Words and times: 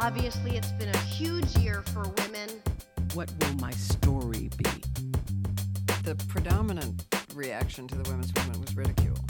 Obviously, 0.00 0.56
it's 0.58 0.72
been 0.80 0.92
a 1.00 1.02
huge 1.18 1.50
year 1.56 1.82
for 1.92 2.02
women. 2.20 2.48
What 3.14 3.28
will 3.40 3.56
my 3.66 3.70
story 3.72 4.50
be? 4.62 4.70
The 6.08 6.14
predominant 6.28 7.04
reaction 7.34 7.88
to 7.88 7.94
the 8.00 8.06
women's 8.10 8.32
movement 8.36 8.58
was 8.64 8.76
ridicule. 8.76 9.20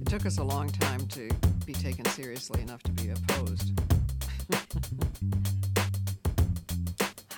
It 0.00 0.06
took 0.06 0.24
us 0.26 0.38
a 0.38 0.44
long 0.54 0.68
time 0.68 1.06
to 1.16 1.28
be 1.66 1.74
taken 1.86 2.04
seriously 2.18 2.60
enough 2.66 2.82
to 2.88 2.92
be 3.00 3.06
opposed. 3.16 3.68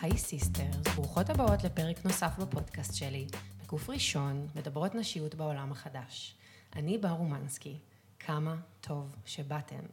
היי 0.00 0.18
סיסטרס, 0.18 0.86
ברוכות 0.94 1.30
הבאות 1.30 1.64
לפרק 1.64 2.04
נוסף 2.04 2.38
בפודקאסט 2.38 2.94
שלי. 2.94 3.26
בגוף 3.62 3.90
ראשון, 3.90 4.46
מדברות 4.54 4.94
נשיות 4.94 5.34
בעולם 5.34 5.72
החדש. 5.72 6.34
אני 6.76 6.98
בר 6.98 7.10
אומנסקי, 7.10 7.78
כמה 8.18 8.56
טוב 8.80 9.16
שבאתם. 9.26 9.84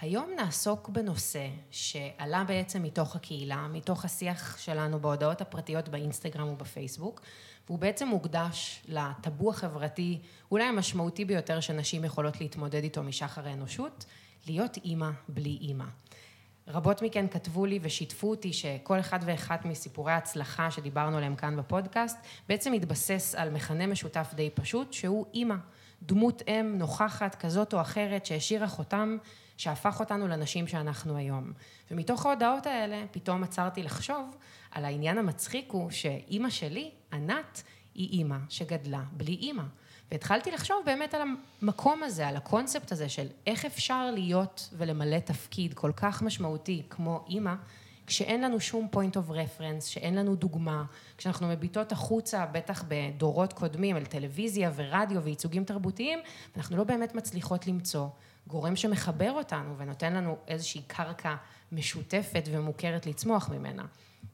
היום 0.00 0.30
נעסוק 0.36 0.88
בנושא 0.88 1.46
שעלה 1.70 2.44
בעצם 2.44 2.82
מתוך 2.82 3.16
הקהילה, 3.16 3.68
מתוך 3.68 4.04
השיח 4.04 4.58
שלנו 4.58 5.00
בהודעות 5.00 5.40
הפרטיות 5.40 5.88
באינסטגרם 5.88 6.48
ובפייסבוק, 6.48 7.20
והוא 7.66 7.78
בעצם 7.78 8.08
מוקדש 8.08 8.82
לטאבו 8.88 9.50
החברתי, 9.50 10.18
אולי 10.50 10.64
המשמעותי 10.64 11.24
ביותר 11.24 11.60
שנשים 11.60 12.04
יכולות 12.04 12.40
להתמודד 12.40 12.82
איתו 12.82 13.02
משחר 13.02 13.48
האנושות, 13.48 14.04
להיות 14.46 14.76
אימא 14.76 15.10
בלי 15.28 15.58
אימא. 15.60 15.84
רבות 16.68 17.02
מכן 17.02 17.28
כתבו 17.28 17.66
לי 17.66 17.78
ושיתפו 17.82 18.30
אותי 18.30 18.52
שכל 18.52 19.00
אחד 19.00 19.18
ואחת 19.24 19.64
מסיפורי 19.64 20.12
ההצלחה 20.12 20.70
שדיברנו 20.70 21.16
עליהם 21.16 21.36
כאן 21.36 21.56
בפודקאסט, 21.56 22.18
בעצם 22.48 22.72
מתבסס 22.72 23.34
על 23.34 23.50
מכנה 23.50 23.86
משותף 23.86 24.30
די 24.34 24.50
פשוט, 24.50 24.92
שהוא 24.92 25.26
אימא. 25.34 25.56
דמות 26.02 26.42
אם 26.48 26.74
נוכחת 26.78 27.34
כזאת 27.34 27.74
או 27.74 27.80
אחרת 27.80 28.26
שהשאירה 28.26 28.68
חותם, 28.68 29.16
שהפך 29.58 30.00
אותנו 30.00 30.28
לנשים 30.28 30.66
שאנחנו 30.66 31.16
היום. 31.16 31.52
ומתוך 31.90 32.26
ההודעות 32.26 32.66
האלה 32.66 33.04
פתאום 33.10 33.42
עצרתי 33.44 33.82
לחשוב 33.82 34.36
על 34.70 34.84
העניין 34.84 35.18
המצחיק 35.18 35.70
הוא 35.70 35.90
שאימא 35.90 36.50
שלי, 36.50 36.90
ענת, 37.12 37.62
היא 37.94 38.08
אימא 38.10 38.36
שגדלה 38.48 39.02
בלי 39.12 39.34
אימא. 39.34 39.62
והתחלתי 40.10 40.50
לחשוב 40.50 40.76
באמת 40.86 41.14
על 41.14 41.22
המקום 41.62 42.02
הזה, 42.02 42.28
על 42.28 42.36
הקונספט 42.36 42.92
הזה 42.92 43.08
של 43.08 43.26
איך 43.46 43.64
אפשר 43.64 44.10
להיות 44.10 44.68
ולמלא 44.72 45.18
תפקיד 45.18 45.74
כל 45.74 45.92
כך 45.96 46.22
משמעותי 46.22 46.82
כמו 46.90 47.24
אימא, 47.28 47.54
כשאין 48.06 48.40
לנו 48.40 48.60
שום 48.60 48.88
point 48.92 49.16
of 49.16 49.30
reference, 49.30 49.84
שאין 49.84 50.14
לנו 50.14 50.36
דוגמה, 50.36 50.84
כשאנחנו 51.18 51.48
מביטות 51.48 51.92
החוצה, 51.92 52.46
בטח 52.46 52.84
בדורות 52.88 53.52
קודמים, 53.52 53.96
על 53.96 54.04
טלוויזיה 54.04 54.70
ורדיו 54.74 55.22
וייצוגים 55.22 55.64
תרבותיים, 55.64 56.18
אנחנו 56.56 56.76
לא 56.76 56.84
באמת 56.84 57.14
מצליחות 57.14 57.66
למצוא 57.66 58.08
גורם 58.48 58.76
שמחבר 58.76 59.32
אותנו 59.32 59.78
ונותן 59.78 60.12
לנו 60.12 60.36
איזושהי 60.48 60.82
קרקע 60.86 61.34
משותפת 61.72 62.48
ומוכרת 62.50 63.06
לצמוח 63.06 63.48
ממנה. 63.48 63.84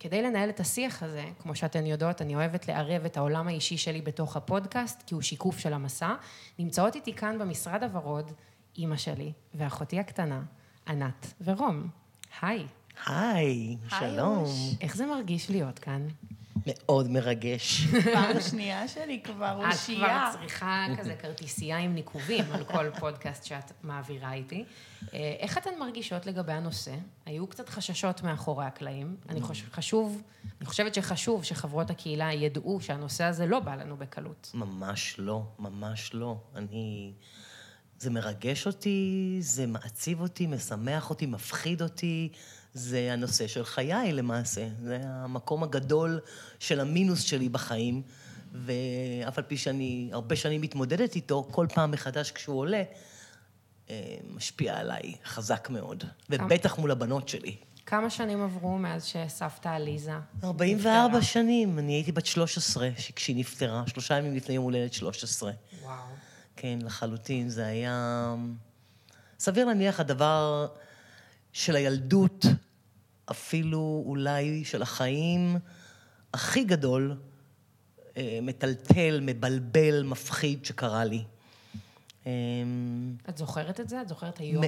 כדי 0.00 0.22
לנהל 0.22 0.48
את 0.50 0.60
השיח 0.60 1.02
הזה, 1.02 1.24
כמו 1.38 1.54
שאתן 1.54 1.86
יודעות, 1.86 2.22
אני 2.22 2.34
אוהבת 2.34 2.68
לערב 2.68 3.04
את 3.04 3.16
העולם 3.16 3.48
האישי 3.48 3.76
שלי 3.76 4.02
בתוך 4.02 4.36
הפודקאסט, 4.36 5.02
כי 5.06 5.14
הוא 5.14 5.22
שיקוף 5.22 5.58
של 5.58 5.72
המסע. 5.72 6.14
נמצאות 6.58 6.94
איתי 6.94 7.12
כאן 7.12 7.38
במשרד 7.38 7.82
הוורוד, 7.82 8.32
אימא 8.78 8.96
שלי 8.96 9.32
ואחותי 9.54 9.98
הקטנה, 9.98 10.42
ענת 10.88 11.34
ורום. 11.44 11.88
היי. 12.42 12.66
היי, 13.06 13.76
שלום. 13.88 14.44
איך 14.80 14.96
זה 14.96 15.06
מרגיש 15.06 15.50
להיות 15.50 15.78
כאן? 15.78 16.06
מאוד 16.66 17.10
מרגש. 17.10 17.86
פעם 18.14 18.40
שנייה 18.40 18.88
שלי 18.88 19.20
כבר 19.24 19.60
את 19.60 19.72
אושייה. 19.72 20.30
כבר 20.32 20.40
צריכה 20.40 20.86
כזה 20.98 21.14
כרטיסייה 21.14 21.78
עם 21.78 21.94
ניקובים 21.94 22.44
על 22.52 22.64
כל 22.64 22.90
פודקאסט 22.98 23.44
שאת 23.44 23.72
מעבירה 23.82 24.32
איתי. 24.32 24.64
אה, 25.14 25.36
איך 25.38 25.58
אתן 25.58 25.70
מרגישות 25.78 26.26
לגבי 26.26 26.52
הנושא? 26.52 26.94
היו 27.26 27.46
קצת 27.46 27.68
חששות 27.68 28.22
מאחורי 28.22 28.64
הקלעים. 28.64 29.16
אני, 29.28 29.40
חוש, 29.40 29.62
חשוב, 29.72 30.22
אני 30.60 30.66
חושבת 30.66 30.94
שחשוב 30.94 31.44
שחברות 31.44 31.90
הקהילה 31.90 32.32
ידעו 32.32 32.80
שהנושא 32.80 33.24
הזה 33.24 33.46
לא 33.46 33.60
בא 33.60 33.74
לנו 33.74 33.96
בקלות. 33.96 34.50
ממש 34.54 35.14
לא, 35.18 35.42
ממש 35.58 36.10
לא. 36.14 36.36
אני... 36.54 37.12
זה 37.98 38.10
מרגש 38.10 38.66
אותי, 38.66 39.36
זה 39.40 39.66
מעציב 39.66 40.20
אותי, 40.20 40.46
משמח 40.46 41.10
אותי, 41.10 41.26
מפחיד 41.26 41.82
אותי. 41.82 42.32
זה 42.74 43.12
הנושא 43.12 43.46
של 43.46 43.64
חיי 43.64 44.12
למעשה. 44.12 44.68
זה 44.82 44.98
המקום 45.02 45.62
הגדול 45.62 46.20
של 46.58 46.80
המינוס 46.80 47.20
שלי 47.20 47.48
בחיים. 47.48 48.02
ואף 48.54 49.38
על 49.38 49.44
פי 49.44 49.56
שאני 49.56 50.10
הרבה 50.12 50.36
שנים 50.36 50.60
מתמודדת 50.60 51.16
איתו, 51.16 51.48
כל 51.50 51.66
פעם 51.74 51.90
מחדש 51.90 52.30
כשהוא 52.30 52.58
עולה, 52.58 52.82
אה, 53.90 54.16
משפיע 54.34 54.76
עליי 54.76 55.14
חזק 55.24 55.70
מאוד. 55.70 56.04
ובטח 56.30 56.78
מול 56.78 56.90
הבנות 56.90 57.28
שלי. 57.28 57.56
כמה 57.86 58.10
שנים 58.10 58.42
עברו 58.42 58.78
מאז 58.78 59.04
שסבתא 59.04 59.68
עליזה 59.68 60.12
44 60.44 61.06
נפטרה? 61.06 61.22
שנים, 61.22 61.78
אני 61.78 61.92
הייתי 61.92 62.12
בת 62.12 62.26
13 62.26 62.88
כשהיא 63.16 63.36
נפטרה, 63.36 63.82
שלושה 63.86 64.18
ימים 64.18 64.34
לפני 64.36 64.54
יום 64.54 64.64
הולדת 64.64 64.92
13. 64.92 65.52
וואו. 65.82 65.94
כן, 66.56 66.78
לחלוטין, 66.82 67.48
זה 67.48 67.66
היה... 67.66 68.34
סביר 69.38 69.64
להניח 69.64 70.00
הדבר 70.00 70.66
של 71.52 71.76
הילדות, 71.76 72.46
אפילו 73.30 74.02
אולי 74.06 74.64
של 74.64 74.82
החיים, 74.82 75.58
הכי 76.34 76.64
גדול, 76.64 77.16
אה, 78.16 78.38
מטלטל, 78.42 79.18
מבלבל, 79.22 80.02
מפחיד 80.02 80.64
שקרה 80.64 81.04
לי. 81.04 81.24
אה, 82.26 82.32
את 83.28 83.36
זוכרת 83.36 83.80
את 83.80 83.88
זה? 83.88 84.00
את 84.00 84.08
זוכרת 84.08 84.38
היום? 84.38 84.64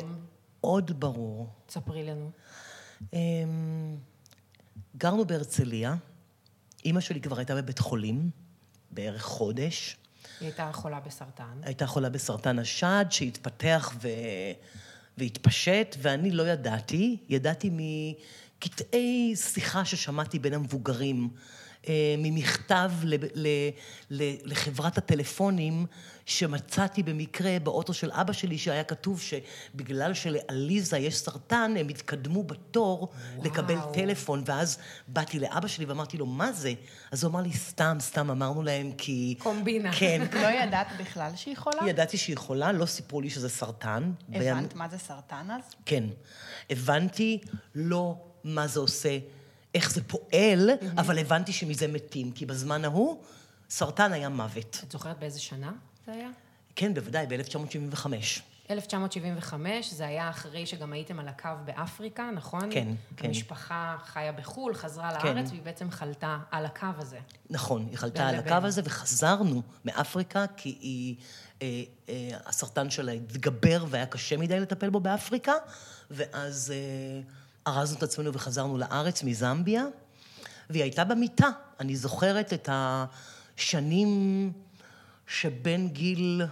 מאוד 0.61 1.01
ברור. 1.01 1.49
תספרי 1.67 2.05
לנו. 2.05 2.31
אמ, 3.13 3.97
גרנו 4.97 5.25
בהרצליה, 5.25 5.95
אימא 6.85 7.01
שלי 7.01 7.21
כבר 7.21 7.39
הייתה 7.39 7.55
בבית 7.55 7.79
חולים, 7.79 8.31
בערך 8.91 9.23
חודש. 9.23 9.97
היא 10.41 10.47
הייתה 10.47 10.71
חולה 10.73 11.01
בסרטן. 11.01 11.59
הייתה 11.63 11.87
חולה 11.87 12.09
בסרטן 12.09 12.59
השד, 12.59 13.05
שהתפתח 13.11 13.95
ו... 14.03 14.09
והתפשט, 15.19 15.97
ואני 15.99 16.31
לא 16.31 16.43
ידעתי. 16.43 17.17
ידעתי 17.29 17.71
מקטעי 18.57 19.37
שיחה 19.37 19.85
ששמעתי 19.85 20.39
בין 20.39 20.55
המבוגרים, 20.55 21.29
אה, 21.89 22.15
ממכתב. 22.19 22.91
לחברת 24.45 24.99
הטלפונים 24.99 25.87
שמצאתי 26.27 27.03
במקרה 27.03 27.59
באוטו 27.63 27.95
של 27.95 28.11
אבא 28.13 28.33
שלי, 28.33 28.59
שהיה 28.59 28.85
כתוב 28.85 29.21
שבגלל 29.21 30.15
שלעליזה 30.15 30.99
יש 30.99 31.17
סרטן, 31.17 31.75
הם 31.79 31.89
התקדמו 31.89 32.45
בתור 32.45 32.99
וואו. 32.99 33.45
לקבל 33.45 33.79
טלפון, 33.93 34.43
ואז 34.47 34.79
באתי 35.09 35.39
לאבא 35.39 35.69
שלי 35.69 35.85
ואמרתי 35.85 36.17
לו, 36.17 36.27
מה 36.27 36.53
זה? 36.53 36.73
אז 37.11 37.25
הוא 37.25 37.31
אמר 37.31 37.41
לי, 37.41 37.53
סתם, 37.53 37.97
סתם, 38.01 38.31
אמרנו 38.31 38.63
להם 38.63 38.93
כי... 38.99 39.35
קומבינה. 39.39 39.93
כן. 39.93 40.27
לא 40.43 40.47
ידעת 40.47 40.87
בכלל 41.01 41.31
שהיא 41.37 41.57
חולה? 41.57 41.89
ידעתי 41.89 42.17
שהיא 42.17 42.37
חולה, 42.37 42.73
לא 42.73 42.87
סיפרו 42.87 43.21
לי 43.21 43.31
שזה 43.31 43.49
סרטן. 43.49 44.13
הבנת 44.33 44.75
מה 44.75 44.89
זה 44.89 44.99
סרטן 44.99 45.49
אז? 45.51 45.75
כן. 45.87 46.05
הבנתי 46.71 47.39
לא 47.75 48.17
מה 48.47 48.67
זה 48.67 48.81
עושה, 48.81 49.19
איך 49.75 49.91
זה 49.91 50.03
פועל, 50.05 50.71
אבל 50.99 51.19
הבנתי 51.19 51.53
שמזה 51.53 51.89
מתים, 51.89 52.33
כי 52.33 52.47
בזמן 52.47 52.85
ההוא, 52.85 53.23
סרטן 53.71 54.13
היה 54.13 54.29
מוות. 54.29 54.81
את 54.85 54.93
זוכרת 54.93 55.19
באיזה 55.19 55.41
שנה 55.41 55.73
זה 56.07 56.13
היה? 56.13 56.29
כן, 56.77 56.95
בוודאי, 56.95 57.27
ב-1975. 57.27 58.07
1975, 58.71 59.93
זה 59.93 60.07
היה 60.07 60.31
אחרי 60.31 60.67
שגם 60.67 60.93
הייתם 60.93 61.19
על 61.19 61.29
הקו 61.29 61.49
באפריקה, 61.65 62.31
נכון? 62.35 62.69
כן, 62.71 62.89
כן. 63.17 63.29
המשפחה 63.29 63.97
חיה 64.05 64.33
בחו"ל, 64.33 64.75
חזרה 64.75 65.21
כן. 65.21 65.37
לארץ, 65.37 65.51
והיא 65.51 65.63
בעצם 65.63 65.91
חלתה 65.91 66.39
על 66.51 66.67
הקו 66.67 66.87
הזה. 66.99 67.19
נכון, 67.51 67.87
היא 67.91 67.99
חלתה 67.99 68.29
על. 68.29 68.35
הקו 68.35 68.67
הזה, 68.67 68.83
וחזרנו 68.85 69.63
מאפריקה, 69.85 70.45
כי 70.57 70.79
היא, 70.81 71.17
אה, 71.63 71.83
אה, 72.09 72.39
הסרטן 72.47 72.91
שלה 72.91 73.13
התגבר 73.13 73.85
והיה 73.89 74.07
קשה 74.07 74.37
מדי 74.37 74.61
לטפל 74.61 74.91
בו 74.91 75.01
באפריקה, 75.01 75.53
ואז 76.11 76.71
אה, 76.71 77.21
ארזנו 77.67 77.99
את 77.99 78.03
עצמנו 78.03 78.33
וחזרנו 78.33 78.79
לארץ 78.79 79.23
מזמביה, 79.23 79.85
והיא 80.71 80.83
הייתה 80.83 81.05
במיטה. 81.05 81.49
אני 81.81 81.97
זוכרת 81.97 82.53
את 82.53 82.69
השנים 82.73 84.53
שבין 85.27 85.89
גיל, 85.89 86.43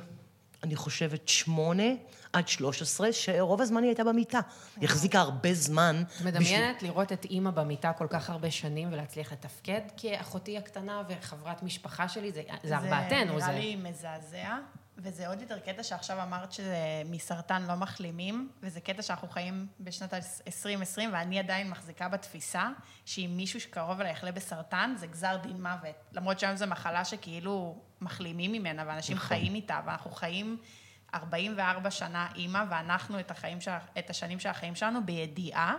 אני 0.63 0.77
חושבת, 0.77 1.29
שמונה 1.29 1.93
עד 2.33 2.49
13, 2.49 3.13
שרוב 3.13 3.61
הזמן 3.61 3.83
היא 3.83 3.89
הייתה 3.89 4.05
במיטה. 4.05 4.41
היא 4.77 4.89
החזיקה 4.89 5.21
הרבה 5.21 5.55
זמן. 5.55 6.03
את 6.17 6.21
מדמיינת 6.21 6.83
לראות 6.83 7.13
את 7.13 7.25
אימא 7.25 7.51
במיטה 7.51 7.93
כל 7.93 8.07
כך 8.11 8.31
הרבה 8.31 8.51
שנים 8.51 8.93
ולהצליח 8.93 9.33
לתפקד? 9.33 9.81
כי 9.97 10.21
אחותי 10.21 10.59
הקטנה 10.59 11.03
וחברת 11.09 11.63
משפחה 11.63 12.09
שלי, 12.09 12.33
זה, 12.33 12.43
זה 12.65 12.77
ארבעתנו. 12.77 13.41
זה 13.41 13.47
זה... 13.47 13.53
נראה 13.53 13.59
לי 13.59 13.77
מזעזע, 13.77 14.59
וזה 14.99 15.29
עוד 15.29 15.41
יותר 15.41 15.59
קטע 15.59 15.83
שעכשיו 15.83 16.23
אמרת 16.23 16.53
שמסרטן 16.53 17.63
לא 17.63 17.75
מחלימים, 17.75 18.51
וזה 18.63 18.81
קטע 18.81 19.03
שאנחנו 19.03 19.29
חיים 19.29 19.67
בשנת 19.81 20.15
2020, 20.15 21.11
ואני 21.13 21.39
עדיין 21.39 21.71
מחזיקה 21.71 22.09
בתפיסה 22.09 22.69
שאם 23.05 23.31
מישהו 23.37 23.61
שקרוב 23.61 24.01
אליי 24.01 24.13
יחלה 24.13 24.33
בסרטן, 24.33 24.95
זה 24.97 25.07
גזר 25.07 25.37
דין 25.37 25.63
מוות. 25.63 25.95
למרות 26.13 26.39
שהיום 26.39 26.57
זו 26.57 26.67
מחלה 26.67 27.05
שכאילו 27.05 27.83
מחלימים 28.01 28.53
ממנה, 28.53 28.85
ואנשים 28.87 29.17
נכון. 29.17 29.29
חיים 29.29 29.55
איתה, 29.55 29.81
ואנחנו 29.87 30.11
חיים 30.11 30.59
44 31.15 31.91
שנה 31.91 32.29
אימא, 32.35 32.65
ואנחנו 32.71 33.21
את, 33.21 33.31
החיים 33.31 33.59
את 33.99 34.11
השנים 34.11 34.41
של 34.41 34.49
החיים 34.49 34.75
שלנו 34.75 35.07
בידיעה 35.07 35.77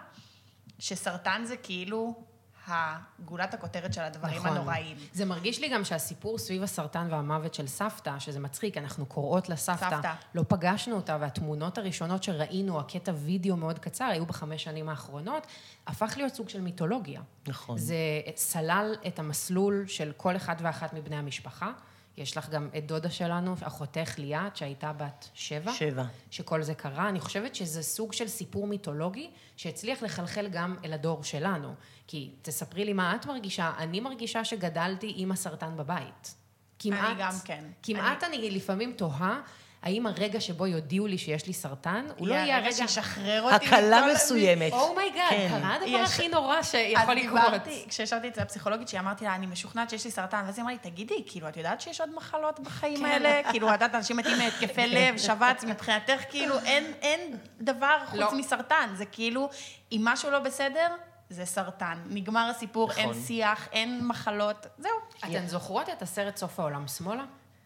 שסרטן 0.79 1.41
זה 1.45 1.57
כאילו 1.57 2.25
הגולת 2.67 3.53
הכותרת 3.53 3.93
של 3.93 4.01
הדברים 4.01 4.37
נכון. 4.37 4.51
הנוראים. 4.51 4.97
זה 5.13 5.25
מרגיש 5.25 5.59
לי 5.59 5.69
גם 5.69 5.83
שהסיפור 5.83 6.37
סביב 6.37 6.63
הסרטן 6.63 7.07
והמוות 7.11 7.53
של 7.53 7.67
סבתא, 7.67 8.19
שזה 8.19 8.39
מצחיק, 8.39 8.77
אנחנו 8.77 9.05
קוראות 9.05 9.49
לסבתא, 9.49 9.89
סבתא. 9.89 10.13
לא 10.35 10.43
פגשנו 10.47 10.95
אותה, 10.95 11.17
והתמונות 11.21 11.77
הראשונות 11.77 12.23
שראינו, 12.23 12.79
הקטע 12.79 13.11
וידאו 13.15 13.57
מאוד 13.57 13.79
קצר, 13.79 14.05
היו 14.05 14.25
בחמש 14.25 14.63
שנים 14.63 14.89
האחרונות, 14.89 15.47
הפך 15.87 16.13
להיות 16.17 16.33
סוג 16.33 16.49
של 16.49 16.61
מיתולוגיה. 16.61 17.21
נכון. 17.47 17.77
זה 17.77 17.95
סלל 18.35 18.95
את 19.07 19.19
המסלול 19.19 19.83
של 19.87 20.11
כל 20.17 20.35
אחד 20.35 20.55
ואחת 20.59 20.93
מבני 20.93 21.15
המשפחה. 21.15 21.71
יש 22.17 22.37
לך 22.37 22.49
גם 22.49 22.69
את 22.77 22.87
דודה 22.87 23.09
שלנו, 23.09 23.55
אחותך 23.61 24.13
ליאת, 24.17 24.55
שהייתה 24.55 24.93
בת 24.93 25.29
שבע. 25.33 25.71
שבע. 25.73 26.03
שכל 26.31 26.63
זה 26.63 26.73
קרה. 26.73 27.09
אני 27.09 27.19
חושבת 27.19 27.55
שזה 27.55 27.83
סוג 27.83 28.13
של 28.13 28.27
סיפור 28.27 28.67
מיתולוגי 28.67 29.29
שהצליח 29.57 30.03
לחלחל 30.03 30.47
גם 30.47 30.75
אל 30.85 30.93
הדור 30.93 31.23
שלנו. 31.23 31.73
כי 32.07 32.31
תספרי 32.41 32.85
לי 32.85 32.93
מה 32.93 33.15
את 33.15 33.25
מרגישה, 33.25 33.71
אני 33.77 33.99
מרגישה 33.99 34.45
שגדלתי 34.45 35.13
עם 35.15 35.31
הסרטן 35.31 35.77
בבית. 35.77 36.35
כמעט, 36.79 37.17
גם 37.19 37.33
כן. 37.45 37.63
כמעט 37.83 38.23
אני, 38.23 38.37
אני 38.37 38.51
לפעמים 38.51 38.93
תוהה, 38.93 39.41
האם 39.85 40.07
הרגע 40.07 40.41
שבו 40.41 40.67
יודיעו 40.67 41.07
לי 41.07 41.17
שיש 41.17 41.47
לי 41.47 41.53
סרטן, 41.53 42.05
הוא 42.17 42.27
לא 42.27 42.33
יהיה 42.33 42.55
הרגע 42.55 42.67
הרגע... 42.67 42.87
שישחרר 42.87 43.41
אותי. 43.43 43.65
הקלה 43.65 44.07
מסוימת. 44.13 44.73
oh 44.73 44.87
my 44.87 45.01
god, 45.01 45.29
כן. 45.29 45.47
קרה 45.49 45.75
הדבר 45.75 45.97
הכי 45.97 46.27
נורא 46.27 46.57
אז 46.57 46.71
שיכול 46.71 47.13
לקרות. 47.13 47.41
דיברתי, 47.45 47.85
כשישבתי 47.89 48.27
אצל 48.27 48.41
הפסיכולוגית, 48.41 48.87
שהיא 48.87 48.99
אמרתי 48.99 49.25
לה, 49.25 49.35
אני 49.35 49.45
משוכנעת 49.45 49.89
שיש 49.89 50.05
לי 50.05 50.11
סרטן, 50.11 50.43
ואז 50.45 50.57
היא 50.57 50.63
אמרה 50.63 50.73
לי, 50.73 50.79
תגידי, 50.79 51.23
כאילו, 51.27 51.49
את 51.49 51.57
יודעת 51.57 51.81
שיש 51.81 52.01
עוד 52.01 52.15
מחלות 52.15 52.59
בחיים 52.59 52.97
כן. 52.97 53.05
האלה? 53.05 53.51
כאילו, 53.51 53.67
את 53.67 53.73
יודעת, 53.73 53.95
אנשים 53.95 54.17
מתים 54.17 54.37
מהתקפי 54.37 54.87
לב, 54.87 55.17
שבץ, 55.17 55.63
מבחינתך, 55.63 56.21
כאילו, 56.29 56.59
אין, 56.59 56.93
אין 57.01 57.37
דבר 57.61 57.97
חוץ 58.05 58.19
לא. 58.19 58.37
מסרטן. 58.37 58.89
זה 58.93 59.05
כאילו, 59.05 59.49
אם 59.91 60.01
משהו 60.03 60.31
לא 60.31 60.39
בסדר, 60.39 60.87
זה 61.29 61.45
סרטן. 61.45 61.97
נגמר 62.09 62.49
הסיפור, 62.55 62.91
אין 62.91 63.09
נכון. 63.09 63.21
שיח, 63.23 63.67
אין 63.71 64.07
מחלות, 64.07 64.67
זהו. 64.77 64.91
אתן 65.25 65.47
זוכרות 65.47 65.89
את 65.89 66.01
הסרט 66.01 66.37
סוף 66.37 66.59
העולם 66.59 66.87
שמאלה? 66.87 67.23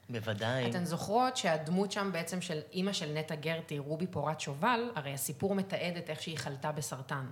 בוודאי. 0.09 0.69
אתן 0.69 0.85
זוכרות 0.85 1.37
שהדמות 1.37 1.91
שם 1.91 2.09
בעצם 2.13 2.41
של 2.41 2.59
אימא 2.71 2.93
של 2.93 3.13
נטע 3.13 3.35
גרטי, 3.35 3.79
רובי 3.79 4.07
פורת 4.07 4.39
שובל, 4.39 4.91
הרי 4.95 5.13
הסיפור 5.13 5.55
מתעד 5.55 5.97
את 5.97 6.09
איך 6.09 6.21
שהיא 6.21 6.37
חלתה 6.37 6.71
בסרטן. 6.71 7.25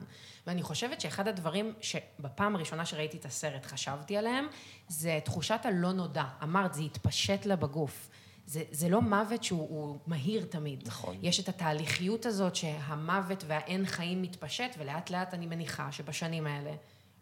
ואני 0.48 0.64
חושבת 0.64 1.02
שאחד 1.02 1.28
הדברים 1.28 1.74
שבפעם 1.82 2.56
הראשונה 2.56 2.86
שראיתי 2.86 3.18
את 3.18 3.26
הסרט 3.26 3.66
חשבתי 3.66 4.18
עליהם, 4.18 4.48
זה 4.88 5.20
תחושת 5.24 5.60
הלא 5.64 5.92
נודע. 5.92 6.26
אמרת, 6.44 6.74
זה 6.74 6.82
התפשט 6.82 7.46
לה 7.46 7.56
בגוף. 7.56 8.10
זה, 8.46 8.64
זה 8.72 8.90
לא 8.90 9.02
מוות 9.02 9.44
שהוא 9.44 9.70
הוא 9.70 10.00
מהיר 10.08 10.46
תמיד. 10.50 10.84
נכון. 10.88 11.18
יש 11.22 11.40
את 11.40 11.50
התהליכיות 11.50 12.26
הזאת 12.26 12.56
שהמוות 12.56 13.44
והאין 13.48 13.86
חיים 13.86 14.22
מתפשט, 14.22 14.76
ולאט 14.78 15.10
לאט 15.10 15.34
אני 15.34 15.46
מניחה 15.46 15.92
שבשנים 15.92 16.48
האלה 16.48 16.72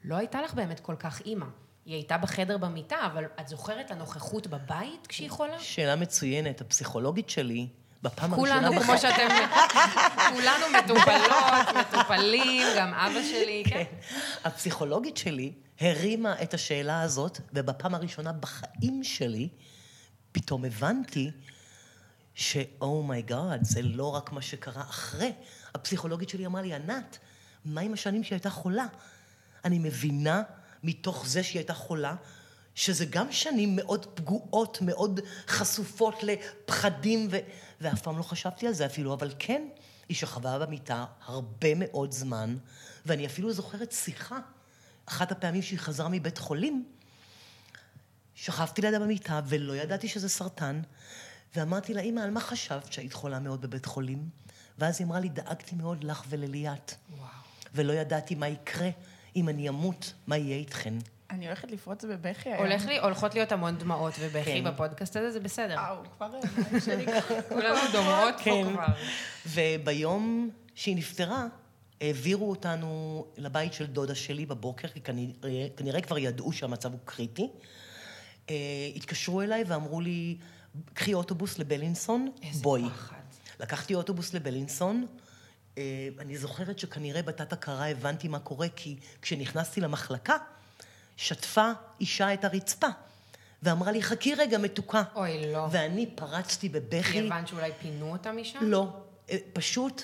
לא 0.03 0.15
הייתה 0.15 0.41
לך 0.41 0.53
באמת 0.53 0.79
כל 0.79 0.95
כך 0.95 1.21
אימא. 1.21 1.45
היא 1.85 1.95
הייתה 1.95 2.17
בחדר 2.17 2.57
במיטה, 2.57 2.95
אבל 3.05 3.25
את 3.39 3.47
זוכרת 3.47 3.91
הנוכחות 3.91 4.47
בבית 4.47 5.07
כשהיא 5.07 5.29
חולה? 5.29 5.59
שאלה 5.59 5.95
מצוינת. 5.95 6.61
הפסיכולוגית 6.61 7.29
שלי, 7.29 7.67
בפעם 8.01 8.33
הראשונה... 8.33 8.67
כולנו, 8.67 8.81
כמו 8.81 8.97
שאתם, 8.97 9.27
כולנו 10.29 10.65
מטופלות, 10.83 11.75
מטופלים, 11.79 12.67
גם 12.77 12.93
אבא 12.93 13.23
שלי, 13.23 13.63
כן. 13.67 13.83
הפסיכולוגית 14.43 15.17
שלי 15.17 15.53
הרימה 15.79 16.41
את 16.41 16.53
השאלה 16.53 17.01
הזאת, 17.01 17.39
ובפעם 17.53 17.95
הראשונה 17.95 18.33
בחיים 18.33 19.03
שלי, 19.03 19.49
פתאום 20.31 20.65
הבנתי 20.65 21.31
ש-אומייגאד, 22.35 23.63
זה 23.63 23.81
לא 23.81 24.15
רק 24.15 24.31
מה 24.31 24.41
שקרה 24.41 24.81
אחרי. 24.81 25.31
הפסיכולוגית 25.75 26.29
שלי 26.29 26.45
אמרה 26.45 26.61
לי, 26.61 26.73
ענת, 26.73 27.17
מה 27.65 27.81
עם 27.81 27.93
השנים 27.93 28.23
שהיא 28.23 28.35
הייתה 28.35 28.49
חולה? 28.49 28.85
אני 29.65 29.79
מבינה 29.79 30.41
מתוך 30.85 31.27
זה 31.27 31.43
שהיא 31.43 31.59
הייתה 31.59 31.73
חולה, 31.73 32.15
שזה 32.75 33.05
גם 33.05 33.31
שנים 33.31 33.75
מאוד 33.75 34.05
פגועות, 34.05 34.77
מאוד 34.81 35.19
חשופות 35.47 36.15
לפחדים, 36.23 37.27
ו... 37.31 37.37
ואף 37.81 38.01
פעם 38.01 38.17
לא 38.17 38.23
חשבתי 38.23 38.67
על 38.67 38.73
זה 38.73 38.85
אפילו, 38.85 39.13
אבל 39.13 39.33
כן, 39.39 39.67
היא 40.09 40.17
שכבה 40.17 40.59
במיטה 40.59 41.05
הרבה 41.25 41.75
מאוד 41.75 42.11
זמן, 42.11 42.57
ואני 43.05 43.25
אפילו 43.25 43.53
זוכרת 43.53 43.91
שיחה, 43.91 44.39
אחת 45.05 45.31
הפעמים 45.31 45.61
שהיא 45.61 45.79
חזרה 45.79 46.09
מבית 46.09 46.37
חולים, 46.37 46.85
שכבתי 48.35 48.81
לידה 48.81 48.99
במיטה 48.99 49.41
ולא 49.45 49.73
ידעתי 49.73 50.07
שזה 50.07 50.29
סרטן, 50.29 50.81
ואמרתי 51.55 51.93
לה, 51.93 52.01
אמא, 52.01 52.19
על 52.21 52.31
מה 52.31 52.39
חשבת 52.39 52.93
שהיית 52.93 53.13
חולה 53.13 53.39
מאוד 53.39 53.61
בבית 53.61 53.85
חולים? 53.85 54.29
ואז 54.77 54.99
היא 54.99 55.07
אמרה 55.07 55.19
לי, 55.19 55.29
דאגתי 55.29 55.75
מאוד 55.75 56.03
לך 56.03 56.23
ולליאת. 56.29 56.93
וואו. 57.17 57.29
ולא 57.73 57.93
ידעתי 57.93 58.35
מה 58.35 58.47
יקרה 58.47 58.89
אם 59.35 59.49
אני 59.49 59.69
אמות, 59.69 60.13
מה 60.27 60.37
יהיה 60.37 60.57
איתכן. 60.57 60.93
אני 61.29 61.45
הולכת 61.45 61.71
לפרוץ 61.71 62.05
בבכי 62.05 62.49
היום. 62.49 62.59
הולך 62.65 62.85
לי, 62.85 62.99
הולכות 62.99 63.35
להיות 63.35 63.51
המון 63.51 63.77
דמעות 63.77 64.13
ובכי 64.19 64.61
כן. 64.61 64.63
בפודקאסט 64.63 65.15
הזה, 65.15 65.31
זה 65.31 65.39
בסדר. 65.39 65.75
וואו, 65.75 65.97
כבר 66.17 66.25
העיניים 66.25 66.79
שלי 66.85 67.05
ככה. 67.05 67.41
כולנו 67.41 67.79
דומעות 67.91 68.35
פה 68.37 68.43
כן. 68.43 68.73
כבר. 68.73 68.85
וביום 69.47 70.49
שהיא 70.75 70.95
נפטרה, 70.95 71.47
העבירו 72.01 72.49
אותנו 72.49 73.25
לבית 73.37 73.73
של 73.73 73.85
דודה 73.85 74.15
שלי 74.15 74.45
בבוקר, 74.45 74.87
כי 74.87 75.01
כנראה, 75.01 75.67
כנראה 75.77 76.01
כבר 76.01 76.17
ידעו 76.17 76.51
שהמצב 76.51 76.91
הוא 76.91 76.99
קריטי. 77.05 77.49
אה, 78.49 78.55
התקשרו 78.95 79.41
אליי 79.41 79.63
ואמרו 79.67 80.01
לי, 80.01 80.37
קחי 80.93 81.13
אוטובוס 81.13 81.59
לבלינסון, 81.59 82.31
איזה 82.43 82.63
בואי. 82.63 82.83
פחד. 82.89 83.15
לקחתי 83.59 83.95
אוטובוס 83.95 84.33
לבלינסון. 84.33 85.05
אה, 85.77 85.83
אני 86.19 86.37
זוכרת 86.37 86.79
שכנראה 86.79 87.21
בתת 87.21 87.53
הכרה 87.53 87.89
הבנתי 87.89 88.27
מה 88.27 88.39
קורה, 88.39 88.67
כי 88.75 88.95
כשנכנסתי 89.21 89.81
למחלקה, 89.81 90.35
שטפה 91.17 91.71
אישה 91.99 92.33
את 92.33 92.45
הרצפה. 92.45 92.87
ואמרה 93.63 93.91
לי, 93.91 94.03
חכי 94.03 94.35
רגע, 94.35 94.57
מתוקה. 94.57 95.03
אוי, 95.15 95.51
לא. 95.53 95.67
ואני 95.71 96.05
פרצתי 96.15 96.69
בבכי. 96.69 97.11
כי 97.11 97.19
הבנת 97.19 97.47
שאולי 97.47 97.71
פינו 97.81 98.11
אותה 98.11 98.31
משם? 98.31 98.59
לא. 98.61 98.87
אה, 99.29 99.37
פשוט, 99.53 100.03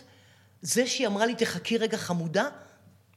זה 0.62 0.88
שהיא 0.88 1.08
אמרה 1.08 1.26
לי, 1.26 1.36
תחכי 1.36 1.78
רגע 1.78 1.98
חמודה, 1.98 2.44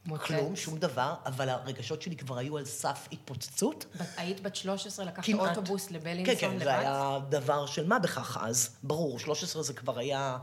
מוצץ. 0.07 0.25
כלום, 0.25 0.57
שום 0.57 0.79
דבר, 0.79 1.15
אבל 1.27 1.49
הרגשות 1.49 2.03
שלי 2.03 2.17
כבר 2.17 2.39
היו 2.39 2.59
על 2.59 2.65
סף 2.65 3.09
התפוצצות. 3.13 3.85
בת- 4.01 4.07
היית 4.17 4.41
בת 4.41 4.57
13, 4.57 5.05
לקחת 5.05 5.25
כמעט. 5.25 5.49
אוטובוס 5.59 5.91
לבלינסון 5.91 6.35
כן, 6.35 6.41
כן, 6.41 6.55
לבד? 6.55 6.65
זה 6.65 6.79
היה 6.79 7.19
דבר 7.29 7.67
של 7.67 7.87
מה 7.87 7.99
בכך 7.99 8.39
אז. 8.43 8.71
ברור, 8.83 9.19
13 9.19 9.63
זה 9.63 9.73
כבר 9.73 9.99
היה... 9.99 10.39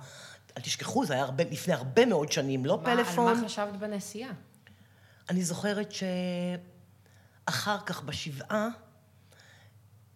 אל 0.57 0.61
תשכחו, 0.61 1.05
זה 1.05 1.13
היה 1.13 1.23
הרבה, 1.23 1.43
לפני 1.43 1.73
הרבה 1.73 2.05
מאוד 2.05 2.31
שנים, 2.31 2.65
לא 2.65 2.77
מה- 2.77 2.83
פלאפון. 2.83 3.27
על 3.27 3.41
מה 3.41 3.45
חשבת 3.45 3.73
בנסיעה? 3.73 4.31
אני 5.29 5.43
זוכרת 5.43 5.91
שאחר 7.47 7.77
כך, 7.85 8.01
בשבעה, 8.03 8.67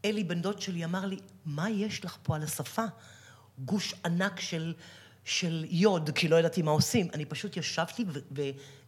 אלי 0.06 0.24
בן 0.24 0.42
דוד 0.42 0.62
שלי 0.62 0.86
אמר 0.86 1.06
לי, 1.06 1.18
מה 1.46 1.70
יש 1.70 2.06
לך 2.06 2.18
פה 2.24 2.36
על 2.36 2.44
השפה? 2.44 2.84
גוש 3.60 3.94
ענק 4.06 4.40
של, 4.40 4.74
של 5.26 5.66
יוד, 5.70 6.10
כי 6.16 6.28
לא 6.28 6.36
ידעתי 6.36 6.62
מה 6.62 6.72
עושים. 6.72 7.08
אני 7.14 7.26
פשוט 7.26 7.58
ישבתי 7.58 8.06
ו- 8.08 8.20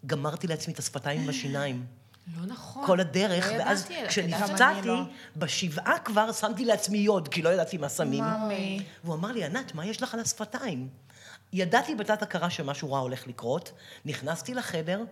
וגמרתי 0.03 0.47
לעצמי 0.47 0.73
את 0.73 0.79
השפתיים 0.79 1.21
עם 1.21 1.29
השיניים. 1.29 1.85
לא 2.37 2.45
נכון. 2.45 2.85
כל 2.87 2.99
הדרך, 2.99 3.47
לא 3.47 3.51
ואז 3.59 3.79
ידעתי, 3.79 3.93
יודעת? 3.93 4.09
כשנפצעתי, 4.09 4.87
לא. 4.87 5.01
בשבעה 5.37 5.99
כבר 5.99 6.31
שמתי 6.31 6.65
לעצמי 6.65 6.97
יוד, 6.97 7.27
כי 7.27 7.41
לא 7.41 7.49
ידעתי 7.49 7.77
מה 7.77 7.89
שמים. 7.89 8.23
מאמי. 8.23 8.83
והוא 9.03 9.15
אמר 9.15 9.31
לי, 9.31 9.43
ענת, 9.43 9.75
מה 9.75 9.85
יש 9.85 10.03
לך 10.03 10.13
על 10.13 10.19
השפתיים? 10.19 10.89
ידעתי 11.53 11.95
בתת 11.95 12.21
הכרה 12.21 12.49
שמשהו 12.49 12.91
רע 12.91 12.99
הולך 12.99 13.27
לקרות, 13.27 13.71
נכנסתי 14.05 14.53
לחדר, 14.53 15.03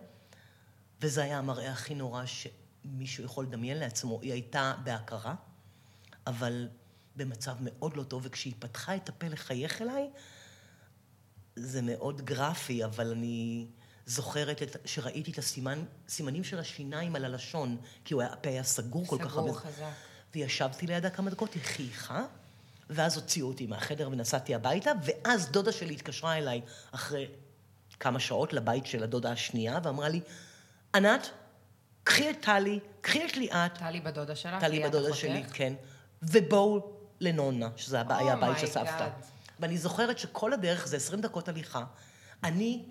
וזה 1.01 1.24
היה 1.24 1.38
המראה 1.38 1.72
הכי 1.72 1.96
נורא 1.96 2.24
שמישהו 2.25 3.24
יכול 3.24 3.46
לדמיין 3.46 3.77
לעצמו. 3.77 4.20
היא 4.22 4.32
הייתה 4.32 4.74
בהכרה, 4.84 5.36
אבל 6.27 6.68
במצב 7.15 7.56
מאוד 7.60 7.98
לא 7.98 8.04
טוב, 8.04 8.22
וכשהיא 8.25 8.54
פתחה 8.60 8.96
את 8.96 9.10
הפה 9.10 9.27
לחייך 9.27 9.82
אליי, 9.82 10.10
זה 11.56 11.82
מאוד 11.82 12.22
גרפי, 12.22 12.86
אבל 12.86 13.12
אני 13.12 13.68
זוכרת 14.06 14.62
את, 14.62 14.75
שראיתי 14.86 15.32
את 15.32 15.38
הסימן, 15.38 15.84
סימנים 16.08 16.44
של 16.44 16.60
השיניים 16.60 17.15
על 17.15 17.25
הלשון, 17.25 17.77
כי 18.06 18.13
הוא 18.13 18.22
היה, 18.22 18.34
הפה 18.34 18.50
היה 18.50 18.63
סגור 18.63 19.08
כל 19.08 19.18
כך 19.24 19.32
סגור, 19.32 19.50
הרבה. 19.50 19.60
חזק. 19.60 19.92
וישבתי 20.36 20.88
לידה 20.88 21.10
כמה 21.10 21.30
דקות, 21.30 21.54
היא 21.54 21.63
חייכה, 21.63 22.25
ואז 22.89 23.15
הוציאו 23.15 23.48
אותי 23.48 23.68
מהחדר 23.68 24.10
ונסעתי 24.12 24.56
הביתה, 24.56 24.92
ואז 25.04 25.50
דודה 25.51 25.72
שלי 25.72 25.94
התקשרה 25.94 26.38
אליי 26.38 26.62
אחרי 26.92 27.27
כמה 28.00 28.20
שעות 28.20 28.54
לבית 28.54 28.86
של 28.86 29.04
הדודה 29.04 29.32
השנייה, 29.32 29.80
ואמרה 29.84 30.10
לי, 30.10 30.22
ענת, 30.96 31.30
קחי 32.04 32.30
את 32.30 32.36
טלי, 32.42 32.80
קחי 33.01 33.25
את 33.25 33.38
ליאת, 33.38 33.77
טלי 33.77 34.01
בדודה 34.01 34.36
שלך? 34.36 34.60
טלי 34.60 34.84
בדודה? 34.84 35.13
שלי, 35.13 35.44
כן, 35.54 35.74
ובואו 36.24 36.96
לנונה, 37.20 37.70
שזה 37.75 38.01
היה 38.10 38.34
הבית 38.34 38.60
של 38.60 38.65
Oh 38.65 38.70
סבתא. 38.70 39.10
ואני 39.60 39.77
זוכרת 39.77 40.20
שכל 40.20 40.54
הדרך 40.54 40.88
זה 40.88 40.98
20 40.98 41.22
דקות 41.22 41.50
הליכה. 41.50 41.84
אני 42.44 42.84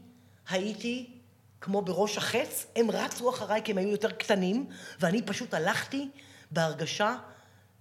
הייתי 0.49 1.21
כמו 1.61 1.83
בראש 1.83 2.19
החץ, 2.19 2.67
הם 2.77 2.91
רצו 2.91 3.31
אחריי 3.31 3.61
כי 3.65 3.73
הם 3.73 3.79
היו 3.79 3.89
יותר 3.89 4.11
קטנים, 4.11 4.67
ואני 5.01 5.23
פשוט 5.23 5.55
הלכתי 5.55 6.11
בהרגשה 6.51 7.17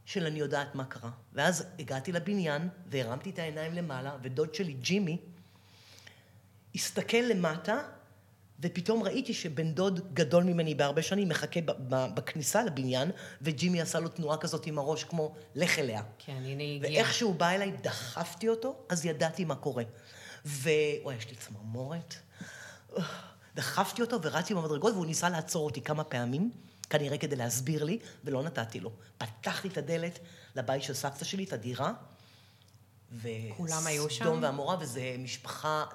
של 0.05 0.25
אני 0.25 0.39
יודעת 0.39 0.75
מה 0.75 0.85
קרה. 0.85 1.09
ואז 1.33 1.65
הגעתי 1.79 2.11
לבניין 2.11 2.69
והרמתי 2.87 3.29
את 3.29 3.39
העיניים 3.39 3.73
למעלה, 3.73 4.17
ודוד 4.21 4.55
שלי, 4.55 4.73
ג'ימי, 4.73 5.17
הסתכל 6.75 7.17
למטה 7.17 7.81
ופתאום 8.59 9.03
ראיתי 9.03 9.33
שבן 9.33 9.73
דוד 9.73 10.13
גדול 10.13 10.43
ממני 10.43 10.75
בהרבה 10.75 11.01
שנים 11.01 11.29
מחכה 11.29 11.59
בכניסה 11.89 12.63
לבניין, 12.63 13.11
וג'ימי 13.41 13.81
עשה 13.81 13.99
לו 13.99 14.09
תנועה 14.09 14.37
כזאת 14.37 14.65
עם 14.65 14.79
הראש 14.79 15.03
כמו, 15.03 15.35
לך 15.55 15.79
אליה. 15.79 16.01
כן, 16.17 16.41
הנה 16.45 16.63
היא 16.63 16.75
הגיעה. 16.75 17.03
ואיך 17.03 17.13
שהוא 17.13 17.35
בא 17.35 17.49
אליי, 17.49 17.71
דחפתי 17.81 18.49
אותו, 18.49 18.75
אז 18.89 19.05
ידעתי 19.05 19.45
מה 19.45 19.55
קורה. 19.55 19.83
ו... 20.45 20.69
וואי, 21.03 21.15
יש 21.15 21.29
לי 21.29 21.35
צמרמורת. 21.35 22.15
דחפתי 23.55 24.01
אותו 24.01 24.21
ורצתי 24.21 24.53
במדרגות, 24.53 24.93
והוא 24.93 25.05
ניסה 25.05 25.29
לעצור 25.29 25.65
אותי 25.65 25.81
כמה 25.81 26.03
פעמים, 26.03 26.51
כנראה 26.93 27.17
כדי 27.17 27.35
להסביר 27.35 27.83
לי, 27.83 27.99
ולא 28.23 28.43
נתתי 28.43 28.79
לו. 28.79 28.91
פתחתי 29.17 29.67
את 29.67 29.77
הדלת 29.77 30.19
לבית 30.55 30.83
של 30.83 30.93
סבתא 30.93 31.25
שלי, 31.25 31.43
את 31.43 31.53
הדירה, 31.53 31.93
ו... 33.11 33.29
כולם 33.57 33.87
היו 33.87 34.09
שם? 34.09 34.23
סדום 34.23 34.43
ועמורה, 34.43 34.77
וזו 34.79 35.01
משפחה 35.19 35.85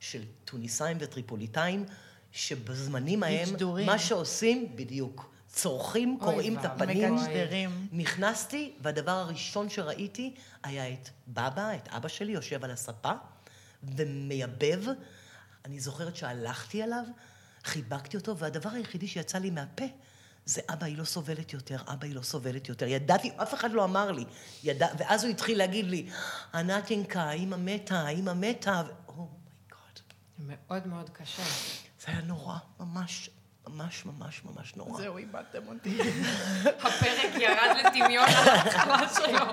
של 0.00 0.22
טוניסאים 0.44 0.96
וטריפוליטאים, 1.00 1.84
שבזמנים 2.32 3.22
ההם, 3.22 3.50
ג'דורים. 3.50 3.86
מה 3.86 3.98
שעושים, 3.98 4.76
בדיוק, 4.76 5.34
צורכים, 5.48 6.18
קוראים 6.20 6.58
את. 6.58 6.64
הפנים. 6.64 7.14
מגנג'דרים. 7.14 7.88
נכנסתי, 7.92 8.74
והדבר 8.80 9.10
הראשון 9.12 9.68
שראיתי 9.68 10.34
היה 10.62 10.92
את 10.92 11.08
בבא, 11.28 11.74
את 11.74 11.88
אבא 11.88 12.08
שלי, 12.08 12.32
יושב 12.32 12.64
על 12.64 12.70
הספה, 12.70 13.12
ומייבב. 13.82 14.84
אני 15.64 15.80
זוכרת 15.80 16.16
שהלכתי 16.16 16.84
אליו, 16.84 17.04
חיבקתי 17.64 18.16
אותו, 18.16 18.38
והדבר 18.38 18.70
היחידי 18.70 19.06
שיצא 19.06 19.38
לי 19.38 19.50
מהפה 19.50 19.84
זה 20.46 20.60
אבא, 20.72 20.86
היא 20.86 20.98
לא 20.98 21.04
סובלת 21.04 21.52
יותר, 21.52 21.76
אבא, 21.86 22.06
היא 22.06 22.14
לא 22.14 22.22
סובלת 22.22 22.68
יותר. 22.68 22.86
ידעתי, 22.86 23.30
אף 23.42 23.54
אחד 23.54 23.72
לא 23.72 23.84
אמר 23.84 24.12
לי. 24.12 24.24
ידע, 24.64 24.86
ואז 24.98 25.24
הוא 25.24 25.30
התחיל 25.30 25.58
להגיד 25.58 25.84
לי, 25.84 26.06
ענתינקה, 26.54 27.22
האמא 27.22 27.56
מתה, 27.56 28.00
האמא 28.00 28.32
מתה, 28.32 28.82
ו... 28.86 28.90
אומייגוד. 29.08 30.00
מאוד 30.38 30.86
מאוד 30.86 31.10
קשה. 31.10 31.42
זה 32.00 32.06
היה 32.06 32.20
נורא, 32.20 32.56
ממש, 32.80 33.30
ממש, 33.68 34.06
ממש, 34.06 34.42
ממש 34.44 34.76
נורא. 34.76 35.02
זהו, 35.02 35.16
איבדתם 35.16 35.68
אותי. 35.68 35.98
הפרק 36.84 37.34
ירד 37.34 37.76
לטמיון 37.84 38.28
על 38.28 38.48
ההתחלה 38.48 39.08
שלו. 39.14 39.46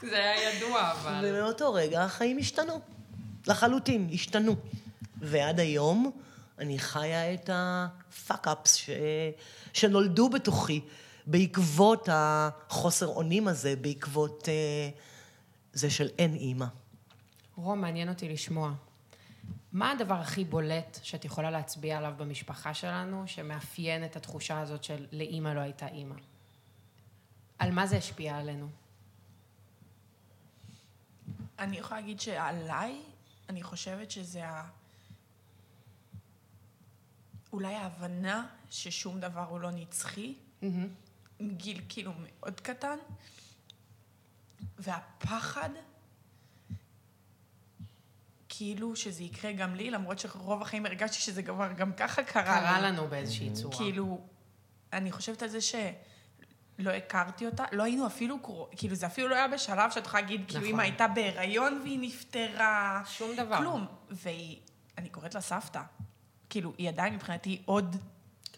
זה 0.00 0.16
היה 0.16 0.54
ידוע, 0.54 0.92
אבל... 0.92 1.24
ומאותו 1.24 1.72
רגע 1.72 2.04
החיים 2.04 2.38
השתנו. 2.38 2.80
לחלוטין, 3.46 4.10
השתנו. 4.12 4.56
ועד 5.20 5.60
היום 5.60 6.12
אני 6.58 6.78
חיה 6.78 7.34
את 7.34 7.50
ה 7.52 7.66
fuck-ups 7.66 8.74
ש... 8.74 8.90
שנולדו 9.72 10.28
בתוכי 10.28 10.80
בעקבות 11.26 12.08
החוסר 12.12 13.06
אונים 13.06 13.48
הזה, 13.48 13.76
בעקבות 13.76 14.48
אה, 14.48 14.90
זה 15.72 15.90
של 15.90 16.08
אין 16.18 16.34
אימא. 16.34 16.66
רום, 17.56 17.80
מעניין 17.80 18.08
אותי 18.08 18.28
לשמוע. 18.28 18.72
מה 19.72 19.90
הדבר 19.90 20.14
הכי 20.14 20.44
בולט 20.44 20.98
שאת 21.02 21.24
יכולה 21.24 21.50
להצביע 21.50 21.98
עליו 21.98 22.12
במשפחה 22.16 22.74
שלנו, 22.74 23.22
שמאפיין 23.26 24.04
את 24.04 24.16
התחושה 24.16 24.60
הזאת 24.60 24.84
של 24.84 25.06
לאימא 25.12 25.48
לא 25.48 25.60
הייתה 25.60 25.88
אימא? 25.88 26.14
על 27.58 27.70
מה 27.70 27.86
זה 27.86 27.96
השפיע 27.96 28.36
עלינו? 28.36 28.68
אני 31.58 31.76
יכולה 31.76 32.00
להגיד 32.00 32.20
שעליי, 32.20 33.00
אני 33.48 33.62
חושבת 33.62 34.10
שזה 34.10 34.48
ה... 34.48 34.81
אולי 37.52 37.74
ההבנה 37.74 38.46
ששום 38.70 39.20
דבר 39.20 39.40
הוא 39.48 39.60
לא 39.60 39.70
נצחי, 39.70 40.34
מגיל 41.40 41.80
כאילו 41.88 42.12
מאוד 42.18 42.60
קטן, 42.60 42.96
והפחד, 44.78 45.68
כאילו 48.48 48.96
שזה 48.96 49.22
יקרה 49.22 49.52
גם 49.52 49.74
לי, 49.74 49.90
למרות 49.90 50.18
שרוב 50.18 50.62
החיים 50.62 50.86
הרגשתי 50.86 51.16
שזה 51.18 51.42
כבר 51.42 51.72
גם 51.72 51.92
ככה 51.92 52.22
קרה 52.24 52.60
לי. 52.60 52.66
קרה 52.66 52.80
לנו 52.80 53.08
באיזושהי 53.08 53.52
צורה. 53.52 53.76
כאילו, 53.76 54.20
אני 54.92 55.12
חושבת 55.12 55.42
על 55.42 55.48
זה 55.48 55.60
שלא 55.60 56.90
הכרתי 56.90 57.46
אותה, 57.46 57.64
לא 57.72 57.82
היינו 57.82 58.06
אפילו, 58.06 58.38
קרוא- 58.42 58.66
כאילו 58.76 58.94
זה 58.94 59.06
אפילו 59.06 59.28
לא 59.28 59.34
היה 59.34 59.48
בשלב 59.48 59.90
שאת 59.90 60.06
יכולה 60.06 60.22
להגיד, 60.22 60.40
כאילו 60.46 60.60
נכון. 60.60 60.70
אמא 60.72 60.82
הייתה 60.82 61.08
בהיריון 61.08 61.80
והיא 61.82 61.98
נפטרה. 62.02 63.02
שום 63.06 63.36
דבר. 63.36 63.56
כלום. 63.58 63.86
והיא, 64.10 64.60
אני 64.98 65.08
קוראת 65.08 65.34
לה 65.34 65.40
סבתא. 65.40 65.82
כאילו, 66.52 66.72
היא 66.78 66.88
עדיין 66.88 67.14
מבחינתי 67.14 67.62
עוד, 67.64 67.96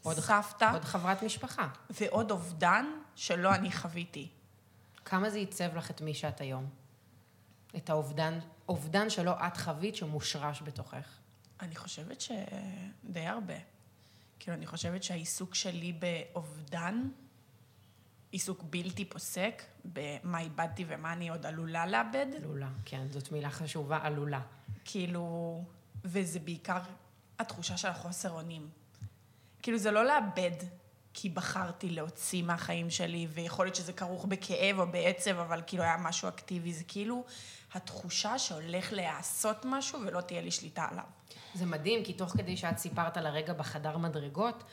עוד- 0.02 0.16
סבתא 0.16 0.70
עוד 0.74 0.84
חברת 0.84 1.22
משפחה. 1.22 1.68
ועוד 1.90 2.30
אובדן 2.30 2.86
שלא 3.16 3.54
אני 3.54 3.72
חוויתי. 3.72 4.28
כמה 5.04 5.30
זה 5.30 5.38
עיצב 5.38 5.76
לך 5.76 5.90
את 5.90 6.00
מי 6.00 6.14
שאת 6.14 6.40
היום? 6.40 6.68
את 7.76 7.90
האובדן, 7.90 8.38
אובדן 8.68 9.10
שלא 9.10 9.32
את 9.46 9.56
חווית 9.56 9.96
שמושרש 9.96 10.62
בתוכך. 10.62 11.08
אני 11.60 11.76
חושבת 11.76 12.20
שדי 12.20 13.26
הרבה. 13.26 13.54
כאילו, 14.38 14.56
אני 14.56 14.66
חושבת 14.66 15.02
שהעיסוק 15.02 15.54
שלי 15.54 15.92
באובדן, 15.92 17.08
עיסוק 18.30 18.62
בלתי 18.62 19.04
פוסק, 19.04 19.62
במה 19.84 20.40
איבדתי 20.40 20.84
ומה 20.88 21.12
אני 21.12 21.28
עוד 21.28 21.46
עלולה 21.46 21.86
לאבד, 21.86 22.26
עלולה, 22.36 22.68
כן, 22.84 23.06
זאת 23.10 23.32
מילה 23.32 23.50
חשובה, 23.50 23.98
עלולה. 24.02 24.40
כאילו, 24.84 25.64
וזה 26.04 26.38
בעיקר 26.40 26.80
התחושה 27.38 27.76
של 27.76 27.88
החוסר 27.88 28.30
אונים. 28.30 28.68
כאילו, 29.62 29.78
זה 29.78 29.90
לא 29.90 30.04
לאבד 30.04 30.56
כי 31.14 31.28
בחרתי 31.28 31.90
להוציא 31.90 32.42
מהחיים 32.42 32.90
שלי, 32.90 33.26
ויכול 33.34 33.66
להיות 33.66 33.76
שזה 33.76 33.92
כרוך 33.92 34.24
בכאב 34.24 34.78
או 34.78 34.86
בעצב, 34.86 35.38
אבל 35.38 35.62
כאילו 35.66 35.82
היה 35.82 35.96
משהו 35.96 36.28
אקטיבי, 36.28 36.72
זה 36.72 36.84
כאילו 36.88 37.24
התחושה 37.74 38.38
שהולך 38.38 38.92
להיעשות 38.92 39.56
משהו 39.64 40.00
ולא 40.00 40.20
תהיה 40.20 40.40
לי 40.40 40.50
שליטה 40.50 40.86
עליו. 40.90 41.04
זה 41.54 41.66
מדהים, 41.66 42.04
כי 42.04 42.12
תוך 42.12 42.32
כדי 42.32 42.56
שאת 42.56 42.78
סיפרת 42.78 43.16
על 43.16 43.26
הרגע 43.26 43.52
בחדר 43.52 43.98
מדרגות, 43.98 44.64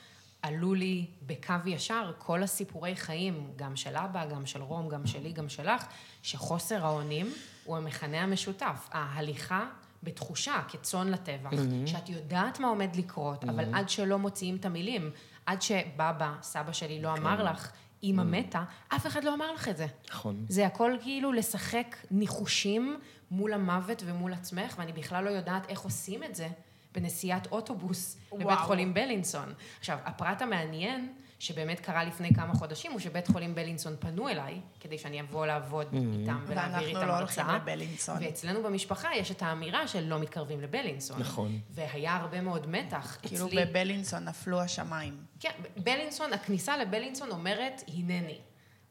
עלו 0.41 0.73
לי 0.73 1.05
בקו 1.21 1.53
ישר 1.65 2.13
כל 2.17 2.43
הסיפורי 2.43 2.95
חיים, 2.95 3.53
גם 3.55 3.75
של 3.75 3.95
אבא, 3.95 4.25
גם 4.25 4.45
של 4.45 4.61
רום, 4.61 4.89
גם 4.89 5.07
שלי, 5.07 5.31
גם 5.31 5.49
שלך, 5.49 5.85
שחוסר 6.23 6.85
האונים 6.85 7.33
הוא 7.63 7.77
המכנה 7.77 8.21
המשותף. 8.21 8.89
ההליכה 8.91 9.69
בתחושה, 10.03 10.61
כצאן 10.67 11.07
לטבח, 11.07 11.49
שאת 11.85 12.09
יודעת 12.09 12.59
מה 12.59 12.67
עומד 12.67 12.95
לקרות, 12.95 13.43
אבל 13.43 13.65
עד 13.73 13.89
שלא 13.89 14.19
מוציאים 14.19 14.55
את 14.55 14.65
המילים, 14.65 15.11
עד 15.45 15.61
שבבא, 15.61 16.33
סבא 16.41 16.71
שלי, 16.71 17.01
לא 17.01 17.13
אמר 17.13 17.43
לך, 17.43 17.71
אימא 18.03 18.23
מתה, 18.23 18.63
אף 18.87 19.07
אחד 19.07 19.23
לא 19.23 19.33
אמר 19.33 19.53
לך 19.53 19.67
את 19.67 19.77
זה. 19.77 19.87
נכון. 20.09 20.45
זה 20.49 20.65
הכל 20.65 20.95
כאילו 21.01 21.31
לשחק 21.31 21.95
ניחושים 22.11 22.99
מול 23.31 23.53
המוות 23.53 24.03
ומול 24.05 24.33
עצמך, 24.33 24.75
ואני 24.77 24.93
בכלל 24.93 25.23
לא 25.23 25.29
יודעת 25.29 25.69
איך 25.69 25.81
עושים 25.81 26.23
את 26.23 26.35
זה 26.35 26.47
בנסיעת 26.93 27.47
אוטובוס 27.51 28.17
וואו. 28.31 28.41
לבית 28.41 28.59
חולים 28.59 28.93
בלינסון. 28.93 29.53
עכשיו, 29.79 29.97
הפרט 30.05 30.41
המעניין, 30.41 31.13
שבאמת 31.41 31.79
קרה 31.79 32.03
לפני 32.03 32.33
כמה 32.33 32.53
חודשים, 32.53 32.91
הוא 32.91 32.99
שבית 32.99 33.27
חולים 33.27 33.55
בלינסון 33.55 33.95
פנו 33.99 34.29
אליי, 34.29 34.59
כדי 34.79 34.97
שאני 34.97 35.21
אבוא 35.21 35.45
לעבוד 35.45 35.87
איתם 35.93 36.43
ולהעביר 36.47 36.57
ואנחנו 36.57 36.87
איתם 36.87 37.07
לא 37.07 37.17
הולכים 37.17 37.45
הרצאה. 37.45 37.55
לבלינסון. 37.57 38.17
ואצלנו 38.23 38.63
במשפחה 38.63 39.09
יש 39.15 39.31
את 39.31 39.41
האמירה 39.41 39.87
של 39.87 40.03
לא 40.03 40.19
מתקרבים 40.19 40.61
לבלינסון. 40.61 41.19
נכון. 41.19 41.59
והיה 41.71 42.15
הרבה 42.15 42.41
מאוד 42.41 42.67
מתח. 42.69 43.17
כאילו 43.21 43.47
אצלי- 43.47 43.65
בבלינסון 43.65 44.25
נפלו 44.25 44.61
השמיים. 44.61 45.17
כן, 45.39 45.51
בלינסון, 45.77 46.33
הכניסה 46.33 46.77
לבלינסון 46.77 47.31
אומרת, 47.31 47.81
הנני. 47.93 48.39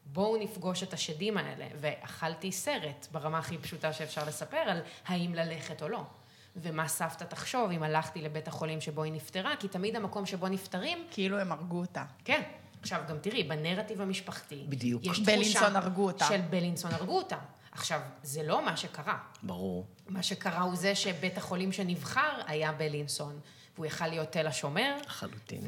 בואו 0.05 0.37
נפגוש 0.37 0.83
את 0.83 0.93
השדים 0.93 1.37
האלה. 1.37 1.65
ואכלתי 1.81 2.51
סרט, 2.51 3.07
ברמה 3.11 3.39
הכי 3.39 3.57
פשוטה 3.57 3.93
שאפשר 3.93 4.21
לספר, 4.27 4.57
על 4.57 4.81
האם 5.07 5.33
ללכת 5.35 5.81
או 5.83 5.89
לא. 5.89 6.03
ומה 6.55 6.87
סבתא 6.87 7.23
תחשוב 7.23 7.71
אם 7.71 7.83
הלכתי 7.83 8.21
לבית 8.21 8.47
החולים 8.47 8.81
שבו 8.81 9.03
היא 9.03 9.13
נפטרה, 9.13 9.55
כי 9.59 9.67
תמיד 9.67 9.95
המקום 9.95 10.25
שבו 10.25 10.47
נפטרים, 10.47 11.05
כאילו 11.11 11.39
הם 11.39 11.51
הרגו 11.51 11.79
אותה. 11.79 12.03
כן. 12.25 12.41
עכשיו, 12.81 13.01
גם 13.09 13.17
תראי, 13.21 13.43
בנרטיב 13.43 14.01
המשפחתי, 14.01 14.65
בדיוק. 14.69 15.05
יש 15.05 15.19
בלינסון 15.19 15.61
תחושה 15.61 15.77
הרגו 15.77 16.03
אותה. 16.03 16.25
של 16.25 16.41
בלינסון 16.49 16.93
הרגו 16.93 17.17
אותה. 17.17 17.37
עכשיו, 17.71 17.99
זה 18.23 18.43
לא 18.43 18.65
מה 18.65 18.77
שקרה. 18.77 19.17
ברור. 19.43 19.85
מה 20.07 20.23
שקרה 20.23 20.61
הוא 20.61 20.75
זה 20.75 20.95
שבית 20.95 21.37
החולים 21.37 21.71
שנבחר 21.71 22.41
היה 22.47 22.71
בלינסון, 22.71 23.39
והוא 23.75 23.85
יכל 23.85 24.07
להיות 24.07 24.31
תל 24.31 24.47
השומר. 24.47 24.95
לחלוטין. 25.05 25.61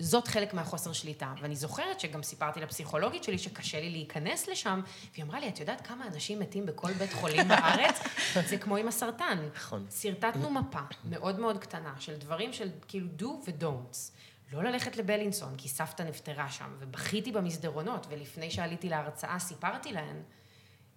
וזאת 0.00 0.28
חלק 0.28 0.54
מהחוסר 0.54 0.92
שליטה. 0.92 1.34
ואני 1.40 1.56
זוכרת 1.56 2.00
שגם 2.00 2.22
סיפרתי 2.22 2.60
לפסיכולוגית 2.60 3.24
שלי 3.24 3.38
שקשה 3.38 3.80
לי 3.80 3.90
להיכנס 3.90 4.48
לשם, 4.48 4.80
והיא 5.12 5.24
אמרה 5.24 5.40
לי, 5.40 5.48
את 5.48 5.60
יודעת 5.60 5.86
כמה 5.86 6.06
אנשים 6.06 6.40
מתים 6.40 6.66
בכל 6.66 6.92
בית 6.92 7.12
חולים 7.12 7.48
בארץ? 7.48 8.00
זה 8.48 8.56
כמו 8.56 8.76
עם 8.76 8.88
הסרטן. 8.88 9.48
נכון. 9.54 9.86
שרטטנו 9.90 10.50
מפה 10.50 10.80
מאוד 11.04 11.38
מאוד 11.38 11.58
קטנה 11.58 11.94
של 11.98 12.16
דברים 12.16 12.52
של 12.52 12.68
כאילו 12.88 13.06
do 13.18 13.24
ו-don'ts. 13.24 14.12
לא 14.52 14.64
ללכת 14.64 14.96
לבלינסון, 14.96 15.54
כי 15.56 15.68
סבתא 15.68 16.02
נפטרה 16.02 16.50
שם, 16.50 16.76
ובכיתי 16.78 17.32
במסדרונות, 17.32 18.06
ולפני 18.10 18.50
שעליתי 18.50 18.88
להרצאה 18.88 19.38
סיפרתי 19.38 19.92
להן 19.92 20.22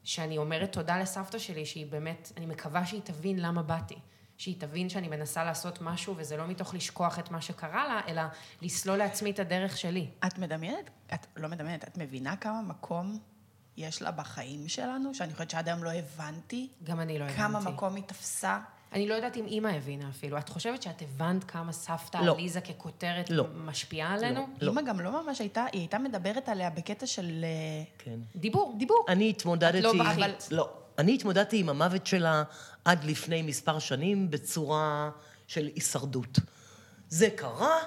שאני 0.04 0.38
אומרת 0.38 0.74
תודה 0.74 1.00
לסבתא 1.00 1.40
שלי, 1.40 1.66
שהיא 1.66 1.88
באמת, 1.88 2.32
אני 2.38 2.46
מקווה 2.46 2.86
שהיא 2.86 3.02
תבין 3.02 3.40
למה 3.40 3.62
באתי. 3.62 3.96
שהיא 4.38 4.56
תבין 4.60 4.90
שאני 4.90 5.08
מנסה 5.08 5.44
לעשות 5.44 5.82
משהו, 5.82 6.14
וזה 6.18 6.38
לא 6.38 6.48
מתוך 6.48 6.74
לשכוח 6.74 7.20
את 7.20 7.32
מה 7.32 7.42
שקרה 7.42 7.88
לה, 7.88 8.02
אלא 8.08 8.22
לסלול 8.62 8.98
לעצמי 8.98 9.32
את 9.32 9.40
הדרך 9.40 9.78
שלי. 9.78 10.08
את 10.28 10.38
מדמיינת, 10.38 10.90
את 11.14 11.28
לא 11.38 11.50
מדמיינת, 11.50 11.84
את 11.84 11.98
מבינה 11.98 12.36
כמה 12.36 12.62
מקום 12.62 13.20
יש 13.78 14.02
לה 14.02 14.12
בחיים 14.12 14.68
שלנו, 14.68 15.14
שאני 15.14 15.34
חושבת 15.34 15.50
שעד 15.50 15.68
היום 15.68 15.84
לא 15.84 15.92
הבנתי 15.92 16.70
גם 16.84 17.00
אני 17.00 17.20
לא 17.20 17.24
הבנתי. 17.24 17.38
כמה 17.38 17.60
מקום 17.60 17.96
היא 17.96 18.04
תפסה 18.04 18.60
אני 18.94 19.08
לא 19.08 19.14
יודעת 19.14 19.38
אם 19.38 19.46
אימא 19.46 19.68
הבינה 19.68 20.10
אפילו. 20.10 20.38
את 20.38 20.50
חושבת 20.50 20.82
שאת 20.82 21.02
הבנת 21.02 21.44
כמה 21.44 21.72
סבתא 21.72 22.18
לא. 22.18 22.34
עליזה 22.34 22.62
ככותרת 22.62 23.30
לא. 23.30 23.44
משפיעה 23.66 24.14
עלינו? 24.14 24.48
לא. 24.62 24.70
אימא 24.70 24.82
גם 24.82 25.00
לא 25.00 25.24
ממש 25.24 25.40
הייתה, 25.40 25.66
היא 25.72 25.82
הייתה 25.82 25.98
מדברת 26.00 26.50
עליה 26.50 26.70
בקטע 26.70 27.06
של... 27.06 27.44
אה, 27.44 27.84
כן. 27.98 28.20
דיבור. 28.36 28.76
דיבור. 28.78 29.06
אני 29.08 29.30
התמודדתי... 29.30 29.80
את 29.80 29.84
לא 29.84 29.94
בכית. 29.94 30.18
אבל- 30.18 30.34
לא. 30.52 30.70
אני 30.98 31.14
התמודדתי 31.14 31.60
עם 31.60 31.70
המוות 31.70 32.08
שלה 32.08 32.44
עד 32.86 33.04
לפני 33.04 33.42
מספר 33.42 33.80
שנים 33.80 34.32
בצורה 34.32 35.10
של 35.48 35.70
הישרדות. 35.76 36.40
זה 37.10 37.30
קרה, 37.36 37.78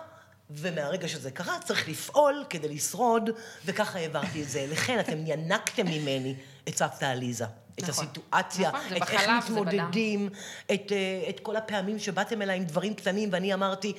ומהרגע 0.50 1.08
שזה 1.08 1.30
קרה 1.30 1.58
צריך 1.64 1.88
לפעול 1.88 2.44
כדי 2.50 2.68
לשרוד, 2.68 3.30
וככה 3.64 3.98
העברתי 3.98 4.42
את 4.42 4.48
זה 4.48 4.60
אליכן. 4.60 5.00
אתם 5.00 5.18
ינקתם 5.26 5.86
ממני 5.86 6.34
את 6.68 6.76
סבתא 6.76 7.04
עליזה. 7.04 7.44
את 7.78 7.88
נכון. 7.88 8.04
הסיטואציה, 8.04 8.70
נכון, 8.70 8.96
את 8.96 9.10
איך. 9.10 9.28
מתמודדים, 9.28 10.28
את, 10.72 10.92
אה, 10.92 11.28
את 11.28 11.40
כל 11.40 11.56
הפעמים 11.56 11.98
שבאתם 11.98 12.42
אליי 12.42 12.56
עם 12.56 12.64
דברים 12.64 12.94
קטנים, 12.94 13.28
ואני 13.32 13.54
אמרתי, 13.54 13.92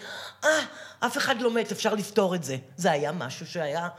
אה, 0.43 0.49
אף 0.99 1.17
אחד 1.17 1.41
לא 1.41 1.51
מת, 1.51 1.71
אפשר 1.71 1.93
לפתור 1.93 2.35
את 2.35 2.43
זה. 2.43 2.57
זה 2.77 2.91
היה 2.91 3.11
משהו 3.11 3.47
שהיה 3.47 3.89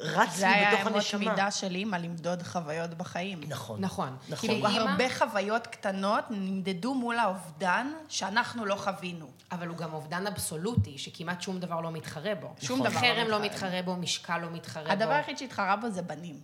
רץ 0.00 0.34
זה 0.34 0.46
לי 0.46 0.52
היה 0.52 0.70
בתוך 0.70 0.80
אמות 0.80 0.94
הנשמה. 0.94 1.30
מידה 1.30 1.50
של 1.50 1.74
אימא 1.74 1.96
למדוד 1.96 2.42
חוויות 2.42 2.90
בחיים. 2.94 3.40
נכון. 3.48 3.80
נכון. 3.80 4.16
נכון. 4.28 4.48
כאילו, 4.50 4.68
אימא- 4.68 4.90
הרבה 4.90 5.04
חוויות 5.18 5.66
קטנות 5.66 6.24
נמדדו 6.30 6.94
מול 6.94 7.18
האובדן 7.18 7.92
שאנחנו 8.08 8.64
לא 8.64 8.74
חווינו. 8.74 9.30
אבל 9.52 9.68
הוא 9.68 9.76
גם 9.76 9.92
אובדן 9.94 10.26
אבסולוטי, 10.26 10.98
שכמעט 10.98 11.42
שום 11.42 11.60
דבר 11.60 11.80
לא 11.80 11.90
מתחרה 11.92 12.34
בו. 12.34 12.54
שום 12.62 12.80
דבר 12.80 12.88
לא 12.94 13.00
חרם 13.00 13.26
לא 13.28 13.40
מתחרה 13.42 13.82
בו, 13.82 13.96
משקל 13.96 14.38
לא 14.38 14.50
מתחרה 14.50 14.84
בו. 14.84 14.90
הדבר 14.92 15.12
היחיד 15.12 15.38
שהתחרה 15.38 15.76
בו 15.76 15.90
זה 15.90 16.02
בנים. 16.02 16.40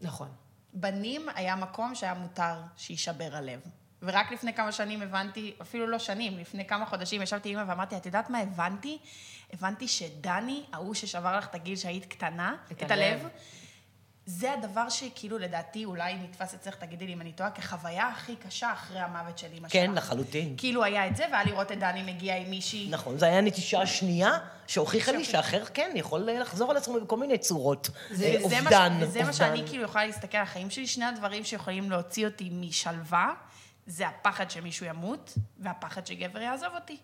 נכון. 0.00 0.28
בנים 0.72 1.26
היה 1.34 1.56
מקום 1.56 1.94
שהיה 1.94 2.14
מותר 2.14 2.54
שיישבר 2.76 3.28
הלב. 3.32 3.60
ורק 4.02 4.32
לפני 4.32 4.54
כמה 4.54 4.72
שנים 4.72 5.02
הבנתי, 5.02 5.54
אפילו 5.62 5.86
לא 5.86 5.98
שנים, 5.98 6.38
לפני 6.38 6.66
כמה 6.66 6.86
חודשים 6.86 7.22
ישבתי 7.22 7.48
עם 7.52 7.58
אמא 7.58 7.70
ואמרתי, 7.70 7.96
את 7.96 8.06
יודעת 8.06 8.30
מה 8.30 8.38
הבנתי? 8.38 8.98
הבנתי 9.52 9.88
שדני, 9.88 10.62
ההוא 10.72 10.94
ששבר 10.94 11.36
לך 11.38 11.46
את 11.46 11.54
הגיל 11.54 11.76
שהיית 11.76 12.04
קטנה, 12.06 12.56
את 12.72 12.82
את, 12.82 12.90
הלב. 12.90 13.28
זה 14.26 14.52
הדבר 14.52 14.88
שכאילו 14.88 15.38
לדעתי 15.38 15.84
אולי 15.84 16.14
נתפס 16.14 16.54
אצלך, 16.54 16.74
תגידי 16.74 17.06
לי 17.06 17.12
אם 17.12 17.20
אני 17.20 17.32
טועה, 17.32 17.50
כחוויה 17.50 18.08
הכי 18.08 18.36
קשה 18.36 18.72
אחרי 18.72 19.00
המוות 19.00 19.38
של 19.38 19.46
אמא 19.52 19.68
שלך. 19.68 19.72
כן, 19.72 19.90
לחלוטין. 19.94 20.54
כאילו 20.56 20.84
היה 20.84 21.06
את 21.06 21.16
זה, 21.16 21.24
והיה 21.32 21.44
לראות 21.44 21.72
את 21.72 21.78
דני 21.78 22.02
מגיע 22.02 22.36
עם 22.36 22.50
מישהי. 22.50 22.88
נכון, 22.90 23.18
זו 23.18 23.26
הייתה 23.26 23.40
נטישה 23.40 23.86
שנייה 23.86 24.38
שהוכיחה 24.66 25.12
לי 25.12 25.24
שאחר 25.24 25.64
כן 25.74 25.90
יכול 25.94 26.20
לחזור 26.20 26.70
על 26.70 26.76
עצמו 26.76 27.00
בכל 27.00 27.16
מיני 27.16 27.38
צורות. 27.38 27.90
זה, 28.10 28.24
אה, 28.24 28.36
וזה 28.46 28.58
אובדן, 28.58 28.92
מה, 28.92 29.00
ש- 29.00 29.08
וזה 29.08 29.18
מה 29.22 29.28
אובדן. 29.28 29.32
שאני 29.32 29.66
כאילו 29.68 29.84
יכולה 29.84 30.06
להסתכל 30.06 30.36
על 30.36 30.42
החיים 30.42 30.70
שלי, 30.70 30.86
שני 30.86 31.04
הדברים 31.04 31.44
שיכולים 31.44 31.90
להוציא 31.90 32.26
אותי 32.26 32.50
משלווה, 32.52 33.32
זה 33.86 34.08
הפחד 34.08 34.50
שמישהו 34.50 34.86
ימות, 34.86 35.34
והפחד 35.58 36.06
שגבר 36.06 36.40
יעזוב 36.40 36.74
אותי. 36.74 36.96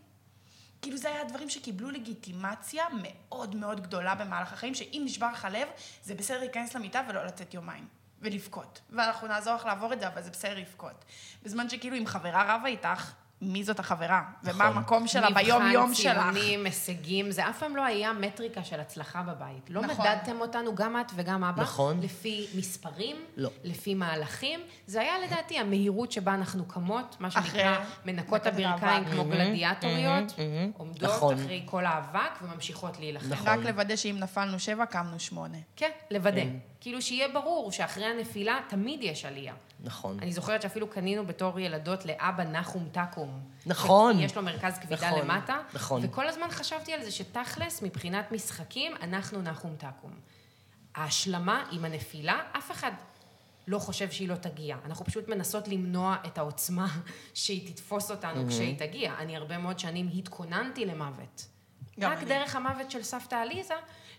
כאילו 0.85 0.97
זה 0.97 1.09
היה 1.09 1.21
הדברים 1.21 1.51
שקיבלו 1.51 1.91
לגיטימציה 1.91 2.85
מאוד 3.03 3.55
מאוד 3.55 3.81
גדולה 3.81 4.15
במהלך 4.15 4.53
החיים, 4.53 4.75
שאם 4.75 5.03
נשבר 5.05 5.33
לך 5.33 5.49
לב, 5.51 5.69
זה 6.03 6.15
בסדר 6.15 6.39
להיכנס 6.39 6.75
למיטה 6.75 7.03
ולא 7.09 7.25
לצאת 7.25 7.55
יומיים. 7.55 7.89
ולבכות. 8.21 8.81
ואנחנו 8.91 9.29
נעזור 9.29 9.55
לך 9.55 9.65
לעבור 9.65 9.93
את 9.93 10.01
זה, 10.01 10.09
אבל 10.09 10.23
זה 10.23 10.31
בסדר 10.31 10.59
לבכות. 10.59 11.05
בזמן 11.43 11.69
שכאילו 11.69 11.97
אם 11.97 12.07
חברה 12.07 12.55
רבה 12.55 12.67
איתך, 12.67 13.13
מי 13.43 13.65
זאת 13.65 13.79
החברה? 13.79 14.23
ומה 14.43 14.53
נכון. 14.53 14.77
המקום 14.77 15.07
שלה 15.07 15.31
ביום-יום 15.31 15.95
שלך? 15.95 16.17
מבחן, 16.17 16.33
ציונים, 16.33 16.67
הישגים, 16.67 17.31
זה 17.31 17.49
אף 17.49 17.59
פעם 17.59 17.77
לא 17.77 17.85
היה 17.85 18.13
מטריקה 18.13 18.65
של 18.65 18.81
הצלחה 18.81 19.23
בבית. 19.23 19.71
לא 19.71 19.81
נכון. 19.81 20.07
מדדתם 20.07 20.41
אותנו, 20.41 20.75
גם 20.75 21.01
את 21.01 21.13
וגם 21.15 21.45
אבא, 21.45 21.63
נכון. 21.63 22.01
לפי 22.01 22.47
מספרים, 22.55 23.17
לא. 23.37 23.51
לפי 23.65 23.95
מהלכים. 23.95 24.61
זה 24.87 25.01
היה 25.01 25.19
לדעתי 25.19 25.59
המהירות 25.59 26.13
שבה 26.13 26.35
אנחנו 26.35 26.65
קמות, 26.65 27.17
מה 27.21 27.31
שנקרא 27.31 27.85
מנקות 28.05 28.47
הברכיים. 28.47 29.05
כמו 29.05 29.25
גלדיאטוריות. 29.25 30.33
עומדות 30.77 31.03
נכון. 31.03 31.35
אחרי 31.35 31.63
כל 31.65 31.87
האבק 31.87 32.43
וממשיכות 32.43 32.99
להילחם. 32.99 33.33
נכון. 33.33 33.49
רק 33.49 33.59
לוודא 33.59 33.97
שאם 33.97 34.17
נפלנו 34.19 34.59
שבע, 34.59 34.87
קמנו 34.87 35.21
שמונה. 35.21 35.59
כן, 35.77 35.91
לוודא. 36.11 36.43
כאילו 36.81 37.03
שיהיה 37.03 37.29
ברור 37.29 37.73
שאחרי 37.73 38.05
הנפילה 38.05 38.59
תמיד 38.69 39.03
יש 39.03 39.25
עלייה. 39.25 39.55
נכון. 39.85 40.19
אני 40.23 40.33
זוכרת 40.33 40.63
שאפילו 40.63 40.91
קנינו 40.91 41.27
בתור 41.27 41.61
ילדות 41.61 42.07
לאבא 42.07 42.45
נחום 42.45 42.89
טקום. 42.93 43.41
נכון. 43.67 44.21
יש 44.21 44.37
לו 44.37 44.43
מרכז 44.43 44.79
כבידה 44.79 45.09
נכון, 45.09 45.21
למטה. 45.21 45.59
נכון. 45.75 46.01
וכל 46.05 46.29
הזמן 46.29 46.47
חשבתי 46.51 46.93
על 46.93 47.05
זה 47.05 47.11
שתכלס, 47.11 47.83
מבחינת 47.83 48.33
משחקים, 48.33 48.93
אנחנו 49.03 49.43
נחום 49.43 49.77
טקום. 49.77 50.11
ההשלמה 50.95 51.65
עם 51.71 51.85
הנפילה, 51.85 52.41
אף 52.59 52.71
אחד 52.71 52.93
לא 53.67 53.79
חושב 53.79 54.11
שהיא 54.11 54.29
לא 54.29 54.35
תגיע. 54.35 54.77
אנחנו 54.85 55.05
פשוט 55.05 55.29
מנסות 55.29 55.69
למנוע 55.69 56.17
את 56.27 56.39
העוצמה 56.39 56.87
שהיא 57.35 57.73
תתפוס 57.73 58.11
אותנו 58.11 58.49
כשהיא 58.49 58.79
תגיע. 58.79 59.15
אני 59.19 59.37
הרבה 59.37 59.59
מאוד 59.59 59.79
שנים 59.79 60.11
התכוננתי 60.15 60.85
למוות. 60.87 61.47
גם 62.01 62.13
רק 62.13 62.19
אני. 62.19 62.27
דרך 62.27 62.57
המוות 62.57 62.91
של 62.91 63.03
סבתא 63.03 63.35
עליזה, 63.35 63.75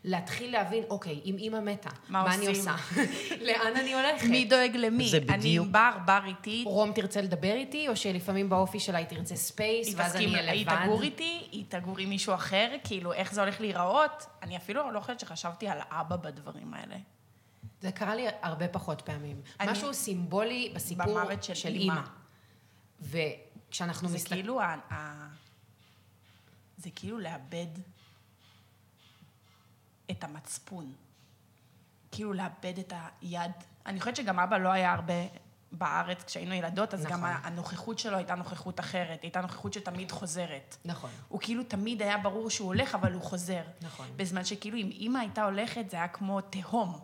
להתחיל 0.07 0.51
להבין, 0.51 0.83
אוקיי, 0.89 1.21
אם 1.25 1.35
אימא 1.37 1.59
מתה, 1.59 1.89
מה 2.09 2.23
מה 2.23 2.35
אני? 2.35 2.47
עושה? 2.47 2.75
לאן 3.47 3.75
אני 3.75 3.93
הולכת? 3.93 4.25
מי 4.29 4.45
דואג 4.45 4.75
למי? 4.75 5.09
זה 5.09 5.17
אני 5.17 5.37
בדיוק. 5.37 5.65
עם 5.65 5.71
בר, 5.71 5.91
בר 6.05 6.19
איתי, 6.25 6.63
רום 6.67 6.91
תרצה 6.93 7.21
לדבר 7.21 7.53
איתי, 7.53 7.87
או 7.87 7.95
שלפעמים 7.95 8.49
באופי 8.49 8.79
שלה 8.79 8.97
היא 8.97 9.07
תרצה 9.07 9.35
space, 9.35 9.87
היא 9.87 9.95
ואז 9.97 10.15
אני 10.15 10.35
אהיה 10.35 10.51
היא 10.51 10.65
לבד. 10.65 10.83
תגור 10.83 11.01
איתי, 11.03 11.47
היא 11.51 11.65
תגור 11.69 11.97
עם 11.99 12.09
מישהו 12.09 12.33
אחר, 12.33 12.71
כאילו, 12.83 13.13
איך 13.13 13.33
זה 13.33 13.41
הולך 13.41 13.61
להיראות? 13.61 14.25
אני 14.43 14.57
אפילו 14.57 14.91
לא 14.91 14.99
חושבת 14.99 15.19
שחשבתי 15.19 15.67
על 15.67 15.77
אבא 15.91 16.15
בדברים 16.15 16.73
האלה. 16.73 16.95
זה 17.81 17.91
קרה 17.91 18.15
לי 18.15 18.25
הרבה 18.41 18.67
פחות 18.67 19.01
פעמים. 19.01 19.41
אני- 19.59 19.71
משהו 19.71 19.93
סימבולי 19.93 20.71
בסיפור 20.75 21.05
במוות 21.05 21.43
של 21.43 21.53
של 21.53 21.73
אימא. 21.73 22.01
וכשאנחנו 23.01 24.07
זה 24.09 24.15
מסתכלים... 24.15 24.41
כאילו, 24.41 24.61
ה- 24.61 24.75
ה- 24.93 25.27
זה 26.77 26.89
כאילו 26.95 27.19
לאבד 27.19 27.67
את 30.11 30.23
המצפון. 30.23 30.93
כאילו 32.11 32.33
לאבד 32.33 32.79
את 32.79 32.93
היד. 33.21 33.51
אני 33.85 33.99
חושבת 33.99 34.15
שגם 34.15 34.39
אבא 34.39 34.57
לא 34.57 34.69
היה 34.69 34.93
הרבה 34.93 35.13
בארץ 35.71 36.23
כשהיינו 36.23 36.53
ילדות, 36.53 36.93
אז 36.93 37.05
גם 37.05 37.25
נכון. 37.25 37.37
הנוכחות 37.43 37.99
שלו 37.99 38.17
הייתה 38.17 38.35
נוכחות 38.35 38.79
אחרת, 38.79 39.21
הייתה 39.21 39.41
נוכחות 39.41 39.73
שתמיד 39.73 40.11
חוזרת. 40.11 40.77
נכון. 40.85 41.09
הוא 41.27 41.39
כאילו 41.41 41.63
תמיד 41.63 42.01
היה 42.01 42.17
ברור 42.17 42.49
שהוא 42.49 42.67
הולך, 42.67 42.95
אבל 42.95 43.13
הוא 43.13 43.21
חוזר. 43.21 43.61
נכון. 43.81 44.07
בזמן 44.15 44.45
שכאילו 44.45 44.77
אם 44.77 44.89
אימא 44.91 45.17
הייתה 45.17 45.43
הולכת, 45.43 45.89
זה 45.89 45.97
היה 45.97 46.07
כמו 46.07 46.41
תהום. 46.41 46.99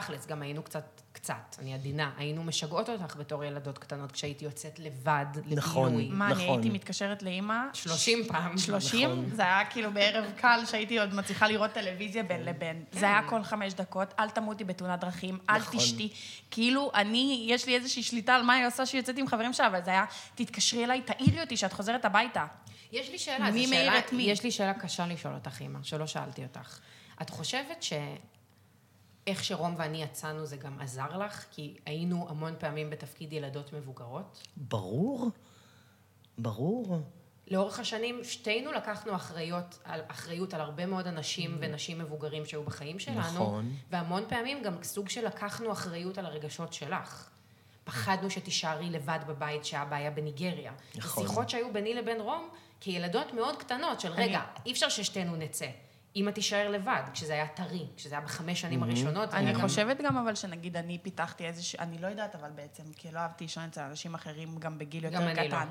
תכלס, 0.00 0.26
גם 0.26 0.42
היינו 0.42 0.62
קצת, 0.62 1.00
קצת, 1.12 1.56
אני 1.58 1.74
עדינה, 1.74 2.10
היינו 2.16 2.44
משגעות 2.44 2.88
אותך 2.88 3.16
בתור 3.16 3.44
ילדות 3.44 3.78
קטנות 3.78 4.12
כשהייתי 4.12 4.44
יוצאת 4.44 4.78
לבד 4.78 5.26
נכון. 5.46 5.92
לבילוי. 5.92 6.08
מה, 6.12 6.26
אני 6.26 6.34
נכון. 6.34 6.48
הייתי 6.48 6.70
מתקשרת 6.70 7.22
לאימא? 7.22 7.58
30 7.72 8.24
פעם. 8.28 8.58
שלושים? 8.58 9.10
נכון. 9.10 9.30
זה 9.36 9.42
היה 9.42 9.64
כאילו 9.64 9.92
בערב 9.92 10.24
קל 10.36 10.60
שהייתי 10.66 10.98
עוד 10.98 11.14
מצליחה 11.14 11.48
לראות 11.48 11.72
טלוויזיה 11.72 12.22
בין 12.22 12.44
לבין. 12.44 12.84
זה 12.92 13.06
היה 13.06 13.28
כל 13.28 13.42
חמש 13.42 13.74
דקות, 13.74 14.14
אל 14.18 14.30
תמותי 14.30 14.64
בתאונת 14.64 15.00
דרכים, 15.00 15.38
אל 15.50 15.58
נכון. 15.58 15.80
תשתי. 15.80 16.12
כאילו, 16.50 16.90
אני, 16.94 17.46
יש 17.48 17.66
לי 17.66 17.74
איזושהי 17.74 18.02
שליטה 18.02 18.34
על 18.34 18.42
מה 18.42 18.54
היא 18.54 18.66
עושה 18.66 18.86
שהיא 18.86 18.98
יוצאת 18.98 19.18
עם 19.18 19.26
חברים 19.26 19.52
שלה, 19.52 19.66
אבל 19.66 19.84
זה 19.84 19.90
היה, 19.90 20.04
תתקשרי 20.34 20.84
אליי, 20.84 21.02
תעירי 21.02 21.40
אותי 21.40 21.56
שאת 21.56 21.72
חוזרת 21.72 22.04
הביתה. 22.04 22.46
יש 22.92 23.10
לי 23.10 23.18
שאלה, 23.18 23.50
מי 23.50 23.66
שאלה, 23.66 23.98
את 23.98 24.12
מי? 24.12 24.22
יש 24.22 24.44
לי 24.44 24.50
שאלה 24.50 24.74
קשה 24.74 25.06
לשאול 25.06 25.34
אותך, 25.34 25.60
אימא, 25.60 25.78
שלא 25.82 26.06
שאלתי 26.06 26.42
אותך. 26.42 26.78
את 27.22 27.30
חושבת 27.30 27.82
שאיך 29.26 29.44
שרום 29.44 29.74
ואני 29.78 30.02
יצאנו 30.02 30.46
זה 30.46 30.56
גם 30.56 30.80
עזר 30.80 31.18
לך? 31.18 31.44
כי 31.50 31.76
היינו 31.86 32.26
המון 32.28 32.54
פעמים 32.58 32.90
בתפקיד 32.90 33.32
ילדות 33.32 33.72
מבוגרות. 33.72 34.42
ברור, 34.56 35.30
ברור. 36.38 37.00
לאורך 37.48 37.78
השנים 37.80 38.20
שתינו 38.24 38.72
לקחנו 38.72 39.14
אחריות 39.14 39.78
על, 39.84 40.00
אחריות 40.08 40.54
על 40.54 40.60
הרבה 40.60 40.86
מאוד 40.86 41.06
אנשים 41.06 41.56
ונשים 41.60 41.98
מבוגרים 41.98 42.46
שהיו 42.46 42.62
בחיים 42.62 42.98
שלנו. 42.98 43.20
נכון. 43.20 43.72
והמון 43.90 44.24
פעמים 44.28 44.62
גם 44.62 44.82
סוג 44.82 45.08
של 45.08 45.26
לקחנו 45.26 45.72
אחריות 45.72 46.18
על 46.18 46.26
הרגשות 46.26 46.72
שלך. 46.72 47.30
פחדנו 47.84 48.30
שתישארי 48.30 48.90
לבד 48.90 49.18
בבית 49.26 49.64
שאבא 49.64 49.96
היה 49.96 50.10
בניגריה. 50.10 50.72
נכון. 50.94 51.26
שיחות 51.26 51.50
שהיו 51.50 51.72
ביני 51.72 51.94
לבין 51.94 52.20
רום, 52.20 52.48
כילדות 52.80 53.34
מאוד 53.34 53.56
קטנות, 53.56 54.00
של 54.00 54.12
רגע, 54.12 54.40
אי 54.66 54.72
אפשר 54.72 54.88
ששתינו 54.88 55.36
נצא. 55.36 55.66
אמא 56.16 56.30
תישאר 56.30 56.70
לבד, 56.70 57.02
כשזה 57.12 57.32
היה 57.32 57.48
טרי, 57.48 57.86
כשזה 57.96 58.14
היה 58.14 58.24
בחמש 58.24 58.60
שנים 58.60 58.82
הראשונות. 58.82 59.34
אני 59.34 59.54
חושבת 59.54 59.96
גם 60.00 60.16
אבל 60.16 60.34
שנגיד 60.34 60.76
אני 60.76 60.98
פיתחתי 61.02 61.46
איזשהו, 61.46 61.78
אני 61.80 61.98
לא 61.98 62.06
יודעת 62.06 62.34
אבל 62.34 62.50
בעצם, 62.50 62.82
כי 62.96 63.10
לא 63.12 63.18
אהבתי 63.18 63.44
לישון 63.44 63.64
אצל 63.64 63.80
אנשים 63.80 64.14
אחרים 64.14 64.58
גם 64.58 64.78
בגיל 64.78 65.10
גם 65.10 65.22
יותר 65.28 65.42
לא. 65.42 65.48
קטן. 65.48 65.66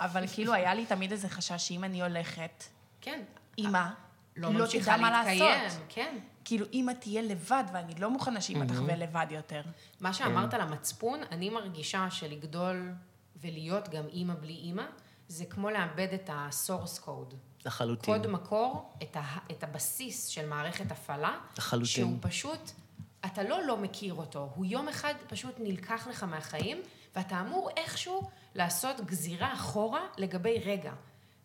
אבל 0.00 0.26
כאילו 0.26 0.52
היה 0.52 0.74
לי 0.74 0.86
תמיד 0.86 1.12
איזה 1.12 1.28
חשש 1.28 1.68
שאם 1.68 1.84
אני 1.84 2.02
הולכת, 2.02 2.64
כן. 3.00 3.22
אימא 3.58 3.88
לא 4.36 4.54
לא 4.54 4.66
תדע 4.66 4.96
מה 4.96 5.10
לעשות. 5.10 5.82
כן. 5.88 6.18
כאילו 6.44 6.66
אימא 6.72 6.92
תהיה 6.92 7.22
לבד, 7.22 7.64
ואני 7.72 7.94
לא 7.94 8.10
מוכנה 8.10 8.40
שאימא 8.40 8.64
תחווה 8.64 8.96
לבד 8.96 9.26
יותר. 9.30 9.62
מה 10.00 10.12
שאמרת 10.12 10.54
על 10.54 10.60
המצפון, 10.60 11.20
אני 11.30 11.50
מרגישה 11.50 12.10
שלגדול 12.10 12.92
ולהיות 13.36 13.88
גם 13.88 14.04
אימא 14.12 14.34
בלי 14.34 14.52
אימא, 14.52 14.84
זה 15.28 15.44
כמו 15.44 15.70
לאבד 15.70 16.08
את 16.14 16.30
ה-source 16.30 17.00
code. 17.04 17.34
לחלוטין. 17.64 18.14
קוד 18.14 18.26
מקור, 18.26 18.92
את, 19.02 19.16
ה, 19.16 19.22
את 19.50 19.64
הבסיס 19.64 20.26
של 20.26 20.48
מערכת 20.48 20.92
הפעלה, 20.92 21.36
לחלוטין. 21.58 21.86
שהוא 21.86 22.16
פשוט, 22.20 22.70
אתה 23.26 23.42
לא 23.42 23.66
לא 23.66 23.76
מכיר 23.76 24.14
אותו, 24.14 24.48
הוא 24.54 24.64
יום 24.64 24.88
אחד 24.88 25.14
פשוט 25.28 25.54
נלקח 25.58 26.06
לך 26.10 26.22
מהחיים, 26.22 26.82
ואתה 27.16 27.40
אמור 27.40 27.70
איכשהו 27.76 28.22
לעשות 28.54 29.00
גזירה 29.00 29.54
אחורה 29.54 30.00
לגבי 30.18 30.58
רגע. 30.64 30.92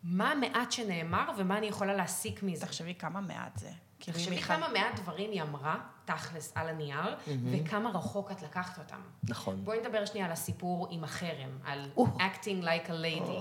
מה 0.02 0.32
המעט 0.32 0.72
שנאמר 0.72 1.30
ומה 1.36 1.58
אני 1.58 1.66
יכולה 1.66 1.94
להסיק 1.94 2.42
מזה. 2.42 2.66
תחשבי 2.66 2.94
כמה 2.94 3.20
מעט 3.20 3.58
זה. 3.58 3.70
תחשבי 3.98 4.34
היא 4.34 4.42
כמה 4.42 4.68
מעט 4.68 5.00
דברים 5.00 5.30
היא 5.30 5.42
אמרה, 5.42 5.78
תכלס, 6.04 6.52
על 6.54 6.68
הנייר, 6.68 7.16
וכמה 7.50 7.90
רחוק 7.90 8.30
את 8.30 8.42
לקחת 8.42 8.78
אותם. 8.78 9.00
נכון. 9.22 9.64
בואי 9.64 9.80
נדבר 9.80 10.04
שנייה 10.04 10.26
על 10.26 10.32
הסיפור 10.32 10.88
עם 10.90 11.04
החרם, 11.04 11.58
על 11.64 11.90
או. 11.96 12.06
acting 12.06 12.64
like 12.64 12.88
a 12.88 12.92
lady. 12.92 13.40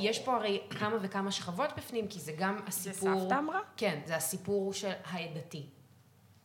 יש 0.00 0.18
פה 0.18 0.36
הרי 0.36 0.60
כמה 0.70 0.96
וכמה 1.02 1.32
שכבות 1.32 1.70
בפנים, 1.76 2.08
כי 2.08 2.20
זה 2.20 2.32
גם 2.38 2.60
הסיפור... 2.66 3.20
סבתא 3.20 3.38
אמרה? 3.38 3.58
כן, 3.76 4.00
זה 4.06 4.16
הסיפור 4.16 4.72
של 4.72 4.92
העדתי. 5.04 5.66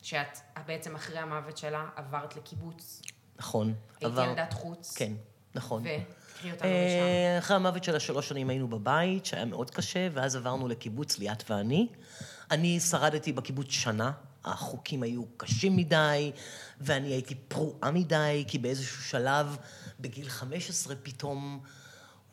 שאת 0.02 0.38
בעצם 0.65 0.95
אחרי 0.95 1.19
המוות 1.19 1.58
שלה 1.58 1.88
עברת 1.95 2.36
לקיבוץ, 2.36 3.02
נכון. 3.39 3.74
הייתי 3.91 4.06
עבר- 4.06 4.24
ילדת 4.24 4.54
חוץ. 4.54 4.98
כן, 4.98 5.13
נכון. 5.56 5.84
אותנו 6.52 6.69
אה. 6.69 7.38
אחרי 7.39 7.56
המוות 7.56 7.84
שלה 7.84 8.00
שלוש 8.00 8.30
שנים 8.30 8.50
היינו 8.50 8.67
בבית, 8.67 9.26
שהיה 9.26 9.45
מאוד 9.45 9.71
קשה, 9.71 10.08
ואז 10.12 10.36
עברנו 10.36 10.67
לקיבוץ, 10.67 11.19
ליאת 11.19 11.50
ואני. 11.50 11.88
אני 12.52 12.80
שרדתי 12.80 13.32
בקיבוץ 13.32 13.69
שנה, 13.69 14.12
החוקים 14.45 15.04
היו 15.04 15.24
קשים 15.38 15.76
מדי, 15.76 16.32
ואני 16.82 17.08
הייתי 17.08 17.36
פרועה 17.36 17.91
מדי, 17.91 18.43
כי 18.48 18.58
באיזשהו 18.58 19.04
שלב, 19.04 19.58
בגיל 20.00 20.30
15 20.30 20.95
פתאום, 21.04 21.60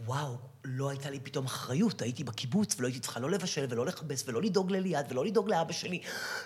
וואו, 0.04 0.36
לא 0.64 0.88
הייתה 0.88 1.10
לי 1.10 1.20
פתאום 1.20 1.46
אחריות. 1.46 2.02
הייתי 2.02 2.24
בקיבוץ 2.24 2.74
ולא 2.78 2.86
הייתי 2.86 3.00
צריכה 3.00 3.20
לא 3.20 3.30
לבשל 3.30 3.66
ולא 3.68 3.86
לכבס 3.86 4.24
ולא 4.26 4.42
לדאוג 4.42 4.72
לליאת 4.72 5.12
ולא 5.12 5.24
לדאוג 5.24 5.48
לאבא 5.48 5.72
שלי. 5.72 6.00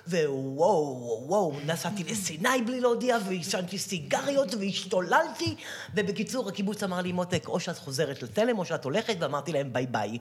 ווואו, 0.08 1.24
וואו, 1.26 1.60
נסעתי 1.66 2.04
לסיני 2.04 2.62
בלי 2.66 2.80
להודיע 2.80 3.16
ועישנתי 3.26 3.78
סיגריות 3.78 4.54
והשתוללתי. 4.54 5.56
ובקיצור, 5.94 6.48
הקיבוץ 6.48 6.82
אמר 6.82 7.00
לי, 7.00 7.12
מותק, 7.12 7.44
או 7.48 7.60
שאת 7.60 7.78
חוזרת 7.78 8.22
לתלם 8.22 8.58
או 8.58 8.64
שאת 8.64 8.84
הולכת, 8.84 9.16
ואמרתי 9.20 9.52
להם 9.52 9.72
ביי 9.72 9.86
ביי. 9.86 10.18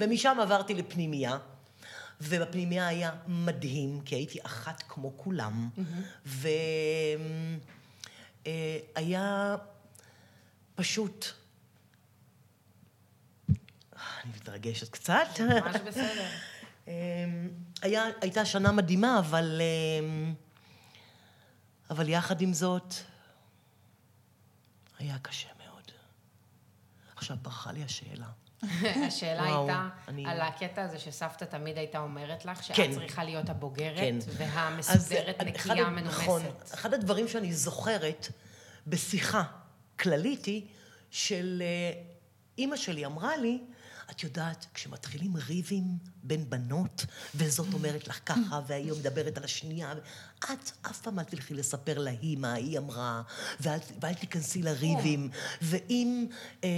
ומשם 0.00 0.36
עברתי 0.42 0.74
לפנימייה. 0.74 1.38
ובפנימייה 2.20 2.88
היה 2.88 3.10
מדהים, 3.26 4.00
כי 4.04 4.14
הייתי 4.14 4.38
אחת 4.42 4.82
כמו 4.88 5.12
כולם. 5.16 5.68
והיה 8.96 9.56
פשוט... 10.74 11.39
אני 14.24 14.32
מתרגשת 14.36 14.88
קצת. 14.88 15.26
ממש 15.40 15.76
בסדר. 15.86 16.26
אמ, 16.88 16.92
היה, 17.82 18.04
הייתה 18.20 18.44
שנה 18.44 18.72
מדהימה, 18.72 19.18
אבל... 19.18 19.60
אמ, 20.00 20.34
אבל 21.90 22.08
יחד 22.08 22.40
עם 22.40 22.52
זאת, 22.52 22.94
היה 24.98 25.16
קשה 25.22 25.48
מאוד. 25.66 25.82
עכשיו 27.16 27.36
ברחה 27.42 27.72
לי 27.72 27.84
השאלה. 27.84 28.26
השאלה 29.08 29.42
וואו, 29.42 29.60
הייתה 29.68 29.88
אני- 30.08 30.26
על 30.26 30.40
הקטע 30.40 30.82
הזה 30.82 30.98
שסבתא 30.98 31.44
תמיד 31.44 31.78
הייתה 31.78 31.98
אומרת 31.98 32.44
לך, 32.44 32.62
שאת 32.62 32.76
כן. 32.76 32.92
צריכה 32.92 33.24
להיות 33.24 33.48
הבוגרת, 33.48 33.96
כן. 33.96 34.18
והמסודרת, 34.36 35.42
נקייה, 35.42 35.90
נכון, 35.90 36.42
מנומסת. 36.42 36.74
אחד 36.74 36.94
הדברים 36.94 37.28
שאני 37.28 37.52
זוכרת 37.52 38.28
בשיחה 38.86 39.42
כללית 40.00 40.44
היא 40.44 40.66
של 41.10 41.62
אה, 41.64 42.02
אימא 42.58 42.76
שלי 42.76 43.06
אמרה 43.06 43.36
לי, 43.36 43.60
את 44.10 44.22
יודעת, 44.22 44.66
כשמתחילים 44.74 45.36
ריבים 45.36 45.84
בין 46.22 46.50
בנות, 46.50 47.06
וזאת 47.34 47.72
אומרת 47.72 48.08
לך 48.08 48.20
ככה, 48.26 48.60
והיא 48.66 48.92
מדברת 48.92 49.38
על 49.38 49.44
השנייה, 49.44 49.92
את 50.38 50.70
אף 50.82 51.00
פעם 51.00 51.18
אל 51.18 51.24
תלכי 51.24 51.54
לספר 51.54 51.98
להיא 51.98 52.36
מה 52.36 52.52
היא 52.52 52.78
אמרה, 52.78 53.22
ואל, 53.60 53.78
ואל 54.00 54.14
תיכנסי 54.14 54.62
לריבים, 54.62 55.30
ואם 55.62 56.26
אה, 56.64 56.68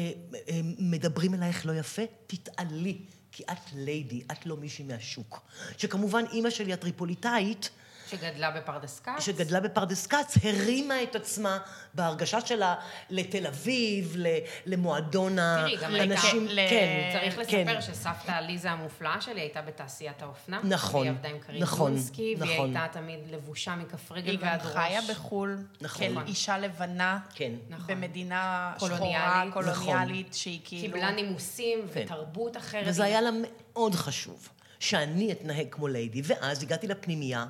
אה, 0.48 0.60
מדברים 0.78 1.34
אלייך 1.34 1.66
לא 1.66 1.72
יפה, 1.72 2.02
תתעלי. 2.26 2.98
כי 3.34 3.42
את 3.52 3.72
ליידי, 3.74 4.22
את 4.32 4.46
לא 4.46 4.56
מישהי 4.56 4.84
מהשוק. 4.84 5.40
שכמובן, 5.78 6.24
אימא 6.32 6.50
שלי 6.50 6.72
הטריפוליטאית, 6.72 7.70
שגדלה 8.12 8.50
בפרדס 8.50 9.00
כץ. 9.00 9.22
שגדלה 9.24 9.60
בפרדס 9.60 10.06
כץ, 10.06 10.36
הרימה 10.44 11.02
את 11.02 11.16
עצמה 11.16 11.58
בהרגשה 11.94 12.40
שלה 12.40 12.74
לתל 13.10 13.46
אביב, 13.46 14.14
ל- 14.18 14.26
למועדון 14.66 15.36
תראי, 15.36 15.76
גם 15.76 15.94
האנשים, 15.94 16.48
כן, 16.70 17.10
צריך 17.12 17.50
כן. 17.50 17.66
לספר 17.68 17.80
שסבתא 17.80 18.32
עליזה 18.32 18.70
המופלאה 18.70 19.20
שלי 19.20 19.40
הייתה 19.40 19.62
בתעשיית 19.62 20.22
האופנה. 20.22 20.60
נכון, 20.64 21.00
והיא 21.00 21.10
עבדה 21.10 21.28
עם 21.28 21.38
קרין 21.38 21.62
נכון, 21.62 21.92
גונסקי, 21.92 22.34
והיא 22.38 22.54
נכון. 22.54 22.76
הייתה 22.76 22.92
תמיד 22.92 23.20
לבושה 23.30 23.74
מכף 23.76 24.12
רגל 24.12 24.30
היא 24.30 24.38
גם 24.38 24.46
ועד 24.46 24.66
ראש. 24.66 24.72
חיה 24.72 25.00
בחו"ל, 25.10 25.58
נכון. 25.80 26.24
כאישה 26.24 26.58
לבנה, 26.58 27.18
כן. 27.34 27.52
נכון. 27.68 27.86
במדינה 27.94 28.72
קולוניאלית. 28.78 29.52
שחורה, 29.52 29.72
קולוניאלית, 29.74 30.34
שהיא 30.34 30.60
כאילו... 30.64 30.82
קיבלה 30.94 31.10
נימוסים 31.10 31.78
כן. 31.94 32.02
ותרבות 32.04 32.56
אחרת. 32.56 32.84
וזה 32.86 33.04
היה 33.04 33.20
לה 33.20 33.30
מאוד 33.42 33.94
חשוב, 33.94 34.48
שאני 34.80 35.32
אתנהג 35.32 35.66
כמו 35.70 35.88
ליידי, 35.88 36.22
ואז 36.24 36.62
הגעתי 36.62 36.86
לפנימייה, 36.86 37.46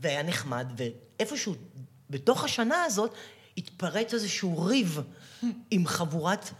והיה 0.00 0.22
נחמד, 0.22 0.66
ואיפשהו 0.76 1.54
בתוך 2.10 2.44
השנה 2.44 2.84
הזאת 2.84 3.14
התפרץ 3.58 4.14
איזשהו 4.14 4.64
ריב 4.64 5.00
עם 5.70 5.86
חבורת 5.86 6.50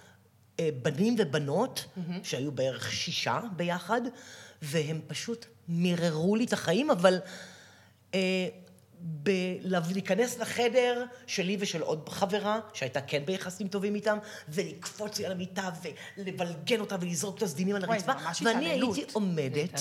אה, 0.61 0.68
בנים 0.83 1.14
ובנות, 1.18 1.85
שהיו 2.22 2.53
בערך 2.53 2.92
שישה 2.92 3.40
ביחד, 3.57 4.01
והם 4.62 5.01
פשוט 5.07 5.46
מיררו 5.68 6.37
לי 6.37 6.44
את 6.44 6.53
החיים, 6.53 6.90
אבל... 6.90 7.18
אה, 8.14 8.49
ב- 9.22 9.83
להיכנס 9.92 10.38
לחדר 10.38 11.05
שלי 11.27 11.57
ושל 11.61 11.83
עוד 11.83 12.09
חברה, 12.09 12.61
שהייתה 12.72 13.01
כן 13.01 13.22
ביחסים 13.25 13.68
טובים 13.68 13.94
איתם, 13.94 14.18
ולקפוץ 14.49 15.18
לי 15.18 15.27
על 15.27 15.33
המיטה 15.33 15.70
ולבלגן 16.18 16.81
אותה 16.81 16.96
ולזרוק 17.01 17.38
את 17.38 17.42
הסדינים 17.42 17.77
על 17.77 17.85
הרצפה, 17.85 18.12
ואני. 18.44 18.70
הייתי 18.70 19.05
עומדת. 19.12 19.81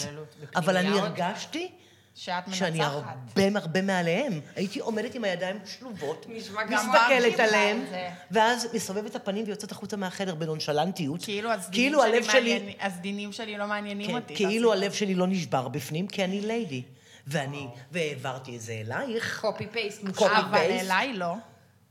אבל 0.55 0.77
אני 0.77 0.99
הרגשתי 0.99 1.71
שאת 2.15 2.43
שאני 2.53 2.79
מנצחת. 2.79 2.93
הרבה 3.37 3.59
הרבה 3.59 3.81
מעליהם. 3.81 4.39
הייתי 4.55 4.79
עומדת 4.79 5.15
עם 5.15 5.23
הידיים 5.23 5.59
שלובות, 5.65 6.25
מסתכלת 6.69 7.39
עליהם. 7.39 7.85
ואז 8.31 8.67
מסובבת 8.73 9.05
את 9.11 9.15
הפנים 9.15 9.43
ויוצאת 9.47 9.71
החוצה 9.71 9.97
מהחדר 9.97 10.35
בנונשלנטיות. 10.35 11.23
כאילו 11.23 11.51
הסדינים 11.51 11.73
כאילו 11.91 12.01
שלי 12.01 12.17
הלב 12.17 12.23
שלי... 12.23 12.53
מעניין- 12.59 12.75
הסדינים 12.81 13.31
שלי 13.31 13.57
לא 13.57 13.67
מעניינים 13.67 14.07
כן, 14.07 14.15
אותי. 14.15 14.35
כאילו 14.35 14.71
תעשי 14.71 14.83
הלב 14.83 14.91
שלי 14.93 15.15
לא 15.15 15.27
נשבר 15.27 15.67
בפנים, 15.67 16.07
כי 16.07 16.23
אני 16.23 16.41
ליידי. 16.41 16.83
ואני, 17.27 17.67
והעברתי 17.91 18.55
את 18.55 18.61
זה 18.61 18.81
אלייך. 18.85 19.39
קופי 19.41 19.67
פייסט 19.71 19.99
קופי 20.01 20.11
מושלם. 20.25 20.45
אבל. 20.49 20.57
אליי 20.57 21.13
לא. 21.13 21.33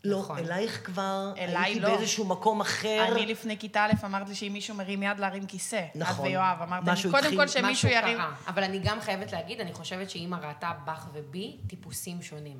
לא, 0.04 0.18
נכון. 0.20 0.38
אלייך 0.38 0.80
כבר 0.86 1.32
אליי 1.38 1.56
הייתי 1.64 1.80
לא. 1.80 1.88
באיזשהו 1.88 2.24
מקום 2.24 2.60
אחר. 2.60 3.04
אני 3.12 3.26
לפני 3.26 3.58
כיתה 3.58 3.84
א' 3.84 3.92
אמרת 4.04 4.28
לי 4.28 4.34
שאם 4.34 4.52
מישהו 4.52 4.74
מרים 4.74 5.02
יד 5.02 5.18
להרים 5.20 5.46
כיסא. 5.46 5.84
נכון. 5.94 6.26
את 6.26 6.30
ויואב, 6.30 6.62
אמרתם 6.62 6.92
לי, 6.92 7.02
קודם 7.02 7.16
התחיל- 7.16 7.36
כל 7.38 7.48
שמישהו 7.48 7.88
ירים... 7.88 8.16
קרה. 8.16 8.34
אבל 8.48 8.64
אני 8.64 8.78
גם 8.78 9.00
חייבת 9.00 9.32
להגיד, 9.32 9.60
אני 9.60 9.72
חושבת 9.72 10.10
שאימא 10.10 10.36
ראתה 10.36 10.72
בך 10.86 11.06
ובי 11.12 11.56
טיפוסים 11.66 12.22
שונים. 12.22 12.58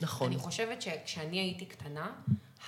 נכון. 0.00 0.26
אני 0.32 0.38
חושבת 0.40 0.82
שכשאני 0.82 1.38
הייתי 1.38 1.64
קטנה, 1.66 2.10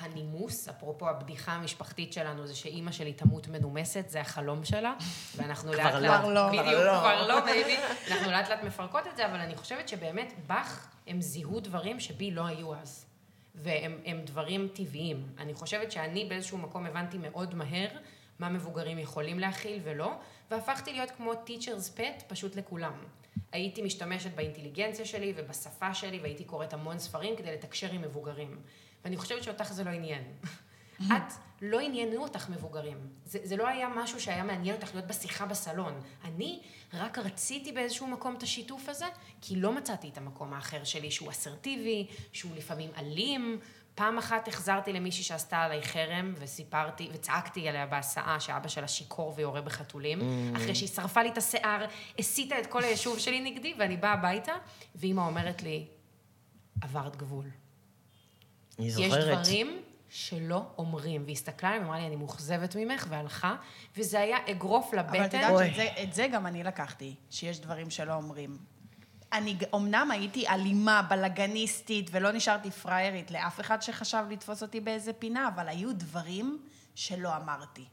הנימוס, 0.00 0.68
אפרופו 0.68 1.08
הבדיחה 1.08 1.52
המשפחתית 1.52 2.12
שלנו, 2.12 2.46
זה 2.46 2.54
שאימא 2.54 2.92
שלי 2.92 3.12
תמות 3.12 3.48
מנומסת, 3.48 4.04
זה 4.08 4.20
החלום 4.20 4.64
שלה, 4.64 4.92
ואנחנו 5.36 5.72
לאט 5.72 5.94
לאט... 5.94 6.02
לא. 6.02 6.18
כבר 6.18 6.32
לא. 6.34 6.48
בדיוק, 6.48 6.64
כבר 6.64 6.84
לא. 6.84 6.98
כבר 7.00 7.26
לא, 7.28 7.40
baby. 7.44 7.76
אנחנו 8.10 8.30
לאט 8.30 8.48
לאט 8.50 8.62
מפרקות 8.64 9.06
את 9.06 9.16
זה, 9.16 9.26
אבל 9.26 9.40
אני 9.40 9.56
חושבת 9.56 9.88
שבאמת 9.88 10.32
בך 10.46 10.86
הם 11.06 11.20
זיהו 11.20 11.60
דברים 11.60 12.00
שבי 12.00 12.30
לא 12.30 12.46
היו 12.46 12.74
אז. 12.74 13.06
והם 13.54 13.98
הם 14.04 14.20
דברים 14.24 14.68
טבעיים. 14.72 15.26
אני 15.38 15.54
חושבת 15.54 15.92
שאני 15.92 16.24
באיזשהו 16.24 16.58
מקום 16.58 16.86
הבנתי 16.86 17.18
מאוד 17.18 17.54
מהר 17.54 17.88
מה 18.38 18.48
מבוגרים 18.48 18.98
יכולים 18.98 19.38
להכיל 19.38 19.80
ולא, 19.84 20.12
והפכתי 20.50 20.92
להיות 20.92 21.10
כמו 21.10 21.32
teacher's 21.32 21.98
pet 21.98 22.22
פשוט 22.26 22.56
לכולם. 22.56 22.92
הייתי 23.52 23.82
משתמשת 23.82 24.34
באינטליגנציה 24.34 25.04
שלי 25.04 25.32
ובשפה 25.36 25.94
שלי, 25.94 26.18
והייתי 26.18 26.44
קוראת 26.44 26.72
המון 26.72 26.98
ספרים 26.98 27.36
כדי 27.36 27.52
לתקשר 27.52 27.92
עם 27.92 28.02
מבוגרים. 28.02 28.60
ואני 29.04 29.16
חושבת 29.16 29.42
שאותך 29.42 29.72
זה 29.72 29.84
לא 29.84 29.90
עניין. 29.90 30.22
את, 31.06 31.32
לא 31.62 31.80
עניינו 31.80 32.22
אותך 32.22 32.48
מבוגרים. 32.48 32.98
זה, 33.24 33.38
זה 33.42 33.56
לא 33.56 33.68
היה 33.68 33.88
משהו 33.96 34.20
שהיה 34.20 34.44
מעניין 34.44 34.76
אותך 34.76 34.94
להיות 34.94 35.06
בשיחה 35.06 35.46
בסלון. 35.46 36.00
אני 36.24 36.60
רק 36.94 37.18
רציתי 37.18 37.72
באיזשהו 37.72 38.06
מקום 38.06 38.34
את 38.34 38.42
השיתוף 38.42 38.88
הזה, 38.88 39.06
כי 39.40 39.56
לא 39.56 39.72
מצאתי 39.72 40.08
את 40.08 40.18
המקום 40.18 40.52
האחר 40.52 40.84
שלי, 40.84 41.10
שהוא 41.10 41.30
אסרטיבי, 41.30 42.06
שהוא 42.32 42.52
לפעמים 42.56 42.90
אלים. 42.96 43.58
פעם 43.94 44.18
אחת 44.18 44.48
החזרתי 44.48 44.92
למישהי 44.92 45.24
שעשתה 45.24 45.62
עליי 45.62 45.82
חרם, 45.82 46.34
וסיפרתי, 46.38 47.08
וצעקתי 47.12 47.68
עליה 47.68 47.86
בהסעה 47.86 48.40
שאבא 48.40 48.68
שלה 48.68 48.88
שיכור 48.88 49.32
ויורה 49.36 49.60
בחתולים. 49.60 50.18
אחרי 50.56 50.74
שהיא 50.74 50.88
שרפה 50.88 51.22
לי 51.22 51.28
את 51.28 51.38
השיער, 51.38 51.86
הסיתה 52.18 52.58
את 52.60 52.66
כל 52.66 52.84
היישוב 52.84 53.18
שלי 53.18 53.40
נגדי, 53.40 53.74
ואני 53.78 53.96
באה 53.96 54.12
הביתה, 54.12 54.52
ואימא 54.94 55.20
אומרת 55.20 55.62
לי, 55.62 55.86
עברת 56.80 57.16
גבול. 57.16 57.44
אני 58.78 58.86
יש 58.86 58.92
זוכרת. 58.92 59.38
דברים 59.38 59.81
שלא 60.14 60.62
אומרים. 60.78 61.22
והיא 61.24 61.32
הסתכלה 61.32 61.70
עליהם, 61.70 61.84
אמרה 61.84 61.98
לי, 61.98 62.06
אני 62.06 62.16
מאוכזבת 62.16 62.76
ממך, 62.76 63.06
והלכה, 63.08 63.56
וזה 63.96 64.20
היה 64.20 64.36
אגרוף 64.50 64.94
אבל 64.94 64.98
את 64.98 65.14
לבטן. 65.16 65.40
יודעת. 65.40 65.66
שאת 65.66 65.74
זה, 65.74 66.02
את 66.02 66.14
זה 66.14 66.26
גם 66.32 66.46
אני 66.46 66.64
לקחתי, 66.64 67.14
שיש 67.30 67.60
דברים 67.60 67.90
שלא 67.90 68.14
אומרים. 68.14 68.58
אני 69.32 69.56
אמנם 69.74 70.10
הייתי 70.10 70.48
אלימה, 70.48 71.02
בלאגניסטית, 71.02 72.08
ולא 72.12 72.32
נשארתי 72.32 72.70
פראיירית 72.70 73.30
לאף 73.30 73.60
אחד 73.60 73.82
שחשב 73.82 74.24
לתפוס 74.30 74.62
אותי 74.62 74.80
באיזה 74.80 75.12
פינה, 75.12 75.48
אבל 75.48 75.68
היו 75.68 75.94
דברים 75.94 76.62
שלא 76.94 77.36
אמרתי. 77.36 77.84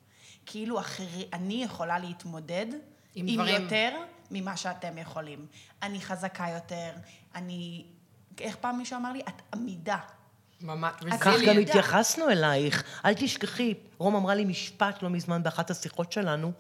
כאילו 0.45 0.79
אחרי, 0.79 1.27
אני 1.33 1.63
יכולה 1.63 1.99
להתמודד 1.99 2.65
עם 3.15 3.27
עם, 3.27 3.35
דברים. 3.35 3.61
יותר 3.63 4.03
ממה 4.31 4.57
שאתם 4.57 4.97
יכולים. 4.97 5.47
אני 5.83 6.01
חזקה 6.01 6.45
יותר, 6.53 6.91
אני... 7.35 7.85
איך 8.41 8.55
פעם 8.55 8.77
מישהו 8.77 8.97
אמר 8.97 9.13
לי? 9.13 9.21
את 9.21 9.41
עמידה. 9.53 9.97
ממש, 10.61 10.93
כך 11.19 11.27
אני 11.27 11.45
גם. 11.45 11.57
התייחסנו 11.57 12.29
אלייך. 12.29 12.83
אל 13.05 13.13
תשכחי, 13.13 13.73
רום 13.97 14.15
אמרה 14.15 14.35
לי 14.35 14.45
משפט 14.45 15.03
לא 15.03 15.09
מזמן 15.09 15.43
באחת 15.43 15.71
השיחות 15.71 16.11
שלנו, 16.11 16.51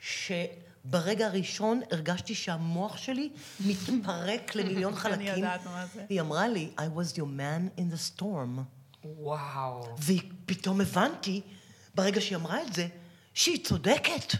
שברגע 0.00 1.26
הראשון 1.26 1.80
הרגשתי 1.90 2.34
שהמוח 2.34 2.96
שלי 2.96 3.30
מתפרק 3.60 4.54
למיליון 4.54 4.96
חלקים. 5.02 5.26
יודעת 5.26 5.64
מה 5.64 5.86
זה. 5.94 6.04
היא 6.08 6.20
אמרה 6.20 6.48
לי, 6.48 6.70
I 6.78 6.98
was 6.98 7.16
your 7.16 7.20
man 7.38 7.80
in 7.80 7.94
the 7.94 8.20
storm. 8.20 8.60
וואו. 9.04 9.96
ופתאום 9.98 10.80
הבנתי, 10.80 11.40
ברגע 11.94 12.20
שהיא 12.20 12.36
אמרה 12.36 12.62
את 12.62 12.72
זה, 12.72 12.86
שהיא 13.34 13.64
צודקת. 13.64 14.34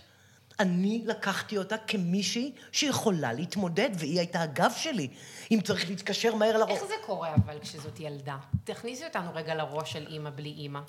אני 0.61 1.03
לקחתי 1.07 1.59
אותה 1.59 1.77
כמישהי 1.79 2.53
שיכולה 2.73 3.33
להתמודד, 3.33 3.91
והיא 3.95 4.19
הייתה 4.19 4.43
הגב 4.43 4.73
שלי. 4.77 5.09
אם 5.51 5.59
צריך 5.65 5.89
להתקשר 5.89 6.35
מהר 6.35 6.57
לראש. 6.57 6.71
איך 6.71 6.85
זה 6.85 6.95
קורה 7.07 7.35
אבל 7.35 7.59
כשזאת 7.63 8.01
ילדה? 8.01 8.37
תכניסי 8.65 9.05
אותנו 9.05 9.31
רגע 9.35 9.55
לראש 9.55 9.93
של 9.93 10.07
אימא 10.07 10.31
בלי 10.31 10.49
אימא. 10.49 10.81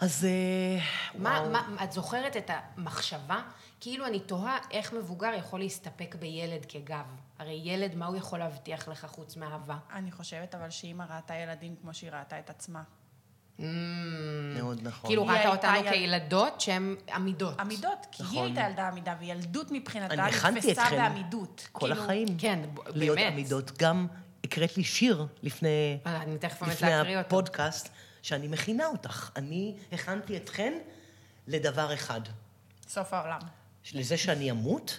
אז... 0.00 0.24
אה, 0.24 0.84
מה, 1.14 1.30
וואו. 1.30 1.50
מה, 1.50 1.84
את 1.84 1.92
זוכרת 1.92 2.36
את 2.36 2.50
המחשבה? 2.50 3.42
כאילו 3.80 4.06
אני 4.06 4.20
תוהה 4.20 4.58
איך 4.70 4.92
מבוגר 4.92 5.30
יכול 5.38 5.60
להסתפק 5.60 6.14
בילד 6.14 6.66
כגב. 6.68 7.04
הרי 7.38 7.60
ילד, 7.64 7.94
מה 7.94 8.06
הוא 8.06 8.16
יכול 8.16 8.38
להבטיח 8.38 8.88
לך 8.88 9.06
חוץ 9.06 9.36
מאהבה? 9.36 9.78
אני 9.92 10.12
חושבת 10.12 10.54
אבל 10.54 10.70
שאימא 10.70 11.04
ראתה 11.10 11.34
ילדים 11.34 11.76
כמו 11.82 11.94
שהיא 11.94 12.10
ראתה 12.10 12.38
את 12.38 12.50
עצמה. 12.50 12.82
מאוד 13.58 14.80
נכון. 14.82 15.10
כאילו 15.10 15.26
ראתה 15.26 15.48
אותנו 15.48 15.76
יל- 15.76 15.90
כילדות 15.90 16.60
שהן 16.60 16.96
עמידות. 17.14 17.60
עמידות, 17.60 18.06
כי 18.12 18.22
נכון. 18.22 18.36
היא 18.36 18.44
הייתה 18.44 18.60
ילדה 18.60 18.88
עמידה, 18.88 19.14
וילדות 19.20 19.66
מבחינתה 19.70 20.14
אני 20.14 20.22
הכנתי 20.22 20.56
נתפסה 20.68 20.82
אתכם 20.84 20.96
בעמידות. 20.96 21.68
כל 21.72 21.86
כאילו, 21.86 22.02
החיים. 22.02 22.28
כן, 22.38 22.58
ב- 22.74 22.80
להיות 22.94 23.16
באמת. 23.18 23.32
עמידות. 23.32 23.78
גם 23.78 24.06
הקראת 24.44 24.76
לי 24.76 24.84
שיר 24.84 25.26
לפני, 25.42 25.98
אה. 26.06 27.20
הפודקאסט, 27.20 27.88
שאני 28.22 28.48
מכינה 28.48 28.86
אותך. 28.86 29.30
אני 29.36 29.74
הכנתי 29.92 30.36
אתכן 30.36 30.72
לדבר 31.46 31.94
אחד. 31.94 32.20
סוף 32.88 33.12
העולם. 33.14 33.40
לזה 33.94 34.16
שאני 34.16 34.50
אמות, 34.50 34.98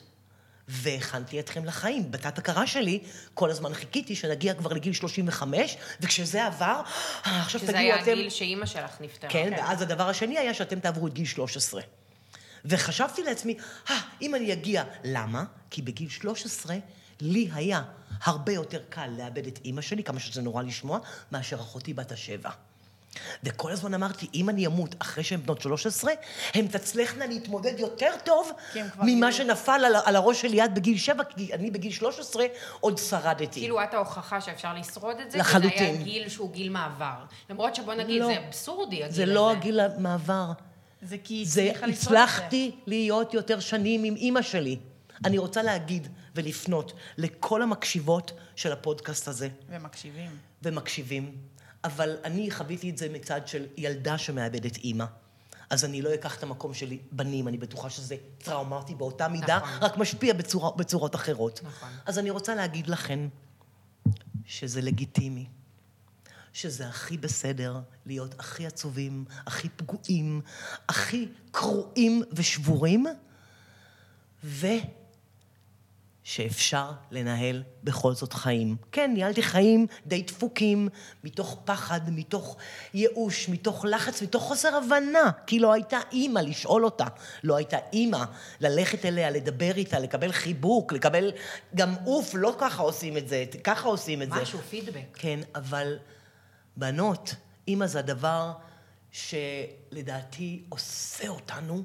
והכנתי 0.67 1.39
אתכם 1.39 1.65
לחיים. 1.65 2.11
בתת 2.11 2.37
הכרה 2.37 2.67
שלי, 2.67 2.99
כל 3.33 3.49
הזמן 3.49 3.73
חיכיתי 3.73 4.15
שנגיע 4.15 4.53
כבר 4.53 4.73
לגיל 4.73 4.93
35, 4.93 5.77
וכשזה 6.01 6.45
עבר, 6.45 6.81
אה, 7.25 7.41
עכשיו 7.41 7.61
שזה 7.61 7.73
תגיעו 7.73 7.83
היה 7.83 8.01
אתם... 8.01 8.11
הגיל 8.11 8.29
שאימא 8.29 8.65
שלך 8.65 9.01
נפטרה. 9.01 9.29
כן, 9.29 9.53
ואז 9.57 9.81
הדבר 9.81 10.09
השני 10.09 10.37
היה 10.37 10.53
שאתם 10.53 10.79
תעברו 10.79 11.07
את 11.07 11.13
גיל 11.13 11.25
13. 11.25 11.81
וחשבתי 12.65 13.23
לעצמי, 13.23 13.57
אה, 13.89 13.99
אם 14.21 14.35
אני 14.35 14.53
אגיע, 14.53 14.83
למה? 15.03 15.43
כי 15.69 15.81
בגיל 15.81 16.09
13 16.09 16.75
לי 17.21 17.49
היה 17.53 17.81
הרבה 18.23 18.51
יותר 18.51 18.81
קל 18.89 19.09
לאבד 19.17 19.47
את 19.47 19.59
אימא 19.65 19.81
שלי, 19.81 20.03
כמה 20.03 20.19
שזה 20.19 20.41
נורא 20.41 20.63
לשמוע, 20.63 20.99
מאשר 21.31 21.55
אחותי 21.55 21.93
בת 21.93 22.11
השבע. 22.11 22.49
וכל 23.43 23.71
הזמן 23.71 23.93
אמרתי, 23.93 24.27
אם 24.33 24.49
אני 24.49 24.67
אמות 24.67 24.95
אחרי 24.99 25.23
שהן 25.23 25.39
בנות 25.45 25.61
13, 25.61 26.11
הן 26.53 26.67
תצלחנה 26.67 27.25
להתמודד 27.25 27.79
יותר 27.79 28.11
טוב 28.23 28.51
ממה 29.01 29.25
יהיו- 29.27 29.33
שנפל 29.33 29.81
על, 29.85 29.95
על 30.05 30.15
הראש 30.15 30.41
שלי 30.41 30.61
עד 30.61 30.75
בגיל 30.75 30.97
7, 30.97 31.23
כי 31.23 31.53
אני 31.53 31.71
בגיל 31.71 31.91
13 31.91 32.45
עוד 32.79 32.97
שרדתי. 32.97 33.59
כאילו 33.59 33.83
את 33.83 33.93
ההוכחה 33.93 34.41
שאפשר 34.41 34.73
לשרוד 34.73 35.15
את 35.19 35.31
זה, 35.31 35.37
כי 35.37 35.43
זה 35.43 35.49
לחלוטין. 35.49 35.95
היה 35.95 36.03
גיל 36.03 36.29
שהוא 36.29 36.51
גיל 36.51 36.69
מעבר. 36.69 37.15
למרות 37.49 37.75
שבוא 37.75 37.93
נגיד, 37.93 38.21
לא. 38.21 38.27
זה 38.27 38.37
אבסורדי 38.47 38.95
הגיל 38.95 39.05
הזה. 39.05 39.15
זה 39.15 39.25
לא 39.25 39.51
הגיל 39.51 39.79
המעבר. 39.79 40.51
זה 41.01 41.17
כי 41.23 41.33
היא 41.33 41.47
זה 41.47 41.61
הצליחה 41.61 41.85
לשרוד 41.87 41.93
את 41.93 42.01
זה. 42.01 42.23
הצלחתי 42.23 42.71
להיות 42.87 43.33
יותר 43.33 43.59
שנים 43.59 44.03
עם 44.03 44.15
אימא 44.15 44.41
שלי. 44.41 44.77
אני 45.25 45.37
רוצה 45.37 45.63
להגיד 45.63 46.07
ולפנות 46.35 46.93
לכל 47.17 47.61
המקשיבות 47.61 48.31
של 48.55 48.71
הפודקאסט 48.71 49.27
הזה, 49.27 49.49
ומקשיבים. 49.69 50.29
ומקשיבים, 50.63 51.31
אבל 51.87 52.17
אני 52.23 52.51
חוויתי 52.51 52.89
את 52.89 52.97
זה 52.97 53.09
מצד 53.09 53.47
של 53.47 53.65
ילדה 53.77 54.17
שמאבדת 54.17 54.77
אימא. 54.77 55.05
אז 55.69 55.85
אני 55.85 56.01
לא 56.01 56.13
אקח 56.13 56.37
את 56.37 56.43
המקום 56.43 56.73
שלי 56.73 56.99
בנים, 57.11 57.47
אני 57.47 57.57
בטוחה 57.57 57.89
שזה 57.89 58.15
טראומטי 58.37 58.95
באותה 58.95 59.27
מידה, 59.27 59.57
נכון. 59.57 59.77
רק 59.81 59.97
משפיע 59.97 60.33
בצורה, 60.33 60.71
בצורות 60.71 61.15
אחרות. 61.15 61.61
נכון. 61.63 61.89
אז 62.05 62.19
אני 62.19 62.29
רוצה 62.29 62.55
להגיד 62.55 62.87
לכן 62.87 63.19
שזה 64.45 64.81
לגיטימי, 64.81 65.45
שזה 66.53 66.87
הכי 66.87 67.17
בסדר 67.17 67.79
להיות 68.05 68.39
הכי 68.39 68.65
עצובים, 68.65 69.25
הכי 69.45 69.69
פגועים, 69.69 70.41
הכי 70.89 71.27
קרועים 71.51 72.23
ושבורים, 72.31 73.05
ושאפשר 76.27 76.91
לנהל 77.11 77.63
בכל 77.83 78.13
זאת 78.13 78.33
חיים. 78.33 78.75
כן, 78.91 79.11
ניהלתי 79.13 79.43
חיים 79.43 79.87
די 80.05 80.21
דפוקים, 80.21 80.89
מתוך 81.23 81.59
פחד, 81.65 82.01
מתוך 82.07 82.57
ייאוש, 82.93 83.49
מתוך 83.49 83.85
לחץ, 83.85 84.21
מתוך 84.21 84.43
חוסר 84.43 84.75
הבנה, 84.75 85.31
כי 85.47 85.59
לא 85.59 85.73
הייתה 85.73 85.99
אימא 86.11 86.39
לשאול 86.39 86.85
אותה, 86.85 87.05
לא 87.43 87.55
הייתה 87.55 87.77
אימא 87.93 88.23
ללכת 88.59 89.05
אליה, 89.05 89.31
לדבר 89.31 89.71
איתה, 89.75 89.99
לקבל 89.99 90.31
חיבוק, 90.31 90.93
לקבל 90.93 91.31
גם 91.75 91.95
אוף, 92.05 92.31
לא 92.33 92.55
ככה 92.59 92.83
עושים 92.83 93.17
את 93.17 93.27
זה, 93.27 93.45
ככה 93.63 93.87
עושים 93.87 94.21
את 94.21 94.29
זה. 94.29 94.41
משהו, 94.41 94.59
פידבק. 94.59 95.05
כן, 95.13 95.39
אבל 95.55 95.97
בנות, 96.77 97.35
אימא 97.67 97.87
זה 97.87 97.99
הדבר 97.99 98.53
שלדעתי 99.11 100.63
עושה 100.69 101.27
אותנו 101.27 101.83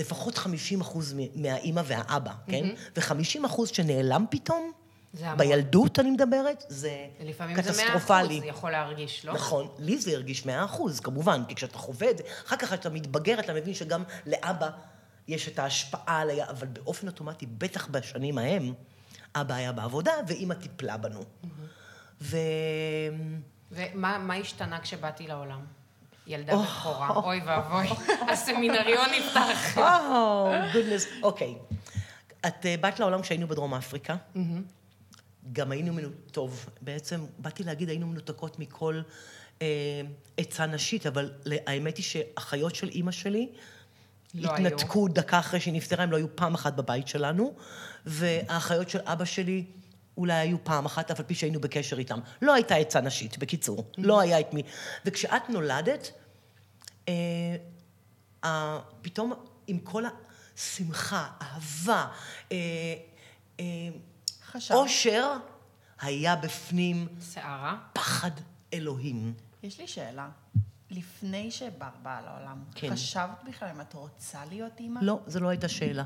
לפחות 0.00 0.38
50 0.38 0.80
אחוז 0.80 1.14
מהאימא 1.34 1.82
והאבא, 1.84 2.32
כן? 2.46 2.68
ו-50 2.96 3.46
אחוז 3.46 3.68
שנעלם 3.68 4.24
פתאום. 4.30 4.72
בילדות 5.36 5.98
אני 5.98 6.10
מדברת, 6.10 6.64
זה 6.68 7.06
לפעמים 7.20 7.62
זה 7.62 7.62
מאה 7.62 7.72
אחוז, 7.72 7.80
קטסטרופלי. 7.80 8.40
זה 8.40 8.46
יכול 8.46 8.70
להרגיש, 8.70 9.24
לא? 9.24 9.32
נכון, 9.32 9.68
לי 9.78 9.98
זה 9.98 10.10
הרגיש 10.10 10.46
מאה 10.46 10.64
אחוז, 10.64 11.00
כמובן, 11.00 11.42
כי 11.48 11.54
כשאתה 11.54 11.78
חווה 11.78 12.10
את 12.10 12.18
זה, 12.18 12.24
אחר 12.46 12.56
כך 12.56 12.68
כשאתה 12.68 12.90
מתבגר, 12.90 13.40
אתה 13.40 13.54
מבין 13.54 13.74
שגם 13.74 14.02
לאבא 14.26 14.70
יש 15.28 15.48
את 15.48 15.58
ההשפעה 15.58 16.20
עליה, 16.20 16.50
אבל 16.50 16.66
באופן 16.66 17.06
אוטומטי, 17.06 17.46
בטח 17.46 17.86
בשנים 17.86 18.38
ההם, 18.38 18.74
אבא 19.34 19.54
היה 19.54 19.72
בעבודה 19.72 20.12
ואימא 20.28 20.54
טיפלה 20.54 20.96
בנו. 20.96 21.24
ו... 22.20 22.36
ומה 23.70 24.18
מה 24.18 24.34
השתנה 24.34 24.80
כשבאתי 24.80 25.26
לעולם? 25.26 25.64
ילדה 26.30 26.56
בכורה, 26.56 27.08
אוי 27.08 27.40
ואבוי, 27.46 27.88
הסמינריון 28.32 29.06
נפתח. 29.18 29.78
או, 29.78 30.52
גודנס. 30.72 31.06
אוקיי. 31.22 31.54
את 32.46 32.66
אה, 32.66 32.74
באת 32.80 33.00
לעולם 33.00 33.22
כשהיינו 33.22 33.48
בדרום 33.48 33.74
אפריקה. 33.74 34.16
גם 35.52 35.72
היינו 35.72 35.92
מנותקות, 35.92 36.30
טוב, 36.30 36.66
בעצם 36.80 37.26
באתי 37.38 37.64
להגיד 37.64 37.88
היינו 37.88 38.06
מנותקות 38.06 38.58
מכל 38.58 39.00
אה, 39.62 39.66
עצה 40.36 40.66
נשית, 40.66 41.06
אבל 41.06 41.30
האמת 41.66 41.96
היא 41.96 42.04
שאחיות 42.04 42.74
של 42.74 42.88
אימא 42.88 43.12
שלי 43.12 43.48
לא 44.34 44.54
התנתקו 44.54 45.08
דקה 45.08 45.38
אחרי 45.38 45.60
שהיא 45.60 45.74
נפטרה, 45.74 46.04
הם 46.04 46.10
לא 46.10 46.16
היו 46.16 46.36
פעם 46.36 46.54
אחת 46.54 46.74
בבית 46.74 47.08
שלנו, 47.08 47.54
והאחיות 48.06 48.90
של 48.90 48.98
אבא 49.04 49.24
שלי 49.24 49.64
אולי 50.16 50.34
היו 50.34 50.64
פעם 50.64 50.84
אחת, 50.84 51.10
אף 51.10 51.20
על 51.20 51.26
פי 51.26 51.34
שהיינו 51.34 51.60
בקשר 51.60 51.98
איתם. 51.98 52.18
לא 52.42 52.54
הייתה 52.54 52.74
עצה 52.74 53.00
נשית, 53.00 53.38
בקיצור. 53.38 53.84
לא 53.98 54.20
היה 54.20 54.40
את 54.40 54.54
מי. 54.54 54.62
וכשאת 55.04 55.50
נולדת, 55.50 56.12
פתאום 59.02 59.32
עם 59.66 59.78
כל 59.78 60.04
השמחה, 60.56 61.28
אהבה, 61.42 62.06
אה, 62.52 62.56
אה. 63.60 63.64
אושר, 64.70 65.36
היה 66.00 66.36
בפנים 66.36 67.08
שערה? 67.32 67.78
פחד 67.92 68.30
אלוהים. 68.72 69.34
יש 69.62 69.80
לי 69.80 69.86
שאלה. 69.86 70.28
לפני 70.90 71.50
שבר 71.50 71.88
באה 72.02 72.20
לעולם, 72.20 72.64
כן. 72.74 72.90
חשבת 72.90 73.44
בכלל 73.48 73.68
אם 73.68 73.80
את 73.80 73.94
רוצה 73.94 74.44
להיות 74.44 74.80
אימא? 74.80 75.00
לא, 75.02 75.20
זו 75.26 75.40
לא 75.40 75.48
הייתה 75.48 75.68
שאלה. 75.68 76.04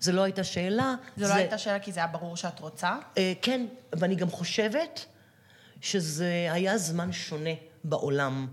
זו 0.00 0.12
לא 0.12 0.22
הייתה 0.22 0.44
שאלה. 0.44 0.94
זו 1.16 1.28
לא 1.28 1.34
הייתה 1.34 1.58
שאלה 1.58 1.78
כי 1.78 1.92
זה 1.92 2.00
היה 2.00 2.06
ברור 2.06 2.36
שאת 2.36 2.60
רוצה? 2.60 2.98
אה, 3.18 3.32
כן, 3.42 3.66
ואני 3.92 4.14
גם 4.14 4.30
חושבת 4.30 5.06
שזה 5.80 6.48
היה 6.52 6.78
זמן 6.78 7.12
שונה 7.12 7.50
בעולם. 7.84 8.46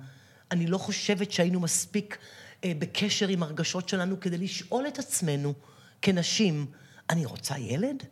אני 0.52 0.68
לא 0.68 0.78
חושבת 0.78 1.32
שהיינו 1.32 1.60
מספיק 1.60 2.18
אה, 2.64 2.72
בקשר 2.80 3.28
עם 3.28 3.44
הרגשות 3.44 3.90
שלנו 3.90 4.20
כדי 4.20 4.38
לשאול 4.38 4.88
את 4.88 5.00
עצמנו, 5.00 5.54
כנשים, 6.02 6.66
אני 7.10 7.26
רוצה 7.26 7.58
ילד? 7.58 8.04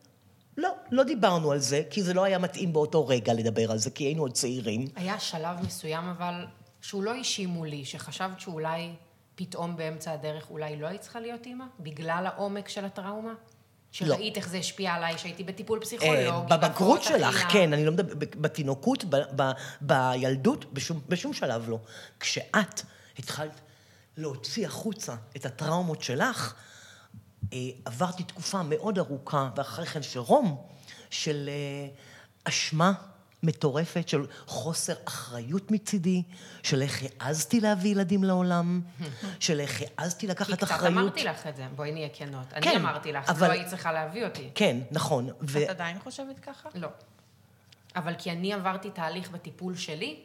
לא, 0.58 0.70
לא 0.92 1.04
דיברנו 1.04 1.52
על 1.52 1.60
זה, 1.60 1.84
כי 1.90 2.04
זה 2.04 2.14
לא 2.14 2.24
היה 2.24 2.40
מתאים 2.40 2.74
באותו 2.74 3.08
רגע 3.08 3.34
לדבר 3.34 3.72
על 3.72 3.78
זה, 3.78 3.92
כי 3.92 4.04
היינו 4.04 4.22
עוד 4.22 4.32
צעירים. 4.34 4.88
היה 4.96 5.20
שלב 5.20 5.58
מסוים, 5.62 6.04
אבל, 6.04 6.46
שהוא 6.82 7.04
לא 7.04 7.14
אישי 7.14 7.46
מולי, 7.46 7.86
שחשבת 7.86 8.40
שאולי 8.40 8.90
פתאום 9.36 9.76
באמצע 9.76 10.12
הדרך 10.12 10.50
אולי 10.50 10.76
לא 10.76 10.88
היית 10.88 11.02
צריכה 11.02 11.20
להיות 11.20 11.46
אימא? 11.46 11.66
בגלל 11.80 12.28
העומק 12.28 12.70
של 12.70 12.86
הטראומה? 12.86 13.34
שראית 13.96 14.38
איך 14.38 14.50
זה 14.50 14.58
השפיע 14.58 14.94
עליי, 14.94 15.18
שהייתי 15.18 15.44
בטיפול 15.44 15.80
פסיכולוגי, 15.80 16.28
אה, 16.28 16.40
בבגרות 16.42 16.50
בהפרעות 16.62 17.04
שלך. 17.04 17.52
כן, 17.52 17.74
אני 17.74 17.86
לא 17.86 17.92
מדבר, 17.92 18.14
בתינוקות, 18.18 19.04
ב- 19.10 19.42
ב- 19.42 19.52
בילדות, 19.82 20.74
בשום, 20.74 21.02
בשום 21.10 21.34
שלב 21.34 21.70
לא. 21.70 21.80
כשאת 22.20 22.82
התחלת 23.20 23.62
להוציא 24.18 24.66
החוצה 24.66 25.16
את 25.36 25.46
הטראומות 25.46 26.02
שלך, 26.02 26.54
אה, 27.54 27.58
עברתי 27.86 28.24
תקופה 28.24 28.64
מאוד 28.64 29.00
ארוכה, 29.00 29.50
ואחרי 29.56 29.86
כן 29.86 30.04
של 30.04 30.20
רום, 30.20 30.68
של 31.10 31.50
אה, 31.50 31.88
אשמה 32.44 32.94
מטורפת, 33.46 34.10
של 34.10 34.26
חוסר 34.46 34.94
אחריות 35.08 35.72
מצידי, 35.72 36.24
של 36.64 36.82
איך 36.82 37.04
העזתי 37.20 37.60
להביא 37.60 37.92
ילדים 37.92 38.24
לעולם, 38.24 38.82
של 39.40 39.60
איך 39.60 39.82
העזתי 39.98 40.28
לקחת 40.28 40.48
כי 40.50 40.58
קצת 40.58 40.64
אחריות. 40.64 40.94
אמרתי 40.98 41.24
לך 41.24 41.48
את 41.48 41.56
זה, 41.56 41.68
בואי 41.76 41.92
נהיה 41.92 42.10
כנות. 42.14 42.54
אני 42.54 42.62
כן, 42.62 42.76
אמרתי 42.82 43.12
לך, 43.12 43.30
אבל- 43.30 43.48
לא 43.48 43.54
היית 43.54 43.68
צריכה 43.68 43.92
להביא 43.92 44.26
אותי. 44.26 44.50
כן, 44.56 44.78
נכון. 44.92 45.30
ו... 45.42 45.64
את 45.64 45.70
עדיין 45.70 46.00
חושבת 46.00 46.40
ככה? 46.40 46.70
לא. 46.76 46.88
אבל 47.96 48.14
כי 48.18 48.32
אני 48.32 48.54
עברתי 48.54 48.90
תהליך 48.92 49.30
בטיפול 49.32 49.76
שלי 49.76 50.20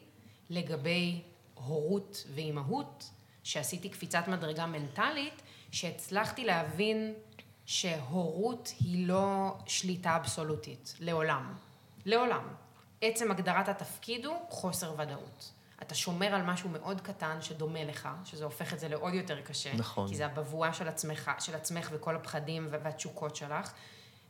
לגבי 0.51 1.21
הורות 1.55 2.25
ואימהות, 2.35 3.11
שעשיתי 3.43 3.89
קפיצת 3.89 4.29
מדרגה 4.29 4.67
מנטלית, 4.67 5.43
שהצלחתי 5.71 6.45
להבין 6.45 7.15
שהורות 7.67 8.73
היא 8.81 9.09
לא 9.09 9.57
שליטה 9.67 10.17
אבסולוטית, 10.17 10.95
לעולם. 11.01 11.55
לעולם. 12.05 12.43
עצם 13.03 13.31
הגדרת 13.31 13.69
התפקיד 13.69 14.27
הוא 14.27 14.37
חוסר 14.49 14.95
ודאות. 14.99 15.53
אתה 15.83 15.95
שומר 15.95 16.27
על 16.27 16.43
משהו 16.43 16.69
מאוד 16.69 17.01
קטן 17.01 17.43
שדומה 17.43 17.85
לך, 17.85 18.09
שזה 18.25 18.45
הופך 18.45 18.73
את 18.73 18.81
זה 18.81 18.89
לעוד 18.89 19.15
יותר 19.15 19.41
קשה. 19.41 19.75
נכון. 19.75 20.09
כי 20.09 20.17
זה 20.17 20.27
הבבואה 20.27 20.73
של 20.73 20.89
עצמך, 20.89 21.31
של 21.39 21.55
עצמך 21.55 21.91
וכל 21.93 22.17
הפחדים 22.17 22.69
והתשוקות 22.71 23.37
שלך, 23.37 23.73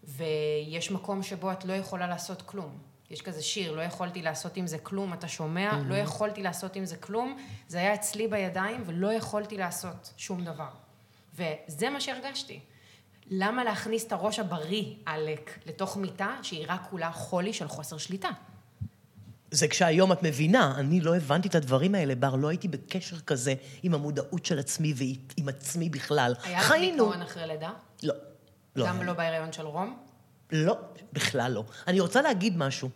ויש 0.05 0.91
מקום 0.91 1.23
שבו 1.23 1.53
את 1.53 1.65
לא 1.65 1.73
יכולה 1.73 2.07
לעשות 2.07 2.43
כלום. 2.43 2.79
יש 3.11 3.23
כזה 3.23 3.43
שיר, 3.43 3.73
לא 3.73 3.83
יכולתי 3.83 4.23
לעשות 4.23 4.57
עם 4.57 4.67
זה 4.67 4.79
כלום, 4.79 5.13
אתה 5.13 5.29
שומע? 5.29 5.79
לא 5.85 5.95
יכולתי 5.95 6.43
לעשות 6.43 6.77
עם 6.77 6.85
זה 6.85 6.97
כלום, 6.97 7.37
זה 7.69 7.79
היה 7.79 7.95
אצלי 7.95 8.29
בידיים 8.29 8.83
ולא 8.87 9.13
יכולתי 9.13 9.57
לעשות 9.57 10.13
שום 10.17 10.45
דבר. 10.45 10.71
וזה 11.35 11.91
מה 11.91 12.01
שהרגשתי. 12.01 12.61
למה 13.27 13.65
להכניס 13.65 14.07
את 14.07 14.13
הראש 14.13 14.39
הבריא, 14.39 14.95
עלק, 15.07 15.59
לתוך 15.67 15.97
מיטה 15.97 16.37
שהיא 16.43 16.67
רק 16.69 16.81
כולה 16.91 17.13
חולי 17.13 17.53
של 17.53 17.69
חוסר 17.69 17.99
שליטה? 17.99 18.31
זה 19.51 19.69
כשהיום 19.69 20.13
את 20.13 20.23
מבינה, 20.23 20.75
אני 20.77 21.01
לא 21.01 21.17
הבנתי 21.17 21.49
את 21.49 21.55
הדברים 21.55 21.95
האלה, 21.95 22.15
בר, 22.15 22.37
לא 22.37 22.49
הייתי 22.49 22.69
בקשר 22.69 23.21
כזה 23.21 23.55
עם 23.83 23.95
המודעות 23.95 24.47
של 24.47 24.59
עצמי 24.59 24.95
ועם 24.97 25.49
עצמי 25.49 25.89
בכלל. 25.89 26.35
היה 26.43 26.59
לך. 26.61 26.75
דיכאון 26.81 27.23
אחרי 27.23 27.47
לידה? 27.47 27.71
לא. 28.03 28.15
לא. 28.77 28.87
גם 28.87 29.03
לא 29.03 29.13
בהיריון 29.13 29.53
של 29.53 29.67
רום? 29.67 29.99
לא, 30.53 30.79
בכלל 31.13 31.53
לא. 31.53 31.65
אני 31.87 32.01
רוצה 32.01 32.23
להגיד 32.23 32.57
משהו. 32.57 32.91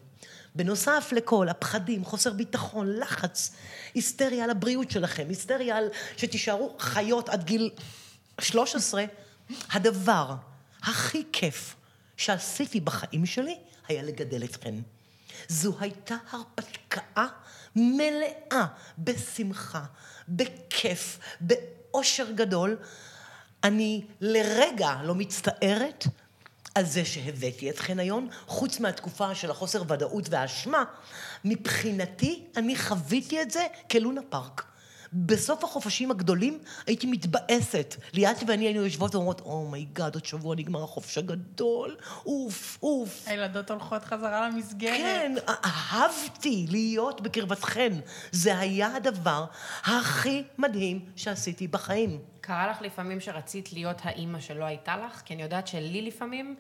בנוסף 0.55 1.13
לכל 1.17 1.49
הפחדים, 1.49 2.05
חוסר 2.05 2.33
ביטחון, 2.33 2.97
לחץ, 2.97 3.55
היסטריה 3.95 4.45
על 4.45 4.51
הבריאות 4.51 4.91
שלכם, 4.91 5.27
היסטריה 5.29 5.77
על 5.77 5.89
שתישארו 6.17 6.77
חיות 6.79 7.29
עד 7.29 7.45
גיל 7.45 7.71
13, 8.41 9.05
הדבר 9.71 10.35
הכי 10.83 11.23
כיף 11.33 11.77
שעשיתי 12.17 12.81
בחיים 12.81 13.27
שלי 13.27 13.59
היה 13.89 14.03
לגדל 14.03 14.45
אתכן. 14.45 14.75
זו 15.49 15.75
הייתה 15.81 16.17
הרפתקה 16.31 17.27
מלאה 17.77 18.67
בשמחה, 18.99 19.85
בכיף, 20.29 21.19
באושר 21.41 22.31
גדול. 22.31 22.77
אני 23.65 24.05
לרגע 24.21 24.97
לא 25.03 25.15
מצטערת 25.15 26.05
על 26.75 26.85
זה 26.85 27.05
שהבאתי 27.05 27.71
אתכן 27.71 27.99
היום, 27.99 28.29
חוץ 28.47 28.81
מהתקופה 28.81 29.35
של 29.35 29.51
החוסר 29.51 29.83
ודאות 29.93 30.29
והאשמה, 30.31 30.85
מבחינתי 31.45 32.45
אני 32.57 32.77
חוויתי 32.77 33.43
את 33.43 33.51
זה 33.51 33.67
כלונה 33.91 34.21
פארק. 34.29 34.74
בסוף 35.15 35.65
החופשים 35.65 36.11
הגדולים 36.11 36.59
הייתי 36.87 37.07
מתבאסת. 37.07 37.97
ליאתי 38.13 38.45
ואני 38.49 38.65
היינו 38.65 38.85
יושבות 38.85 39.15
ואומרות, 39.15 39.41
oh 39.41 39.59
my 39.59 39.78
god, 39.78 40.15
עוד 40.15 40.25
שבוע 40.25 40.57
נגמר 40.57 40.83
החופש 40.83 41.19
הגדול, 41.19 41.97
אוף, 42.27 42.79
אוף. 42.83 43.25
הילדות 43.27 43.71
הולכות 43.71 44.05
חזרה 44.05 44.49
למסגרת. 44.49 44.97
כן, 44.97 45.35
אהבתי 45.49 46.67
להיות 46.71 47.21
בקרבתכן. 47.21 47.93
זה 48.33 48.59
היה 48.59 48.97
הדבר 48.97 49.45
הכי 49.85 50.43
מדהים 50.59 51.05
שעשיתי 51.17 51.69
בחיים. 51.69 52.19
קרה 52.41 52.71
לך 52.71 52.83
לפעמים 52.83 53.21
שרצית 53.21 53.73
להיות 53.73 53.99
האימא 54.03 54.41
שלא 54.41 54.65
הייתה 54.65 54.97
לך? 54.97 55.23
כי 55.25 55.35
אני 55.35 55.43
יודעת 55.43 55.67
שלי 55.67 56.03
לפעמים, 56.03 56.55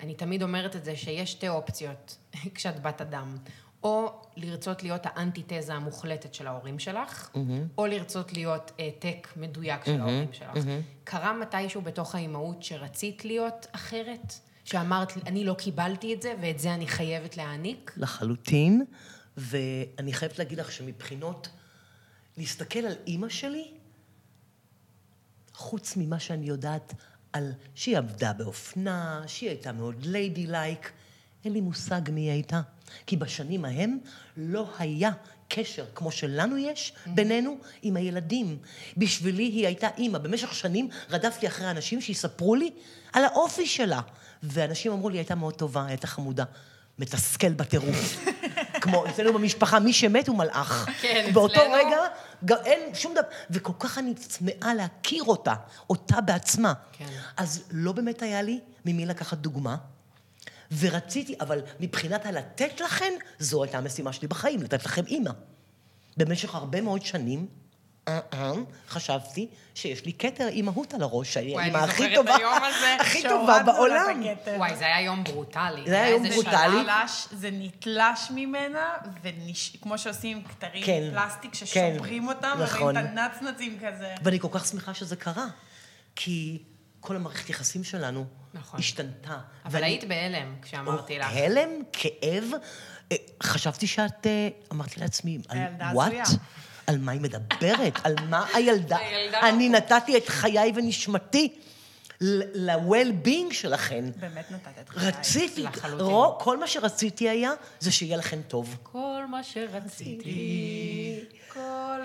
אני 0.00 0.14
תמיד 0.14 0.42
אומרת 0.42 0.76
את 0.76 0.84
זה, 0.84 0.96
שיש 0.96 1.32
שתי 1.32 1.48
אופציות 1.48 2.16
כשאת 2.54 2.82
בת 2.82 3.00
אדם. 3.00 3.36
או 3.84 4.22
לרצות 4.36 4.82
להיות 4.82 5.00
האנטיתזה 5.04 5.74
המוחלטת 5.74 6.34
של 6.34 6.46
ההורים 6.46 6.78
שלך, 6.78 7.30
או 7.78 7.86
לרצות 7.86 8.32
להיות 8.32 8.72
העתק 8.78 9.28
מדויק 9.36 9.84
של 9.84 10.00
ההורים 10.00 10.32
שלך. 10.32 10.64
קרה 11.04 11.32
מתישהו 11.32 11.82
בתוך 11.82 12.14
האימהות 12.14 12.62
שרצית 12.62 13.24
להיות 13.24 13.66
אחרת? 13.72 14.34
שאמרת, 14.64 15.12
אני 15.26 15.44
לא 15.44 15.54
קיבלתי 15.54 16.14
את 16.14 16.22
זה, 16.22 16.34
ואת 16.40 16.58
זה 16.58 16.74
אני 16.74 16.86
חייבת 16.86 17.36
להעניק? 17.36 17.92
לחלוטין, 17.96 18.84
ואני 19.36 20.12
חייבת 20.12 20.38
להגיד 20.38 20.58
לך 20.58 20.72
שמבחינות, 20.72 21.48
להסתכל 22.36 22.78
על 22.78 22.94
אימא 23.06 23.28
שלי, 23.28 23.70
חוץ 25.54 25.96
ממה 25.96 26.18
שאני 26.18 26.46
יודעת 26.46 26.94
על 27.32 27.52
שהיא 27.74 27.98
עבדה 27.98 28.32
באופנה, 28.32 29.22
שהיא 29.26 29.48
הייתה 29.48 29.72
מאוד 29.72 30.04
ליידי 30.06 30.46
לייק, 30.46 30.92
אין 31.44 31.52
לי 31.52 31.60
מושג 31.60 32.00
מי 32.10 32.20
היא 32.20 32.30
הייתה. 32.30 32.60
כי 33.06 33.16
בשנים 33.16 33.64
ההם 33.64 33.98
לא 34.36 34.70
היה 34.78 35.10
קשר 35.48 35.84
כמו 35.94 36.10
שלנו 36.10 36.56
יש 36.58 36.92
בינינו 37.06 37.56
עם 37.82 37.96
הילדים. 37.96 38.58
בשבילי 38.96 39.42
היא 39.42 39.66
הייתה 39.66 39.88
אימא. 39.98 40.18
במשך 40.18 40.54
שנים 40.54 40.88
רדפתי 41.10 41.46
אחרי 41.46 41.70
אנשים 41.70 42.00
שיספרו 42.00 42.54
לי 42.54 42.70
על 43.12 43.24
האופי 43.24 43.66
שלה. 43.66 44.00
ואנשים 44.42 44.92
אמרו 44.92 45.08
לי, 45.08 45.14
היא 45.16 45.20
הייתה 45.20 45.34
מאוד 45.34 45.54
טובה, 45.54 45.80
היא 45.82 45.88
הייתה 45.88 46.06
חמודה. 46.06 46.44
מתסכל 46.98 47.52
בטירוף. 47.52 48.24
כמו 48.82 49.06
אצלנו 49.06 49.32
במשפחה, 49.32 49.80
מי 49.80 49.92
שמת 49.92 50.28
הוא 50.28 50.36
מלאך. 50.36 50.88
כן, 51.02 51.30
באותו 51.32 51.54
אצלנו- 51.54 51.74
רגע, 51.74 51.98
גם 52.44 52.56
אין 52.64 52.94
שום 52.94 53.12
דבר. 53.12 53.22
וכל 53.50 53.72
כך 53.78 53.98
אני 53.98 54.14
צמאה 54.14 54.74
להכיר 54.74 55.22
אותה, 55.24 55.54
אותה 55.90 56.20
בעצמה. 56.20 56.72
כן. 56.92 57.06
אז 57.36 57.64
לא 57.70 57.92
באמת 57.92 58.22
היה 58.22 58.42
לי 58.42 58.60
ממי 58.84 59.06
לקחת 59.06 59.38
דוגמה. 59.38 59.76
ורציתי, 60.78 61.34
אבל 61.40 61.60
מבחינת 61.80 62.26
הלתת 62.26 62.80
לכן, 62.80 63.12
זו 63.38 63.62
הייתה 63.62 63.78
המשימה 63.78 64.12
שלי 64.12 64.28
בחיים, 64.28 64.62
לתת 64.62 64.84
לכם 64.84 65.06
אימא. 65.06 65.30
במשך 66.16 66.54
הרבה 66.54 66.80
מאוד 66.80 67.04
שנים, 67.04 67.46
אה, 68.08 68.20
אה, 68.32 68.52
חשבתי 68.88 69.48
שיש 69.74 70.04
לי 70.04 70.12
כתר 70.12 70.48
אימהות 70.48 70.94
על 70.94 71.02
הראש, 71.02 71.36
וואי, 71.36 71.58
האימא 71.58 71.78
הכי 71.78 72.14
טובה, 72.14 72.36
הכי 73.00 73.22
טובה 73.22 73.62
בעולם. 73.62 74.22
וואי, 74.56 74.76
זה 74.76 74.84
היה 74.84 75.00
יום 75.00 75.24
ברוטלי. 75.24 75.82
זה 75.86 76.00
היה 76.02 76.10
יום 76.10 76.28
ברוטלי. 76.28 76.92
זה 77.32 77.50
נתלש 77.52 78.30
ממנה, 78.30 78.94
וכמו 79.22 79.98
שעושים 79.98 80.36
עם 80.36 80.44
כתרים 80.44 80.84
כן, 80.84 81.10
פלסטיק 81.12 81.50
כן, 81.56 81.66
ששוברים 81.66 82.28
אותם, 82.28 82.58
נכון. 82.62 82.78
ורואים 82.80 82.96
את 82.98 83.18
הנצנצים 83.18 83.78
כזה. 83.78 84.14
ואני 84.22 84.40
כל 84.40 84.48
כך 84.50 84.66
שמחה 84.66 84.94
שזה 84.94 85.16
קרה, 85.16 85.46
כי 86.16 86.62
כל 87.04 87.16
המערכת 87.16 87.50
יחסים 87.50 87.84
שלנו 87.84 88.24
נכון. 88.54 88.80
השתנתה. 88.80 89.38
אבל 89.64 89.74
ואני- 89.74 89.86
היית 89.86 90.04
בהלם 90.04 90.54
כשאמרתי 90.62 91.18
לך. 91.18 91.26
הלם, 91.30 91.68
כאב. 91.92 92.44
אה, 93.12 93.16
חשבתי 93.42 93.86
שאת... 93.86 94.26
אה, 94.26 94.48
אמרתי 94.72 95.00
לעצמי, 95.00 95.38
על 95.48 95.58
וואט? 95.92 96.12
על 96.86 96.98
מה 96.98 97.12
היא 97.12 97.20
מדברת? 97.20 97.98
על 98.04 98.14
מה 98.28 98.46
הילדה? 98.54 98.96
הילדה 99.06 99.48
אני 99.48 99.68
לא 99.68 99.78
נתתי 99.78 100.16
את 100.16 100.28
חיי 100.28 100.72
ונשמתי 100.74 101.52
ל-well-being 102.20 103.54
שלכן. 103.54 104.04
באמת 104.20 104.50
נתת 104.50 104.68
את 104.80 104.88
חיי. 104.88 105.08
רציתי, 105.08 105.62
לחלוטין. 105.62 106.06
רוב- 106.06 106.36
כל 106.40 106.58
מה 106.58 106.66
שרציתי 106.66 107.28
היה, 107.28 107.50
זה 107.80 107.92
שיהיה 107.92 108.16
לכן 108.16 108.42
טוב. 108.42 108.76
כל 108.82 109.22
מה 109.30 109.42
שרציתי. 109.42 111.20
כל 111.48 111.60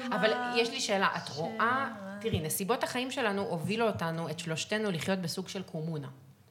מה... 0.09 0.15
אבל 0.15 0.31
יש 0.57 0.69
לי 0.69 0.79
שאלה, 0.81 1.07
את 1.17 1.29
רואה, 1.29 1.87
תראי, 2.21 2.39
נסיבות 2.39 2.83
החיים 2.83 3.11
שלנו 3.11 3.41
הובילו 3.41 3.87
אותנו, 3.87 4.29
את 4.29 4.39
שלושתנו, 4.39 4.91
לחיות 4.91 5.19
בסוג 5.19 5.47
של 5.47 5.63
קומונה. 5.63 6.07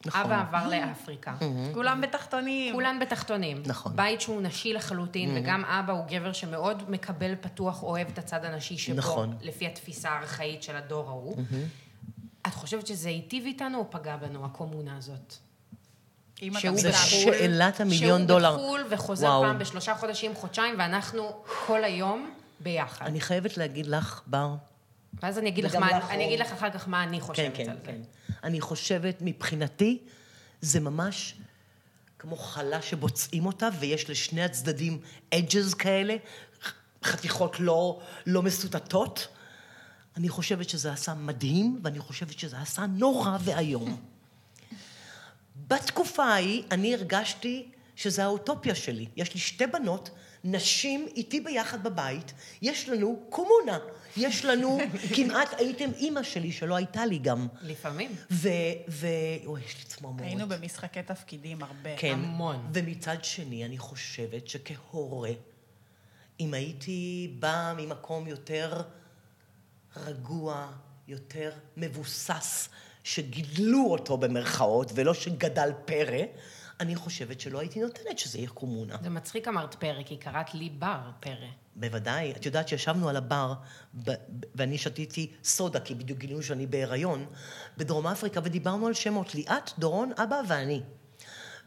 נכון. 0.07 0.21
אבא 0.21 0.41
עבר 0.41 0.69
לאפריקה. 0.69 1.35
כולם 1.75 2.01
בתחתונים. 2.01 2.75
כולן 2.75 2.99
בתחתונים. 3.01 3.63
נכון. 3.67 3.97
בית 3.97 4.21
שהוא 4.21 4.43
נשי 4.43 4.73
לחלוטין, 4.73 5.31
וגם 5.37 5.65
אבא 5.65 5.93
הוא 5.93 6.05
גבר 6.07 6.33
שמאוד 6.33 6.91
מקבל 6.91 7.35
פתוח, 7.41 7.83
אוהב 7.83 8.09
את 8.09 8.19
הצד 8.19 8.45
הנשי 8.45 8.79
שבו, 8.79 8.97
נכון. 8.97 9.37
לפי 9.41 9.67
התפיסה 9.67 10.11
הארכאית 10.11 10.63
של 10.63 10.77
הדור 10.77 11.09
ההוא. 11.09 11.37
את 12.47 12.55
חושבת 12.55 12.87
שזה 12.87 13.09
היטיב 13.09 13.45
איתנו 13.45 13.79
או 13.79 13.91
פגע 13.91 14.17
בנו, 14.17 14.45
הקומונה 14.45 14.97
הזאת? 14.97 15.35
שהוא. 16.37 16.79
בחו"ל, 16.79 16.93
שאלת 17.35 17.81
המיליון 17.81 18.27
דולר. 18.27 18.51
שהוא 18.51 18.63
בחו"ל 18.63 18.85
וחוזר 18.91 19.27
וואו. 19.27 19.43
פעם 19.43 19.59
בשלושה 19.59 19.95
חודשים, 19.95 20.35
חודשיים, 20.35 20.75
ואנחנו 20.79 21.43
כל 21.67 21.85
היום 21.85 22.31
ביחד. 22.61 23.07
אני 23.07 23.21
חייבת 23.21 23.57
להגיד 23.57 23.87
לך, 23.87 24.21
בר, 24.27 24.55
ואז 25.23 25.39
אני 25.39 25.49
אגיד 25.49 25.65
לך 25.65 25.75
מה, 25.75 25.99
לך, 25.99 26.11
אני 26.11 26.27
אגיד. 26.27 26.41
לך 26.41 26.53
אחר 26.53 26.71
כך 26.71 26.89
מה 26.89 27.03
אני 27.03 27.21
כן, 27.21 27.27
חושבת 27.27 27.57
כן, 27.57 27.71
על 27.71 27.77
זה. 27.77 27.83
כן. 27.85 28.01
אני 28.45 28.61
חושבת, 28.61 29.17
מבחינתי, 29.21 29.99
זה 30.61 30.81
ממש 30.81 31.35
כמו 32.19 32.37
חלה 32.37 32.83
שבוצעים 32.83 33.47
אותה, 33.47 33.69
ויש 33.79 34.11
לשני 34.11 34.43
הצדדים 34.43 35.01
אדג'ז 35.35 35.75
כאלה, 35.75 36.17
חתיכות 37.05 37.61
לא, 37.61 38.01
לא 38.27 38.43
מסוטטות. 38.43 39.29
אני 40.17 40.29
חושבת 40.29 40.69
שזה 40.69 40.93
עשה 40.93 41.15
מדהים, 41.15 41.81
ואני 41.83 41.99
חושבת 41.99 42.39
שזה 42.39 42.61
עשה 42.61 42.87
נורא 42.87 43.37
ואיום. 43.41 44.01
בתקופה 45.69 46.25
ההיא 46.25 46.63
אני 46.71 46.95
הרגשתי 46.95 47.69
שזה 47.97 48.25
האוטופיה 48.25 48.75
שלי. 48.75 49.07
יש 49.17 49.35
לי 49.35 49.41
שתי 49.41 49.67
בנות, 49.67 50.11
נשים 50.45 51.07
איתי 51.17 51.41
ביחד 51.41 51.83
בבית, 51.83 52.33
יש 52.63 52.89
לנו 52.89 53.21
קומונה. 53.29 53.79
יש 54.19 54.45
לנו, 54.45 54.79
כמעט 55.15 55.55
הייתם 55.59 55.91
אימא 55.97 56.23
שלי, 56.23 56.53
שלא 56.53 56.77
הייתה 56.77 57.07
לי 57.07 57.19
גם. 57.19 57.49
לפעמים. 57.63 58.17
ו... 58.31 58.49
ו... 58.89 59.07
אוי, 59.47 59.61
יש 59.67 59.77
לי 59.79 59.85
צמרמורת. 59.85 60.23
היינו 60.23 60.49
במשחקי 60.49 61.03
תפקידים 61.03 61.63
הרבה. 61.63 61.97
כן. 61.97 62.13
המון. 62.13 62.71
ומצד 62.73 63.25
שני, 63.25 63.65
אני 63.65 63.79
חושבת 63.79 64.49
שכהורה, 64.49 65.31
אם 66.41 66.55
הייתי 66.55 67.33
באה 67.39 67.75
ממקום 67.75 68.27
יותר 68.27 68.83
רגוע, 69.97 70.73
יותר 71.09 71.53
מבוסס, 71.77 72.69
שגידלו 73.05 73.87
אותו 73.91 74.17
במרכאות, 74.17 74.93
ולא 74.95 75.15
שגדל 75.15 75.71
פרא, 75.85 76.23
אני 76.81 76.97
חושבת 76.97 77.41
שלא 77.41 77.59
הייתי 77.59 77.81
נותנת 77.81 78.19
שזה 78.19 78.39
יהיה 78.39 78.49
קומונה. 78.49 78.97
זה 79.03 79.11
מצחיק 79.11 79.49
אמרת 79.49 79.75
פרא, 79.75 80.03
כי 80.03 80.17
קראת 80.17 80.55
לי 80.55 80.71
בר 80.71 81.11
פרא. 81.21 81.49
בוודאי. 81.81 82.33
את 82.33 82.47
יודעת 82.47 82.69
שישבנו 82.69 83.09
על 83.09 83.17
הבר, 83.17 83.55
ואני 84.55 84.79
שתיתי 84.79 85.33
סודה, 85.45 85.81
כי 85.81 85.95
בדיוק 85.95 86.19
גילינו 86.19 86.43
שאני 86.43 86.67
בהיריון, 86.67 87.27
בדרום 87.77 88.07
אפריקה, 88.07 88.41
ודיברנו 88.45 88.87
על 88.87 88.95
שמות. 88.95 89.35
ליאת, 89.35 89.71
דורון, 89.79 90.13
אבא 90.17 90.41
ואני. 90.49 90.83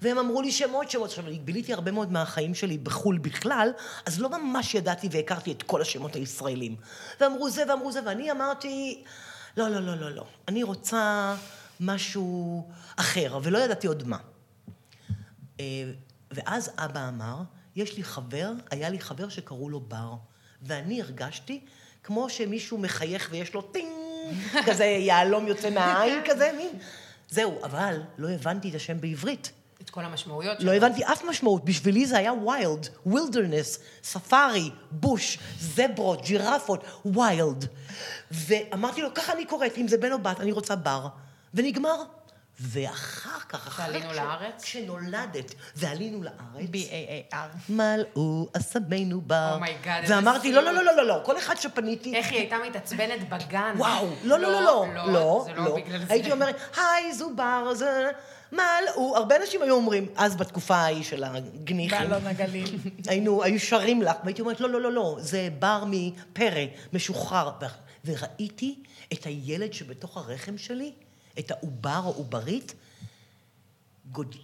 והם 0.01 0.17
אמרו 0.17 0.41
לי 0.41 0.51
שמות, 0.51 0.91
שמות. 0.91 1.09
עכשיו, 1.09 1.27
אני 1.27 1.39
ביליתי 1.39 1.73
הרבה 1.73 1.91
מאוד 1.91 2.11
מהחיים 2.11 2.55
שלי 2.55 2.77
בחו"ל 2.77 3.17
בכלל, 3.17 3.69
אז 4.05 4.19
לא 4.19 4.29
ממש 4.29 4.75
ידעתי 4.75 5.07
והכרתי 5.11 5.51
את 5.51 5.63
כל 5.63 5.81
השמות 5.81 6.15
הישראלים. 6.15 6.75
ואמרו 7.21 7.49
זה 7.49 7.63
ואמרו 7.69 7.91
זה, 7.91 7.99
ואני 8.05 8.31
אמרתי, 8.31 9.03
לא, 9.57 9.67
לא, 9.69 9.79
לא, 9.79 9.95
לא, 9.95 10.11
לא. 10.11 10.25
אני 10.47 10.63
רוצה 10.63 11.35
משהו 11.79 12.67
אחר, 12.95 13.39
ולא 13.43 13.57
ידעתי 13.57 13.87
עוד 13.87 14.07
מה. 14.07 14.17
אה, 15.59 15.91
ואז 16.31 16.71
אבא 16.77 17.07
אמר, 17.07 17.41
יש 17.75 17.97
לי 17.97 18.03
חבר, 18.03 18.51
היה 18.71 18.89
לי 18.89 18.99
חבר 18.99 19.29
שקראו 19.29 19.69
לו 19.69 19.79
בר, 19.79 20.13
ואני 20.61 21.01
הרגשתי 21.01 21.59
כמו 22.03 22.29
שמישהו 22.29 22.77
מחייך 22.77 23.27
ויש 23.31 23.53
לו 23.53 23.61
ting, 23.61 23.91
כזה 24.67 24.85
יהלום 24.85 25.47
יוצא 25.47 25.69
מהעין 25.69 26.21
כזה, 26.25 26.51
מין. 26.57 26.69
זהו, 27.29 27.59
אבל 27.63 28.01
לא 28.17 28.29
הבנתי 28.29 28.69
את 28.69 28.75
השם 28.75 29.01
בעברית. 29.01 29.51
את 29.81 29.89
כל 29.89 30.05
המשמעויות 30.05 30.57
לא 30.59 30.73
הבנתי 30.73 31.03
אף 31.05 31.23
משמעות, 31.23 31.65
בשבילי 31.65 32.05
זה 32.05 32.17
היה 32.17 32.33
wild, 32.33 32.87
wilderness, 33.05 33.79
ספארי, 34.03 34.69
bush, 34.91 35.39
זברות, 35.59 36.21
ג'ירפות, 36.21 36.83
wild. 37.05 37.65
ואמרתי 38.31 39.01
לו, 39.01 39.13
ככה 39.15 39.33
אני 39.33 39.45
קוראת, 39.45 39.77
אם 39.77 39.87
זה 39.87 39.97
בן 39.97 40.11
או 40.11 40.19
בת, 40.19 40.39
אני 40.39 40.51
רוצה 40.51 40.75
בר. 40.75 41.07
ונגמר. 41.53 42.03
ואחר 42.61 43.39
כך. 43.49 43.79
ועלינו 43.79 44.09
כש- 44.09 44.15
לארץ? 44.17 44.63
כשנולדת, 44.63 45.53
ועלינו 45.75 46.23
לארץ, 46.23 46.69
B-A-A-R. 46.71 47.35
מלאו 47.69 48.47
אסמינו 48.57 49.21
בר. 49.21 49.57
Oh 49.59 49.63
my 49.65 49.85
God, 49.85 49.89
איזה 50.01 50.15
ואמרתי, 50.15 50.51
לא, 50.51 50.63
לא, 50.63 50.71
לא, 50.73 50.83
לא, 50.83 50.95
לא, 50.95 51.07
לא, 51.07 51.21
כל 51.25 51.37
אחד 51.37 51.55
שפניתי, 51.57 52.15
איך 52.15 52.31
היא 52.31 52.39
הייתה 52.39 52.55
מתעצבנת 52.67 53.29
בגן. 53.29 53.73
וואו, 53.77 54.07
לא, 54.23 54.39
לא, 54.39 54.51
לא, 54.51 54.61
לא, 54.61 54.85
לא, 55.13 55.43
זה 55.45 55.53
לא. 55.53 55.63
לא 55.65 55.75
בגלל 55.75 55.99
זה. 55.99 56.13
הייתי 56.13 56.31
אומרת, 56.31 56.55
היי, 56.77 57.13
זו 57.13 57.29
בר, 57.35 57.73
זה... 57.73 58.11
מלאו, 58.51 59.17
הרבה 59.17 59.35
אנשים 59.35 59.61
היו 59.61 59.75
אומרים, 59.75 60.07
אז 60.15 60.35
בתקופה 60.35 60.75
ההיא 60.75 61.03
של 61.03 61.23
הגניחים, 61.23 61.99
באלון 61.99 62.27
הגליל. 62.27 62.77
היינו, 63.07 63.43
היו 63.43 63.59
שרים 63.59 64.01
לך, 64.01 64.15
והייתי 64.23 64.41
אומרת, 64.41 64.59
לא, 64.59 64.69
לא, 64.69 64.81
לא, 64.81 64.91
לא, 64.91 65.15
זה 65.19 65.49
בר 65.59 65.83
מפרא, 65.87 66.61
משוחרר. 66.93 67.51
וראיתי 68.05 68.75
את 69.13 69.25
הילד 69.25 69.73
שבתוך 69.73 70.17
הרחם 70.17 70.57
שלי, 70.57 70.91
את 71.39 71.51
העובר 71.51 72.01
או 72.05 72.11
עוברית, 72.11 72.73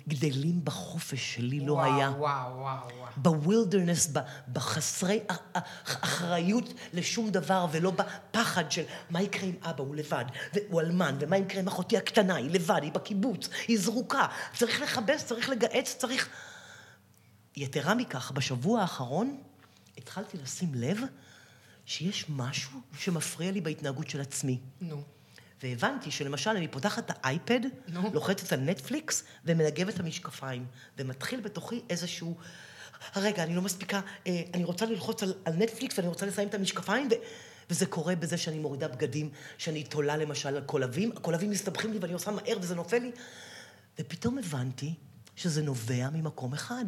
גדלים 0.07 0.65
בחופש 0.65 1.35
שלי, 1.35 1.59
לא 1.59 1.83
היה. 1.83 2.09
וואו, 2.09 2.57
וואו, 2.57 2.88
וואו. 2.97 3.11
ב 3.18 3.25
wilderness, 3.25 4.11
בחסרי 4.53 5.19
אחריות 5.83 6.73
לשום 6.93 7.29
דבר, 7.29 7.65
ולא 7.71 7.91
בפחד 7.91 8.71
של 8.71 8.83
מה 9.09 9.21
יקרה 9.21 9.49
עם 9.49 9.55
אבא, 9.61 9.83
הוא 9.83 9.95
לבד, 9.95 10.25
והוא 10.53 10.81
אלמן, 10.81 11.17
ומה 11.19 11.38
יקרה 11.38 11.61
עם 11.61 11.67
אחותי 11.67 11.97
הקטנה, 11.97 12.35
היא 12.35 12.51
לבד, 12.51 12.79
היא 12.83 12.91
בקיבוץ, 12.91 13.49
היא 13.67 13.79
זרוקה, 13.79 14.27
צריך 14.53 14.81
לכבס, 14.81 15.25
צריך 15.25 15.49
לגהץ, 15.49 15.95
צריך... 15.97 16.29
יתרה 17.55 17.95
מכך, 17.95 18.31
בשבוע 18.31 18.81
האחרון 18.81 19.38
התחלתי 19.97 20.38
לשים 20.38 20.71
לב 20.73 20.97
שיש 21.85 22.25
משהו 22.29 22.79
שמפריע 22.97 23.51
לי 23.51 23.61
בהתנהגות 23.61 24.09
של 24.09 24.21
עצמי. 24.21 24.59
נו. 24.81 25.03
והבנתי 25.64 26.12
שלמשל, 26.12 26.49
אני 26.49 26.68
פותחת 26.68 27.12
את 27.12 27.18
האייפד, 27.24 27.60
נו. 27.88 28.10
לוחצת 28.14 28.53
על 28.53 28.60
נטפליקס 28.60 29.24
ומנגבת 29.45 29.95
את 29.95 29.99
המשקפיים, 29.99 30.66
ומתחיל 30.97 31.39
בתוכי 31.39 31.82
איזשהו... 31.89 32.38
רגע, 33.16 33.43
אני 33.43 33.55
לא 33.55 33.62
מספיקה, 33.62 34.01
אה, 34.28 34.41
אני 34.53 34.64
רוצה 34.64 34.86
ללחוץ 34.86 35.24
על, 35.24 35.34
על 35.45 35.53
נטפליקס 35.53 35.97
ואני 35.97 36.08
רוצה 36.08 36.26
לסיים 36.26 36.47
את 36.47 36.53
המשקפיים, 36.53 37.08
ו... 37.12 37.16
וזה 37.70 37.86
קורה 37.86 38.16
בזה 38.16 38.38
שאני 38.38 38.60
מורידה 38.60 38.88
בגדים, 38.88 39.30
שאני 39.58 39.84
תולה 39.84 40.18
למשל 40.18 40.55
על 40.55 40.64
קולבים, 40.66 41.12
הקולבים 41.12 41.49
מסתבכים 41.49 41.93
לי 41.93 41.99
ואני 41.99 42.14
עושה 42.14 42.32
מהר 42.32 42.58
וזה 42.62 42.76
נופל 42.76 42.97
לי. 42.97 43.12
ופתאום 43.99 44.38
הבנתי 44.38 44.93
שזה 45.36 45.62
נובע 45.64 46.10
ממקום 46.10 46.53
אחד. 46.53 46.86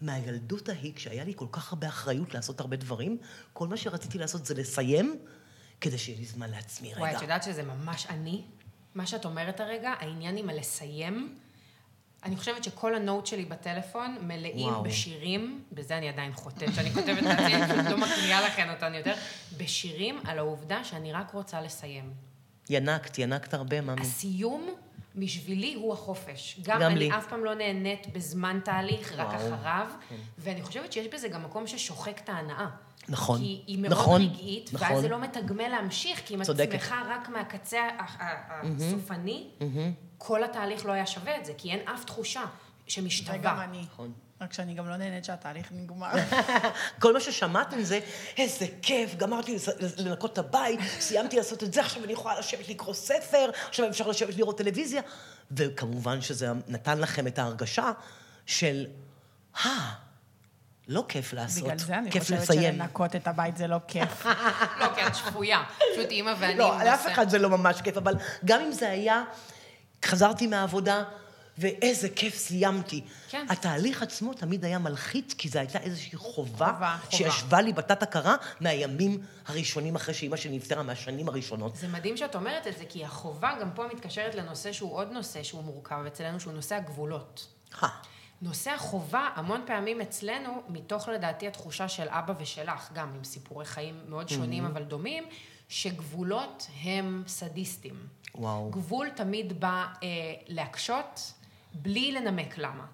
מהילדות 0.00 0.68
ההיא, 0.68 0.92
כשהיה 0.94 1.24
לי 1.24 1.32
כל 1.36 1.46
כך 1.52 1.72
הרבה 1.72 1.88
אחריות 1.88 2.34
לעשות 2.34 2.60
הרבה 2.60 2.76
דברים, 2.76 3.18
כל 3.52 3.68
מה 3.68 3.76
שרציתי 3.76 4.18
לעשות 4.18 4.46
זה 4.46 4.54
לסיים, 4.54 5.18
כדי 5.82 5.98
שיהיה 5.98 6.18
לי 6.18 6.24
זמן 6.24 6.50
לעצמי 6.50 6.88
רגע. 6.88 7.00
וואי, 7.00 7.16
את 7.16 7.22
יודעת 7.22 7.42
שזה 7.42 7.62
ממש 7.62 8.06
אני? 8.10 8.42
מה 8.94 9.06
שאת 9.06 9.24
אומרת 9.24 9.60
הרגע, 9.60 9.94
העניין 9.98 10.36
עם 10.36 10.48
הלסיים, 10.48 11.36
אני 12.24 12.36
חושבת 12.36 12.64
שכל 12.64 12.94
הנוט 12.94 13.26
שלי 13.26 13.44
בטלפון 13.44 14.16
מלאים 14.20 14.68
וואו. 14.68 14.82
בשירים, 14.82 15.64
בזה 15.72 15.98
אני 15.98 16.08
עדיין 16.08 16.32
חוטאת, 16.32 16.74
שאני 16.74 16.90
כותבת 16.90 17.22
לעצמי, 17.22 17.54
אני 17.54 17.72
פשוט 17.72 17.90
לא 17.90 17.98
מקריאה 17.98 18.40
לכן 18.40 18.70
אותן 18.70 18.94
יותר, 18.94 19.14
בשירים 19.56 20.20
על 20.24 20.38
העובדה 20.38 20.84
שאני 20.84 21.12
רק 21.12 21.30
רוצה 21.30 21.60
לסיים. 21.60 22.12
ינקת, 22.70 23.18
ינקת 23.18 23.54
הרבה, 23.54 23.80
מאמי. 23.80 24.00
הסיום 24.00 24.68
בשבילי 25.16 25.74
הוא 25.74 25.92
החופש. 25.92 26.60
גם, 26.62 26.80
גם 26.80 26.90
אני 26.90 26.98
לי. 26.98 27.10
אף 27.16 27.26
פעם 27.26 27.44
לא 27.44 27.54
נהנית 27.54 28.12
בזמן 28.12 28.60
תהליך, 28.64 29.12
רק 29.12 29.26
וואו. 29.26 29.54
אחריו, 29.54 29.86
ואני 30.38 30.62
חושבת 30.62 30.92
שיש 30.92 31.06
בזה 31.06 31.28
גם 31.28 31.44
מקום 31.44 31.66
ששוחק 31.66 32.20
את 32.24 32.28
ההנאה. 32.28 32.66
נכון. 33.08 33.38
כי 33.38 33.62
היא 33.66 33.78
מאוד 33.78 33.92
נכון, 33.92 34.22
רגעית, 34.22 34.70
נכון. 34.72 34.88
ואז 34.88 35.00
זה 35.00 35.08
לא 35.08 35.20
מתגמל 35.20 35.68
להמשיך, 35.68 36.22
כי 36.26 36.34
אם 36.34 36.42
את. 36.42 36.46
שמחה 36.46 37.02
רק 37.08 37.28
מהקצה 37.28 37.88
הסופני, 37.98 39.48
כל 40.18 40.44
התהליך 40.44 40.86
לא 40.86 40.92
היה 40.92 41.06
שווה 41.06 41.38
את 41.38 41.44
זה, 41.44 41.52
כי 41.58 41.70
אין 41.70 41.88
אף 41.88 42.04
תחושה 42.04 42.44
שמשתווה. 42.86 43.38
וגם 43.38 43.60
אני. 43.60 43.84
נכון. 43.92 44.12
רק 44.40 44.52
שאני 44.52 44.74
גם 44.74 44.88
לא 44.88 44.96
נהנית 44.96 45.24
שהתהליך 45.24 45.68
נגמר. 45.72 46.12
כל 47.02 47.12
מה 47.12 47.20
ששמעתם 47.20 47.82
זה, 47.82 48.00
איזה 48.36 48.66
כיף, 48.82 49.14
גמרתי 49.14 49.56
לנקות 49.98 50.32
את 50.32 50.38
הבית, 50.38 50.80
סיימתי 51.00 51.36
לעשות 51.36 51.62
את 51.62 51.72
זה, 51.72 51.80
עכשיו 51.80 52.04
אני 52.04 52.12
יכולה 52.12 52.38
לשבת 52.38 52.68
לקרוא 52.68 52.94
ספר, 52.94 53.50
עכשיו 53.68 53.88
אפשר 53.88 54.08
לשבת 54.08 54.36
לראות 54.36 54.58
טלוויזיה. 54.58 55.02
וכמובן 55.50 56.20
שזה 56.20 56.52
נתן 56.68 56.98
לכם 56.98 57.26
את 57.26 57.38
ההרגשה 57.38 57.90
של, 58.46 58.86
אה, 59.64 59.92
לא 60.92 61.04
כיף 61.08 61.32
לעשות, 61.32 61.64
בגלל 61.64 61.78
זה 61.78 61.98
אני 61.98 62.10
כיף 62.10 62.22
חושבת. 62.22 62.46
שלנקות 62.46 63.16
את 63.16 63.28
הבית 63.28 63.56
זה 63.56 63.66
לא 63.66 63.78
כיף. 63.88 64.26
לא, 64.80 64.86
כי 64.94 65.06
את 65.06 65.14
שפויה. 65.14 65.62
פשוט 65.94 66.10
אימא 66.10 66.34
ואני... 66.38 66.58
לא, 66.58 66.84
לאף 66.84 67.06
אחד 67.12 67.28
זה 67.28 67.38
לא 67.38 67.50
ממש 67.50 67.80
כיף, 67.80 67.96
אבל 67.96 68.14
גם 68.44 68.60
אם 68.60 68.72
זה 68.72 68.90
היה, 68.90 69.24
חזרתי 70.04 70.46
מהעבודה, 70.46 71.02
ואיזה 71.58 72.08
כיף 72.08 72.36
סיימתי. 72.36 73.04
כן. 73.28 73.46
התהליך 73.48 74.02
עצמו 74.02 74.34
תמיד 74.34 74.64
היה 74.64 74.78
מלחיץ, 74.78 75.34
כי 75.34 75.48
זו 75.48 75.58
הייתה 75.58 75.78
איזושהי 75.78 76.16
חובה, 76.18 76.72
חובה, 76.72 76.96
חובה. 77.04 77.16
שישבה 77.16 77.60
לי 77.60 77.72
בתת-הכרה 77.72 78.36
מהימים 78.60 79.20
הראשונים 79.46 79.94
אחרי 79.94 80.14
שאימא 80.14 80.36
שלי 80.36 80.56
נפטרה, 80.56 80.82
מהשנים 80.82 81.28
הראשונות. 81.28 81.76
זה 81.76 81.88
מדהים 81.88 82.16
שאת 82.16 82.34
אומרת 82.34 82.66
את 82.66 82.78
זה, 82.78 82.84
כי 82.88 83.04
החובה 83.04 83.52
גם 83.60 83.70
פה 83.74 83.84
מתקשרת 83.94 84.34
לנושא 84.34 84.72
שהוא 84.72 84.94
עוד 84.94 85.12
נושא 85.12 85.42
שהוא 85.42 85.64
מורכב 85.64 86.04
אצלנו, 86.06 86.40
שהוא 86.40 86.52
נושא 86.52 86.74
הגבולות. 86.74 87.46
אה, 87.82 87.88
נושא 88.42 88.70
החובה, 88.70 89.28
המון 89.34 89.62
פעמים 89.66 90.00
אצלנו, 90.00 90.62
מתוך 90.68 91.08
לדעתי 91.08 91.46
התחושה 91.46 91.88
של 91.88 92.08
אבא 92.08 92.34
ושלך, 92.38 92.92
גם 92.92 93.12
עם 93.16 93.24
סיפורי 93.24 93.64
חיים 93.64 94.00
מאוד 94.08 94.28
שונים 94.28 94.64
אבל 94.64 94.82
דומים, 94.82 95.24
שגבולות 95.68 96.66
הם 96.82 97.22
סדיסטים. 97.26 98.06
וואו. 98.34 98.70
גבול 98.70 99.10
תמיד 99.10 99.60
בא 99.60 99.86
אה, 100.02 100.08
להקשות, 100.46 101.32
בלי 101.74 102.12
לנמק 102.12 102.58
למה. 102.58 102.86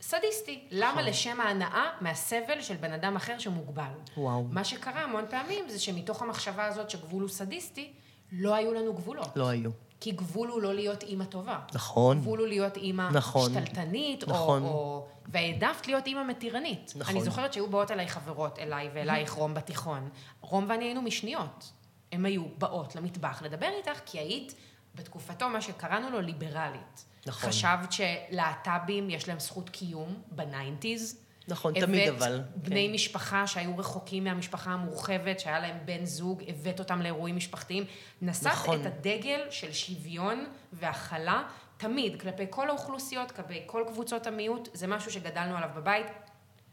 סדיסטי. 0.00 0.64
למה 0.70 1.02
לשם 1.02 1.40
ההנאה 1.40 1.90
מהסבל 2.00 2.60
של 2.60 2.76
בן 2.76 2.92
אדם 2.92 3.16
אחר 3.16 3.38
שמוגבל? 3.38 3.92
וואו. 4.16 4.44
מה 4.44 4.64
שקרה 4.64 5.00
המון 5.00 5.24
פעמים 5.30 5.68
זה 5.68 5.78
שמתוך 5.78 6.22
המחשבה 6.22 6.66
הזאת 6.66 6.90
שגבול 6.90 7.22
הוא 7.22 7.30
סדיסטי, 7.30 7.92
לא 8.32 8.54
היו 8.54 8.74
לנו 8.74 8.94
גבולות. 8.94 9.36
לא 9.36 9.48
היו. 9.48 9.70
כי 10.00 10.10
גבול 10.10 10.48
הוא 10.48 10.62
לא 10.62 10.74
להיות 10.74 11.02
אימא 11.02 11.24
טובה. 11.24 11.58
נכון. 11.74 12.20
גבול 12.20 12.38
הוא 12.38 12.46
להיות 12.46 12.76
אימא 12.76 13.10
נכון. 13.12 13.52
שתלטנית, 13.52 14.28
נכון. 14.28 14.62
או, 14.62 14.68
או... 14.68 15.06
והעדפת 15.28 15.86
להיות 15.86 16.06
אימא 16.06 16.24
מתירנית. 16.24 16.92
נכון. 16.96 17.14
אני 17.14 17.24
זוכרת 17.24 17.52
שהיו 17.52 17.66
באות 17.66 17.90
אליי 17.90 18.08
חברות, 18.08 18.58
אליי 18.58 18.90
ואלייך 18.94 19.32
רום 19.32 19.54
בתיכון. 19.54 20.08
רום 20.40 20.66
ואני 20.68 20.84
היינו 20.84 21.02
משניות. 21.02 21.72
הן 22.12 22.24
היו 22.24 22.44
באות 22.58 22.96
למטבח 22.96 23.42
לדבר 23.42 23.68
איתך, 23.78 24.00
כי 24.06 24.18
היית 24.18 24.54
בתקופתו, 24.94 25.48
מה 25.48 25.60
שקראנו 25.60 26.10
לו 26.10 26.20
ליברלית. 26.20 27.04
נכון. 27.26 27.48
חשבת 27.50 27.92
שלהט"בים 27.92 29.10
יש 29.10 29.28
להם 29.28 29.40
זכות 29.40 29.68
קיום 29.68 30.22
בניינטיז. 30.30 31.20
נכון, 31.50 31.80
תמיד 31.80 32.08
אבל, 32.08 32.34
הבאת 32.34 32.68
בני 32.68 32.88
משפחה 32.88 33.46
שהיו 33.46 33.78
רחוקים 33.78 34.24
מהמשפחה 34.24 34.70
המורחבת, 34.70 35.40
שהיה 35.40 35.60
להם 35.60 35.76
בן 35.84 36.04
זוג, 36.04 36.42
הבאת 36.48 36.78
אותם 36.78 37.02
לאירועים 37.02 37.36
משפחתיים. 37.36 37.84
נשאת 38.22 38.46
נכון. 38.46 38.80
את 38.80 38.86
הדגל 38.86 39.40
של 39.50 39.72
שוויון 39.72 40.46
והכלה, 40.72 41.42
תמיד, 41.76 42.20
כלפי 42.20 42.44
כל 42.50 42.68
האוכלוסיות, 42.68 43.30
כלפי 43.30 43.62
כל 43.66 43.84
קבוצות 43.88 44.26
המיעוט, 44.26 44.68
זה 44.72 44.86
משהו 44.86 45.12
שגדלנו 45.12 45.56
עליו 45.56 45.70
בבית. 45.76 46.06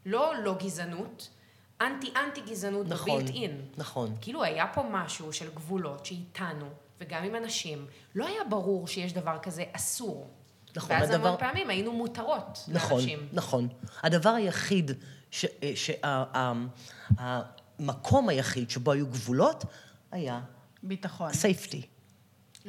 לא 0.06 0.32
לא 0.42 0.54
גזענות, 0.62 1.28
אנטי-אנטי 1.80 2.40
גזענות 2.40 2.86
נכון, 2.88 3.20
בבילט 3.20 3.36
אין. 3.36 3.60
נכון. 3.76 4.16
כאילו 4.20 4.42
היה 4.42 4.66
פה 4.74 4.82
משהו 4.90 5.32
של 5.32 5.50
גבולות 5.54 6.06
שאיתנו, 6.06 6.66
וגם 7.00 7.24
עם 7.24 7.34
אנשים, 7.34 7.86
לא 8.14 8.26
היה 8.26 8.44
ברור 8.50 8.88
שיש 8.88 9.12
דבר 9.12 9.38
כזה 9.38 9.64
אסור. 9.72 10.30
נכון, 10.78 10.96
ואז 10.96 11.10
הדבר- 11.10 11.26
המון 11.28 11.40
פעמים 11.40 11.70
היינו 11.70 11.92
מותרות 11.92 12.64
נכון, 12.68 12.90
לאנשים. 12.98 13.28
נכון. 13.32 13.68
הדבר 14.02 14.30
היחיד, 14.30 14.90
שהמקום 17.78 18.28
היחיד 18.28 18.70
שבו 18.70 18.92
היו 18.92 19.06
גבולות, 19.06 19.64
היה 20.12 20.40
ביטחון. 20.82 21.32
סייפטי. 21.32 21.82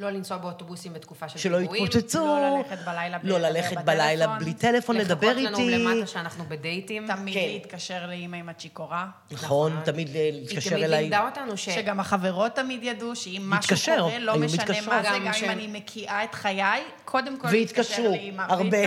לא 0.00 0.10
לנסוע 0.10 0.36
באוטובוסים 0.36 0.92
בתקופה 0.92 1.28
של 1.28 1.38
שלא 1.38 1.58
פיגועים. 1.58 1.84
יתפוצצו. 1.84 2.18
לא 2.26 2.58
ללכת 2.58 2.78
בלילה 2.86 3.18
בלי 3.18 3.30
לא 3.30 3.38
לדבר 3.38 3.48
ללכת 3.50 3.66
בטלפון. 3.72 3.84
בלילה 3.86 4.26
בלי 4.26 4.54
טלפון, 4.54 4.96
לדבר 4.96 5.26
לחכות 5.32 5.44
לנו 5.44 5.58
איתי. 5.58 5.78
למטה 5.78 6.06
שאנחנו 6.06 6.44
בדייטים. 6.48 7.06
תמיד 7.06 7.34
כן. 7.34 7.40
להתקשר 7.40 8.06
לאימא 8.06 8.36
עם 8.36 8.48
הצ'יקורה. 8.48 9.06
נכון, 9.30 9.72
נכון. 9.72 9.84
תמיד 9.84 10.08
היא 10.14 10.32
להתקשר 10.32 10.70
תמיד 10.70 10.82
אליי. 10.84 11.00
לימדה 11.02 11.26
אותנו 11.26 11.56
ש... 11.56 11.68
שגם 11.70 12.00
החברות 12.00 12.52
תמיד 12.54 12.82
ידעו 12.84 13.16
שאם 13.16 13.42
משהו 13.46 13.74
מתקשר, 13.74 13.96
קורה, 14.00 14.18
לא 14.18 14.36
משנה 14.38 14.62
מתקשרות. 14.64 14.88
מה 14.94 15.02
זה, 15.02 15.18
גם 15.26 15.32
שהם- 15.32 15.44
אם 15.50 15.58
אני 15.58 15.66
מקיאה 15.66 16.24
את 16.24 16.34
חיי, 16.34 16.62
קודם 17.04 17.38
כל 17.38 17.48
להתקשר 17.50 17.80
והתקשרו, 18.02 18.10
לאימא. 18.16 18.42
הרבה. 18.48 18.78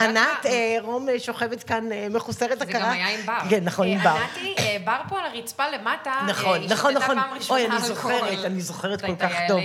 ענת? 0.00 0.46
אה, 0.46 0.76
רום 0.82 1.08
אה, 1.08 1.20
שוכבת 1.20 1.62
כאן 1.62 1.92
אה, 1.92 2.06
מחוסרת 2.10 2.58
זה 2.58 2.64
הכרה. 2.64 2.80
גם 2.80 2.90
היה 2.90 3.08
עם 3.08 3.26
בר. 3.26 3.38
כן, 3.50 3.64
נכון, 3.64 3.86
עם 3.88 3.98
אה, 3.98 4.04
בר. 4.04 4.10
ענתי, 4.20 4.54
אה, 4.58 4.76
בר 4.84 5.00
פה 5.08 5.18
על 5.20 5.26
הרצפה 5.26 5.64
למטה, 5.68 6.10
אה, 6.10 6.26
נכון, 6.26 6.60
היא 6.60 6.70
נכון, 6.70 6.94
נכון. 6.94 7.18
אוי, 7.50 7.66
אני. 7.66 7.78
זוכרת, 7.80 8.44
אני 8.44 8.60
זוכרת 8.60 9.00
כל 9.00 9.16
כך 9.16 9.32
טוב. 9.48 9.60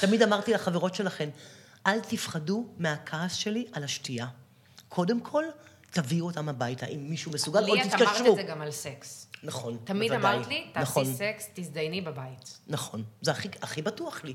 תמיד 0.00 0.22
אמרתי 0.22 0.52
לחברות 0.52 0.94
שלכן, 0.94 1.28
אל 1.86 2.00
תפחדו 2.00 2.66
מהכעס 2.78 3.34
שלי 3.34 3.66
על 3.72 3.84
השתייה. 3.84 4.26
קודם 4.88 5.20
כל, 5.20 5.44
תביאו 5.90 6.26
אותם 6.26 6.48
הביתה, 6.48 6.86
אם 6.86 7.10
מישהו 7.10 7.32
מסוגל, 7.32 7.60
או 7.60 7.74
לי 7.74 7.82
את 7.82 7.86
אמרת 7.86 8.02
תתקשרו. 8.02 8.30
את 8.30 8.36
זה 8.36 8.42
גם 8.42 8.62
על 8.62 8.70
סקס. 8.70 9.26
נכון, 9.42 9.78
תמיד 9.84 10.12
בוודאי. 10.12 10.34
אמרת 10.34 10.46
לי, 10.46 10.66
נכון, 10.76 11.04
תעשי 11.04 11.16
סקס, 11.16 11.48
תזדייני 11.54 12.00
בבית. 12.00 12.58
נכון. 12.66 13.04
זה 13.20 13.30
הכי, 13.30 13.48
הכי 13.62 13.82
בטוח 13.82 14.24
לי. 14.24 14.34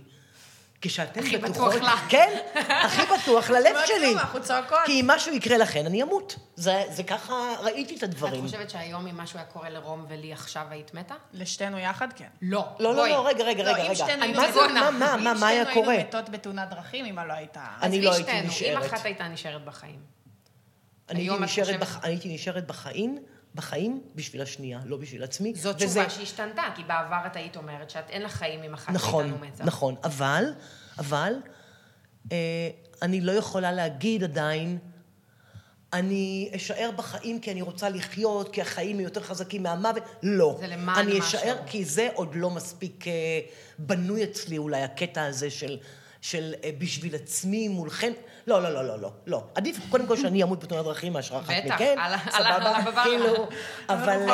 כשאתם 0.81 1.19
הכי 1.19 1.37
בטוחות... 1.37 1.73
בטוח 1.73 1.83
לך. 1.93 2.05
כן, 2.09 2.37
הכי 2.69 3.01
בטוח 3.21 3.49
ללב 3.49 3.75
שלי. 3.85 4.13
אנחנו 4.13 4.41
צועקות. 4.43 4.77
כי 4.85 5.01
אם 5.01 5.07
משהו 5.07 5.33
יקרה 5.33 5.57
לכן, 5.57 5.85
אני 5.85 6.03
אמות. 6.03 6.35
זה, 6.55 6.83
זה 6.89 7.03
ככה, 7.03 7.33
ראיתי 7.63 7.93
את 7.93 7.97
את 7.97 8.03
הדברים. 8.03 8.41
חושבת 8.41 8.69
שהיום 8.69 9.07
אם 9.07 9.17
משהו 9.17 9.39
היה 9.39 9.45
קורה 9.45 9.69
לרום 9.69 10.05
ולי 10.09 10.33
עכשיו 10.33 10.65
היית 10.69 10.93
מתה? 10.93 11.15
לשתינו 11.33 11.79
יחד, 11.79 12.07
כן. 12.15 12.27
לא. 12.41 12.65
לא, 12.79 12.95
לא. 12.95 13.07
לא, 13.07 13.27
רגע, 13.27 13.43
רגע, 13.43 13.63
לא, 13.63 13.69
רגע, 13.71 13.83
אם. 13.89 13.95
שתינו 13.95 14.23
היינו 14.23 14.41
מה 14.41 14.47
מתות- 14.49 14.71
מה, 14.71 14.91
מה, 14.91 15.17
מה, 15.17 15.33
מה 15.33 15.47
היה 15.47 15.61
אם 15.61 15.73
קורה? 15.73 15.75
שתינו 15.75 15.91
היינו 15.91 16.07
מתות 16.07 16.29
בתאונת 16.29 16.69
דרכים, 16.69 17.05
אמא 17.05 17.21
לא 17.21 17.33
הייתה... 17.33 17.61
אני 17.81 18.01
לא 18.01 18.13
הייתי 18.13 18.41
נשארת. 18.41 18.83
אם 18.83 18.93
אחת 18.93 19.05
הייתה 19.05 19.27
נשארת 19.27 19.65
בחיים. 19.65 19.99
את. 21.05 21.09
אני 21.11 21.29
הייתי 22.03 22.33
נשארת 22.35 22.67
בחיים, 22.67 23.17
בחיים 23.55 24.01
בשביל 24.15 24.41
השנייה, 24.41 24.79
לא 24.85 24.97
בשביל 24.97 25.23
עצמי. 25.23 25.53
זאת 25.55 25.75
וזה- 25.75 25.85
תשובה 25.85 26.09
שהשתנתה, 26.09 26.61
כי 26.75 26.83
בעבר 26.83 27.21
את 27.25 27.35
היית 27.35 27.57
אומרת 27.57 27.89
שאת 27.89 28.09
אין 28.09 28.21
לך 28.21 28.31
חיים 28.31 28.63
אם 28.63 28.73
אחת 28.73 28.93
נכון, 28.93 29.29
מאיתנו 29.29 29.47
מתה. 29.53 29.63
נכון, 29.63 29.95
אבל, 30.03 30.43
אבל, 30.99 31.33
אה, 32.31 32.37
אני 33.01 33.21
לא 33.21 33.31
יכולה 33.31 33.71
להגיד 33.71 34.23
עדיין, 34.23 34.77
אני 35.93 36.51
אשאר 36.55 36.89
בחיים 36.95 37.39
כי 37.39 37.51
אני 37.51 37.61
רוצה 37.61 37.89
לחיות, 37.89 38.53
כי 38.53 38.61
החיים 38.61 38.99
יותר 38.99 39.21
חזקים 39.23 39.63
מהמוות. 39.63 40.03
לא. 40.23 40.55
זה 40.59 40.67
למען 40.67 40.97
אני 41.07 41.19
משהו. 41.19 41.39
אשאר 41.39 41.57
כי 41.65 41.85
זה 41.85 42.09
עוד 42.13 42.35
לא 42.35 42.49
מספיק 42.49 43.07
אה, 43.07 43.13
בנוי 43.79 44.23
אצלי, 44.23 44.57
אולי 44.57 44.81
הקטע 44.83 45.25
הזה 45.25 45.49
של, 45.49 45.77
של 46.21 46.53
אה, 46.63 46.69
בשביל 46.77 47.15
עצמי 47.15 47.67
מולכן. 47.67 48.13
לא, 48.47 48.63
לא, 48.63 48.69
לא, 48.73 48.83
לא, 48.87 48.99
לא, 48.99 49.11
לא. 49.25 49.43
עדיף 49.55 49.79
קודם 49.89 50.07
כל 50.07 50.17
שאני 50.17 50.43
אמות 50.43 50.63
בתאונת 50.63 50.85
דרכים 50.85 51.13
מאשר 51.13 51.39
אחת 51.39 51.53
בטח, 51.65 51.75
מכן. 51.75 51.95
על 51.99 52.19
סבבה? 52.31 53.03
כאילו, 53.03 53.47
אבל... 53.89 54.29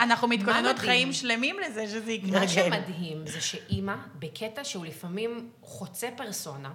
אנחנו 0.00 0.28
אה, 0.28 0.36
מתכוננות? 0.36 0.78
חיים 0.78 1.12
שלמים 1.12 1.56
לזה 1.66 1.86
שזה 1.88 2.12
יקרה. 2.12 2.40
מה 2.40 2.46
כן. 2.46 2.48
שמדהים 2.48 3.26
זה 3.26 3.40
שאימא, 3.40 3.94
בקטע 4.18 4.64
שהוא 4.64 4.86
לפעמים 4.86 5.50
חוצה 5.62 6.08
פרסונה, 6.16 6.72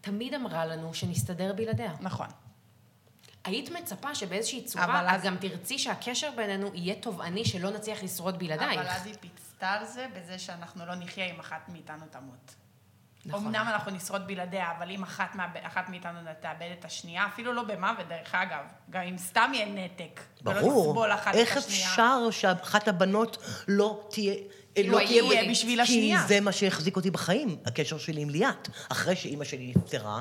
תמיד 0.00 0.34
אמרה 0.34 0.66
לנו 0.66 0.94
שנסתדר 0.94 1.52
בלעדיה. 1.52 1.92
נכון. 2.00 2.26
היית 3.44 3.70
מצפה 3.70 4.14
שבאיזושהי 4.14 4.64
צורה, 4.64 4.84
אבל 4.84 5.06
את 5.08 5.14
אז- 5.14 5.22
גם 5.22 5.36
תרצי 5.36 5.78
שהקשר 5.78 6.30
בינינו 6.36 6.70
יהיה 6.74 6.94
תובעני, 6.94 7.44
שלא 7.44 7.70
נצליח 7.70 8.02
לשרוד 8.02 8.38
בלעדייך. 8.38 8.80
אבל 8.80 8.88
אז 8.88 9.06
היא 9.06 9.14
פיצתה 9.20 9.68
על 9.68 9.86
זה 9.86 10.06
בזה 10.16 10.38
שאנחנו 10.38 10.86
לא 10.86 10.94
נחיה 10.94 11.24
אם 11.26 11.40
אחת 11.40 11.68
מאיתנו 11.68 12.04
תמות. 12.10 12.54
נכון. 13.26 13.46
אמנם 13.46 13.66
אנחנו 13.68 13.90
נשרוד 13.90 14.26
בלעדיה, 14.26 14.72
אבל 14.78 14.90
אם 14.90 15.02
אחת, 15.02 15.34
מה, 15.34 15.46
אחת 15.62 15.88
מאיתנו 15.88 16.18
תאבד 16.40 16.68
את 16.78 16.84
השנייה, 16.84 17.26
אפילו 17.26 17.52
לא 17.52 17.62
במוות, 17.62 18.08
דרך 18.08 18.34
אגב, 18.34 18.64
גם 18.90 19.02
אם 19.02 19.18
סתם 19.18 19.50
יהיה 19.54 19.66
נתק, 19.66 20.20
ולא 20.42 20.60
ברור. 20.60 20.90
נסבול 20.90 21.12
אחת 21.12 21.34
איך 21.34 21.52
את 21.52 21.56
השנייה. 21.56 21.88
אפשר 21.88 22.30
שאחת 22.30 22.88
הבנות 22.88 23.36
לא 23.68 24.08
תהיה... 24.10 24.34
כאילו, 24.74 24.92
לא 24.92 25.00
יהיה 25.00 25.22
תהיה 25.28 25.50
בשביל 25.50 25.80
השנייה. 25.80 26.22
כי 26.22 26.28
זה 26.28 26.40
מה 26.40 26.52
שהחזיק 26.52 26.96
אותי 26.96 27.10
בחיים, 27.10 27.56
הקשר 27.66 27.98
שלי 27.98 28.22
עם 28.22 28.30
ליאת. 28.30 28.68
אחרי 28.88 29.16
שאימא 29.16 29.44
שלי 29.44 29.72
נפטרה, 29.76 30.20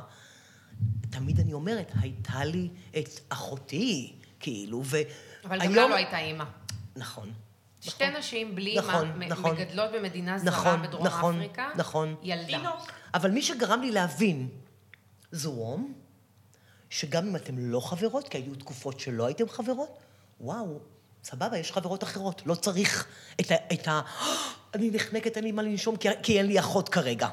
תמיד 1.09 1.39
אני 1.39 1.53
אומרת, 1.53 1.91
הייתה 2.01 2.43
לי 2.43 2.69
את 2.97 3.09
אחותי, 3.29 4.15
כאילו, 4.39 4.81
ו... 4.85 4.97
אבל 5.45 5.59
גם 5.65 5.75
לה 5.75 5.87
לא 5.87 5.95
הייתה 5.95 6.19
אימא. 6.19 6.45
נכון. 6.95 7.33
שתי 7.89 8.09
נשים 8.09 8.55
בלי 8.55 8.69
אימא, 8.69 8.81
נכון, 8.81 9.11
מ- 9.19 9.23
נכון. 9.23 9.55
מגדלות 9.55 9.91
במדינה 9.91 10.39
זרה 10.39 10.51
נכון, 10.51 10.81
בדרום 10.81 11.07
נכון, 11.07 11.35
אפריקה, 11.35 11.69
נכון. 11.75 12.15
ילדה. 12.23 12.45
תינוק. 12.47 12.91
אבל 13.13 13.31
מי 13.31 13.41
שגרם 13.41 13.81
לי 13.81 13.91
להבין 13.91 14.49
זו 15.31 15.51
רום, 15.51 15.93
שגם 16.89 17.27
אם 17.27 17.35
אתם 17.35 17.57
לא 17.57 17.79
חברות, 17.79 18.27
כי 18.27 18.37
היו 18.37 18.55
תקופות 18.55 18.99
שלא 18.99 19.25
הייתם 19.25 19.49
חברות, 19.49 19.97
וואו, 20.41 20.79
סבבה, 21.23 21.57
יש 21.57 21.71
חברות 21.71 22.03
אחרות. 22.03 22.41
לא 22.45 22.55
צריך 22.55 23.07
את 23.41 23.51
ה... 23.51 23.55
את 23.73 23.87
ה 23.87 24.01
אני 24.75 24.91
נחנקת, 24.93 25.35
אין 25.37 25.43
לי 25.43 25.51
מה 25.51 25.61
לנשום, 25.61 25.95
כי, 25.95 26.09
כי 26.23 26.37
אין 26.37 26.45
לי 26.45 26.59
אחות 26.59 26.89
כרגע. 26.89 27.27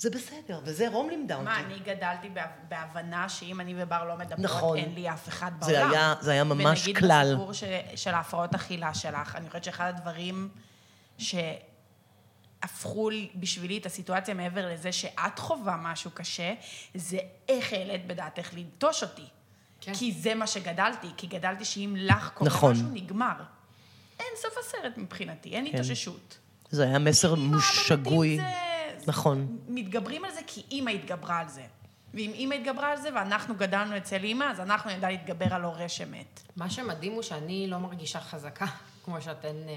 זה 0.00 0.10
בסדר, 0.10 0.60
וזה 0.64 0.88
רום 0.88 1.10
לימדה 1.10 1.34
אותי. 1.34 1.44
מה, 1.44 1.60
אני 1.60 1.78
גדלתי 1.78 2.28
בהב- 2.28 2.68
בהבנה 2.68 3.28
שאם 3.28 3.60
אני 3.60 3.74
ובר 3.76 4.04
לא 4.04 4.16
מדברות, 4.16 4.38
נכון. 4.40 4.76
אין 4.78 4.94
לי 4.94 5.10
אף 5.10 5.28
אחד 5.28 5.50
זה 5.60 5.72
בעולם. 5.72 5.90
היה- 5.90 6.14
זה 6.20 6.30
היה 6.30 6.44
ממש 6.44 6.80
ונגיד 6.80 6.98
כלל. 6.98 7.26
בסיפור 7.34 7.52
ש, 7.52 7.64
של 7.96 8.10
ההפרעות 8.14 8.54
אכילה 8.54 8.94
שלך, 8.94 9.36
אני 9.36 9.46
חושבת 9.48 9.64
שאחד 9.64 9.92
הדברים 9.96 10.48
שהפכו 11.18 13.10
לי- 13.10 13.30
בשבילי 13.34 13.78
את 13.78 13.86
הסיטואציה 13.86 14.34
מעבר 14.34 14.72
לזה 14.72 14.92
שאת 14.92 15.38
חווה 15.38 15.76
משהו 15.76 16.10
קשה, 16.10 16.54
זה 16.94 17.18
איך 17.48 17.72
העלית 17.72 18.06
בדעתך 18.06 18.48
לנטוש 18.54 19.02
אותי. 19.02 19.26
כן. 19.80 19.94
כי 19.94 20.12
זה 20.12 20.34
מה 20.34 20.46
שגדלתי, 20.46 21.06
כי 21.16 21.26
גדלתי 21.26 21.64
שאם 21.64 21.94
לך 21.98 22.30
קורה 22.34 22.50
נכון. 22.50 22.72
משהו, 22.72 22.86
נגמר. 22.92 23.34
אין 24.18 24.28
סוף 24.42 24.52
הסרט 24.60 24.92
מבחינתי, 24.96 25.48
אין 25.54 25.64
כן. 25.66 25.70
התאוששות. 25.74 26.38
זה 26.70 26.84
היה 26.84 26.98
מסר 26.98 27.34
שגוי. 27.60 28.36
זה... 28.36 28.42
נכון. 29.06 29.58
מתגברים 29.68 30.24
על 30.24 30.30
זה 30.32 30.40
כי 30.46 30.62
אימא 30.70 30.90
התגברה 30.90 31.38
על 31.38 31.48
זה. 31.48 31.62
ואם 32.14 32.30
אימא 32.34 32.54
התגברה 32.54 32.92
על 32.92 33.00
זה 33.00 33.08
ואנחנו 33.14 33.54
גדלנו 33.54 33.96
אצל 33.96 34.24
אימא, 34.24 34.44
אז 34.44 34.60
אנחנו 34.60 34.90
נדע 34.90 35.08
להתגבר 35.10 35.54
על 35.54 35.62
הורה 35.62 35.88
שמת. 35.88 36.42
מה 36.56 36.70
שמדהים 36.70 37.12
הוא 37.12 37.22
שאני 37.22 37.66
לא 37.68 37.78
מרגישה 37.78 38.20
חזקה 38.20 38.66
כמו 39.04 39.20
שאתן 39.22 39.56
אה, 39.68 39.74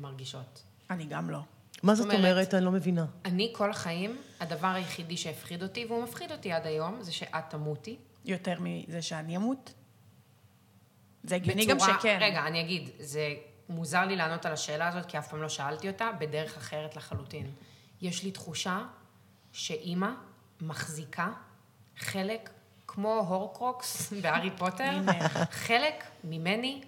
מרגישות. 0.00 0.62
אני 0.90 1.04
גם 1.04 1.30
לא. 1.30 1.38
מה 1.82 1.94
זאת 1.94 2.04
אומרת- 2.04 2.18
אומרת? 2.18 2.54
אני 2.54 2.64
לא 2.64 2.70
מבינה. 2.72 3.06
אני 3.24 3.52
כל 3.56 3.70
החיים, 3.70 4.18
הדבר 4.40 4.68
היחידי 4.68 5.16
שהפחיד 5.16 5.62
אותי, 5.62 5.84
והוא 5.86 6.02
מפחיד 6.04 6.32
אותי 6.32 6.52
עד 6.52 6.66
היום, 6.66 7.02
זה 7.02 7.12
שאת 7.12 7.44
תמותי. 7.50 7.96
יותר 8.24 8.54
מזה 8.60 9.02
שאני 9.02 9.36
אמות? 9.36 9.72
זה 11.24 11.34
הגיוני 11.34 11.66
גם 11.66 11.76
בצורה- 11.76 11.98
שכן. 12.00 12.18
רגע, 12.20 12.46
אני 12.46 12.60
אגיד, 12.60 12.88
זה 12.98 13.34
מוזר 13.68 14.04
לי 14.04 14.16
לענות 14.16 14.46
על 14.46 14.52
השאלה 14.52 14.88
הזאת, 14.88 15.06
כי 15.06 15.18
אף 15.18 15.28
פעם 15.28 15.42
לא 15.42 15.48
שאלתי 15.48 15.88
אותה, 15.88 16.10
בדרך 16.18 16.56
אחרת 16.56 16.96
לחלוטין. 16.96 17.50
יש 18.00 18.24
לי 18.24 18.30
תחושה 18.30 18.82
שאימא 19.52 20.10
מחזיקה 20.60 21.32
חלק, 21.98 22.50
כמו 22.86 23.14
הורקרוקס 23.14 24.12
בהארי 24.22 24.50
פוטר. 24.56 24.90
חלק 25.50 26.04
ממני 26.24 26.82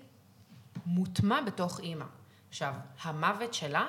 מוטמע 0.86 1.40
בתוך 1.40 1.80
אימא. 1.80 2.04
עכשיו, 2.48 2.74
המוות 3.02 3.54
שלה 3.54 3.88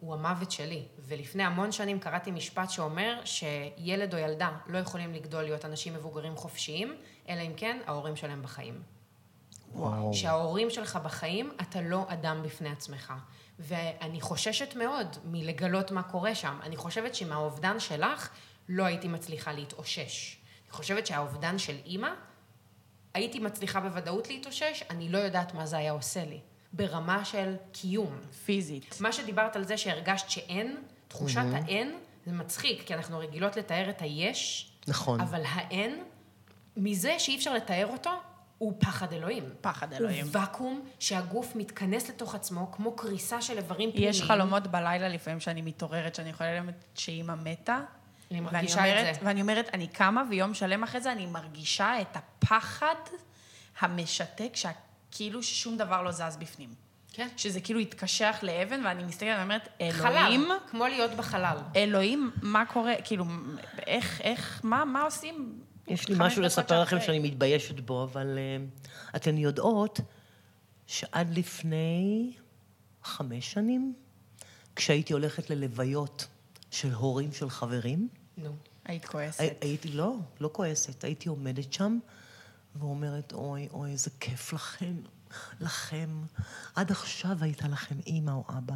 הוא 0.00 0.14
המוות 0.14 0.50
שלי, 0.50 0.84
ולפני 0.98 1.42
המון 1.42 1.72
שנים 1.72 2.00
קראתי 2.00 2.30
משפט 2.30 2.70
שאומר 2.70 3.20
שילד 3.24 4.14
או 4.14 4.18
ילדה 4.18 4.50
לא 4.66 4.78
יכולים 4.78 5.12
לגדול 5.12 5.42
להיות 5.42 5.64
אנשים 5.64 5.94
מבוגרים 5.94 6.36
חופשיים, 6.36 6.96
אלא 7.28 7.40
אם 7.40 7.52
כן 7.56 7.78
ההורים 7.86 8.16
שלהם 8.16 8.42
בחיים. 8.42 8.82
וואו. 9.74 10.14
שההורים 10.14 10.70
שלך 10.70 10.98
בחיים, 11.04 11.52
אתה 11.60 11.80
לא 11.80 12.06
אדם 12.08 12.42
בפני 12.42 12.68
עצמך. 12.68 13.12
ואני 13.60 14.20
חוששת 14.20 14.76
מאוד 14.76 15.16
מלגלות 15.24 15.90
מה 15.90 16.02
קורה 16.02 16.34
שם. 16.34 16.58
אני 16.62 16.76
חושבת 16.76 17.14
שמהאובדן 17.14 17.80
שלך 17.80 18.28
לא 18.68 18.84
הייתי 18.84 19.08
מצליחה 19.08 19.52
להתאושש. 19.52 20.36
אני 20.64 20.72
חושבת 20.72 21.06
שהאובדן 21.06 21.58
של 21.58 21.76
אימא, 21.86 22.10
הייתי 23.14 23.38
מצליחה 23.38 23.80
בוודאות 23.80 24.28
להתאושש, 24.28 24.82
אני 24.90 25.08
לא 25.08 25.18
יודעת 25.18 25.54
מה 25.54 25.66
זה 25.66 25.76
היה 25.76 25.92
עושה 25.92 26.24
לי. 26.24 26.40
ברמה 26.72 27.24
של 27.24 27.56
קיום. 27.72 28.18
פיזית. 28.44 28.96
מה 29.00 29.12
שדיברת 29.12 29.56
על 29.56 29.64
זה 29.64 29.78
שהרגשת 29.78 30.30
שאין, 30.30 30.76
תחושת 31.08 31.42
האין, 31.52 31.98
זה 32.26 32.32
מצחיק, 32.32 32.86
כי 32.86 32.94
אנחנו 32.94 33.18
רגילות 33.18 33.56
לתאר 33.56 33.90
את 33.90 34.02
היש, 34.02 34.72
נכון. 34.88 35.20
אבל 35.20 35.42
האין, 35.44 36.04
מזה 36.76 37.18
שאי 37.18 37.36
אפשר 37.36 37.54
לתאר 37.54 37.86
אותו, 37.86 38.10
הוא 38.60 38.72
פחד 38.78 39.12
אלוהים. 39.12 39.44
פחד 39.60 39.92
אלוהים. 39.92 40.26
הוא 40.26 40.40
ואקום 40.40 40.88
שהגוף 40.98 41.56
מתכנס 41.56 42.08
לתוך 42.08 42.34
עצמו, 42.34 42.72
כמו 42.72 42.92
קריסה 42.92 43.42
של 43.42 43.58
איברים 43.58 43.90
פנימיים. 43.90 44.10
יש 44.10 44.22
חלומות 44.22 44.66
בלילה 44.66 45.08
לפעמים 45.08 45.40
שאני 45.40 45.62
מתעוררת, 45.62 46.14
שאני 46.14 46.30
יכולה 46.30 46.54
ללמד 46.54 46.72
שאימא 46.94 47.34
מתה. 47.34 47.80
אני 48.30 48.40
ואני 48.40 48.40
מרגישה 48.40 48.78
אומרת, 48.78 49.06
את 49.08 49.14
זה. 49.14 49.26
ואני 49.26 49.40
אומרת, 49.40 49.70
אני 49.74 49.86
קמה 49.86 50.22
ויום 50.30 50.54
שלם 50.54 50.82
אחרי 50.82 51.00
זה 51.00 51.12
אני 51.12 51.26
מרגישה 51.26 52.00
את 52.00 52.16
הפחד 52.16 52.94
המשתק, 53.80 54.52
שכאילו 54.54 55.42
ששום 55.42 55.76
דבר 55.76 56.02
לא 56.02 56.10
זז 56.10 56.36
בפנים. 56.38 56.74
כן. 57.12 57.28
שזה 57.36 57.60
כאילו 57.60 57.80
התקשח 57.80 58.38
לאבן, 58.42 58.80
ואני 58.84 59.04
מסתכלת 59.04 59.28
ואני 59.28 59.42
אומרת, 59.42 59.68
חלל, 59.90 60.16
אלוהים, 60.16 60.48
כמו 60.70 60.86
להיות 60.86 61.10
בחלל. 61.10 61.56
אלוהים, 61.76 62.30
מה 62.42 62.64
קורה, 62.66 62.94
כאילו, 63.04 63.24
איך, 63.86 64.20
איך, 64.20 64.60
מה, 64.64 64.84
מה 64.84 65.02
עושים? 65.02 65.60
יש 65.90 66.08
לי 66.08 66.14
משהו 66.18 66.42
לספר 66.42 66.82
לכם? 66.82 67.00
שאני 67.00 67.18
מתביישת 67.18 67.80
בו, 67.80 68.02
אבל 68.04 68.38
uh, 68.38 68.88
אתן 69.16 69.38
יודעות 69.38 70.00
שעד 70.86 71.38
לפני 71.38 72.32
חמש 73.04 73.52
שנים, 73.52 73.94
כשהייתי 74.76 75.12
הולכת 75.12 75.50
ללוויות 75.50 76.26
של 76.70 76.92
הורים 76.92 77.32
של 77.32 77.50
חברים, 77.50 78.08
נו. 78.36 78.50
היית 78.84 79.04
כועסת. 79.04 79.40
הי- 79.40 79.50
הייתי, 79.60 79.88
לא, 79.88 80.16
לא 80.40 80.50
כועסת, 80.52 81.04
הייתי 81.04 81.28
עומדת 81.28 81.72
שם 81.72 81.98
ואומרת, 82.76 83.32
אוי, 83.32 83.68
אוי, 83.72 83.90
איזה 83.90 84.10
כיף 84.20 84.52
לכם, 84.52 84.94
לכם. 85.60 86.22
עד 86.74 86.90
עכשיו 86.90 87.36
הייתה 87.40 87.68
לכם 87.68 87.96
אימא 88.06 88.30
או 88.30 88.44
אבא. 88.58 88.74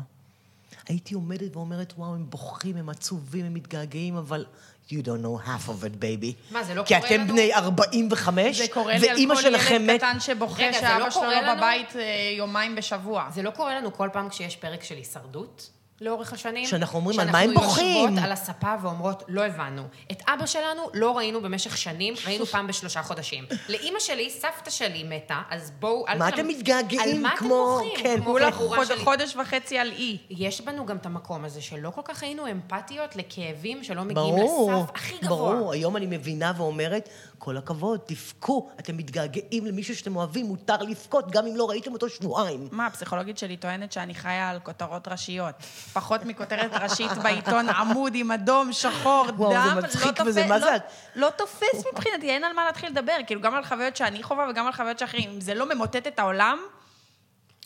הייתי 0.89 1.14
עומדת 1.14 1.57
ואומרת, 1.57 1.93
וואו, 1.97 2.14
הם 2.14 2.30
בוכים, 2.30 2.76
הם 2.76 2.89
עצובים, 2.89 3.45
הם 3.45 3.55
מתגעגעים, 3.55 4.16
אבל 4.16 4.45
you 4.89 5.03
don't 5.03 5.24
know 5.24 5.47
half 5.47 5.68
of 5.68 5.85
it, 5.85 6.03
baby. 6.03 6.53
מה, 6.53 6.64
זה 6.64 6.74
לא 6.74 6.82
כי 6.82 6.95
קורה 6.95 7.07
אתם 7.07 7.20
לנו? 7.20 7.32
בני 7.32 7.55
45, 7.55 8.59
זה 8.59 8.68
קורה 8.72 8.99
לי 8.99 9.11
על 9.11 9.16
ואימא 9.16 9.35
כל 9.35 9.43
שלכם 9.43 9.74
ילד 9.74 9.91
מת... 9.91 10.01
קטן 10.01 10.20
שבוכה 10.20 10.72
שאבא 10.72 10.99
לא 10.99 11.11
שלו 11.11 11.20
קורה 11.20 11.43
לא? 11.43 11.55
בבית 11.55 11.97
אה, 11.97 12.03
יומיים 12.37 12.74
בשבוע. 12.74 13.26
זה 13.35 13.43
לא 13.43 13.51
קורה 13.51 13.74
לנו 13.74 13.93
כל 13.93 14.09
פעם 14.12 14.28
כשיש 14.28 14.57
פרק 14.57 14.85
של 14.85 14.97
הישרדות? 14.97 15.70
לאורך 16.01 16.33
השנים? 16.33 16.67
שאנחנו 16.67 16.99
אומרים, 16.99 17.21
על 17.21 17.31
מה 17.31 17.39
הם 17.39 17.51
שאנחנו 17.51 17.69
בוכים? 17.69 18.03
יושבות 18.09 18.25
על 18.25 18.33
הספה 18.33 18.75
ואומרות, 18.83 19.23
לא 19.29 19.45
הבנו. 19.45 19.83
את 20.13 20.23
אבא 20.29 20.47
שלנו 20.47 20.83
לא 20.95 21.17
ראינו 21.17 21.41
במשך 21.43 21.77
שנים, 21.77 22.15
ראינו 22.27 22.47
פעם 22.47 22.67
בשלושה 22.67 23.03
חודשים. 23.03 23.45
לאימא 23.69 23.99
שלי, 24.01 24.31
סבתא 24.31 24.71
שלי 24.71 25.05
מתה, 25.05 25.43
אז 25.51 25.71
בואו... 25.79 26.09
אל 26.09 26.19
מה 26.19 26.29
אתם 26.29 26.49
מתגעגעים 26.49 27.01
על 27.01 27.23
מה 27.23 27.37
כמו- 27.37 27.79
אתם 27.81 27.89
בוכים? 27.89 28.03
כן, 28.05 28.17
כמו 28.17 28.25
כולה 28.33 28.51
בחורה 28.51 28.77
חוד- 28.77 28.87
שלי. 28.87 28.99
חודש 29.05 29.37
וחצי 29.37 29.79
על 29.79 29.93
אי. 29.93 30.19
יש 30.31 30.61
בנו 30.61 30.87
גם 30.87 30.97
את 30.97 31.07
המקום 31.07 31.45
הזה 31.45 31.63
שלא 31.63 31.91
כל 31.91 32.01
כך 32.05 32.23
היינו 32.23 32.51
אמפתיות 32.51 33.17
לכאבים 33.17 33.85
שלא 33.85 34.03
מגיעים 34.03 34.15
ברור, 34.35 34.73
לסף 34.73 34.91
הכי 34.95 35.19
גבוה. 35.23 35.53
ברור. 35.55 35.73
היום 35.73 35.97
אני 35.97 36.07
מבינה 36.07 36.53
ואומרת, 36.57 37.09
כל 37.39 37.57
הכבוד, 37.57 38.01
תבכו. 38.07 38.71
אתם 38.79 38.97
מתגעגעים 38.97 39.67
למישהו 39.67 39.97
שאתם 39.97 40.17
אוהבים, 40.17 40.47
מותר 40.47 40.77
לבכות, 40.83 41.31
גם 41.31 41.47
אם 41.47 41.57
לא 41.57 41.71
ראיתם 41.71 41.93
אותו 41.93 42.09
שבועיים. 42.09 42.69
מה, 42.73 42.87
הפסיכולוגית 42.87 43.39
שלי 43.39 43.57
טוענת 43.57 43.93
שאני 43.93 44.15
חיה 44.15 44.51
על 44.51 44.59
כותרות 44.61 45.09
ראשיות. 45.09 45.55
פחות 45.93 46.24
מכותרת 46.24 46.70
ראשית 46.82 47.11
בעיתון, 47.22 47.68
עמוד 47.68 48.12
עם 48.14 48.30
אדום, 48.30 48.72
שחור, 48.72 49.26
דם. 49.30 49.41
וואו, 49.41 49.53
זה 49.68 49.74
לא 49.74 49.82
מצחיק 49.82 50.16
תופס- 50.16 50.26
וזה, 50.26 50.47
מה 50.47 50.59
לא- 50.59 50.66
זה? 50.66 50.76
לא 51.14 51.30
תופס 51.39 51.85
מבחינתי, 51.93 52.30
אין 52.30 52.45
על 52.45 52.53
מה 52.53 52.64
להתחיל 52.64 52.91
לדבר. 52.91 53.16
כאילו, 53.26 53.41
גם 53.41 53.55
על 53.55 53.64
חוויות 53.64 53.97
שאני 53.97 54.22
חווה 54.22 54.47
וגם 54.51 54.66
על 54.66 54.72
חוויות 54.72 54.99
שאחרים. 54.99 55.30
אם 55.30 55.41
זה 55.41 55.55
לא 55.55 55.74
ממוטט 55.74 56.07
את 56.07 56.18
העולם, 56.18 56.59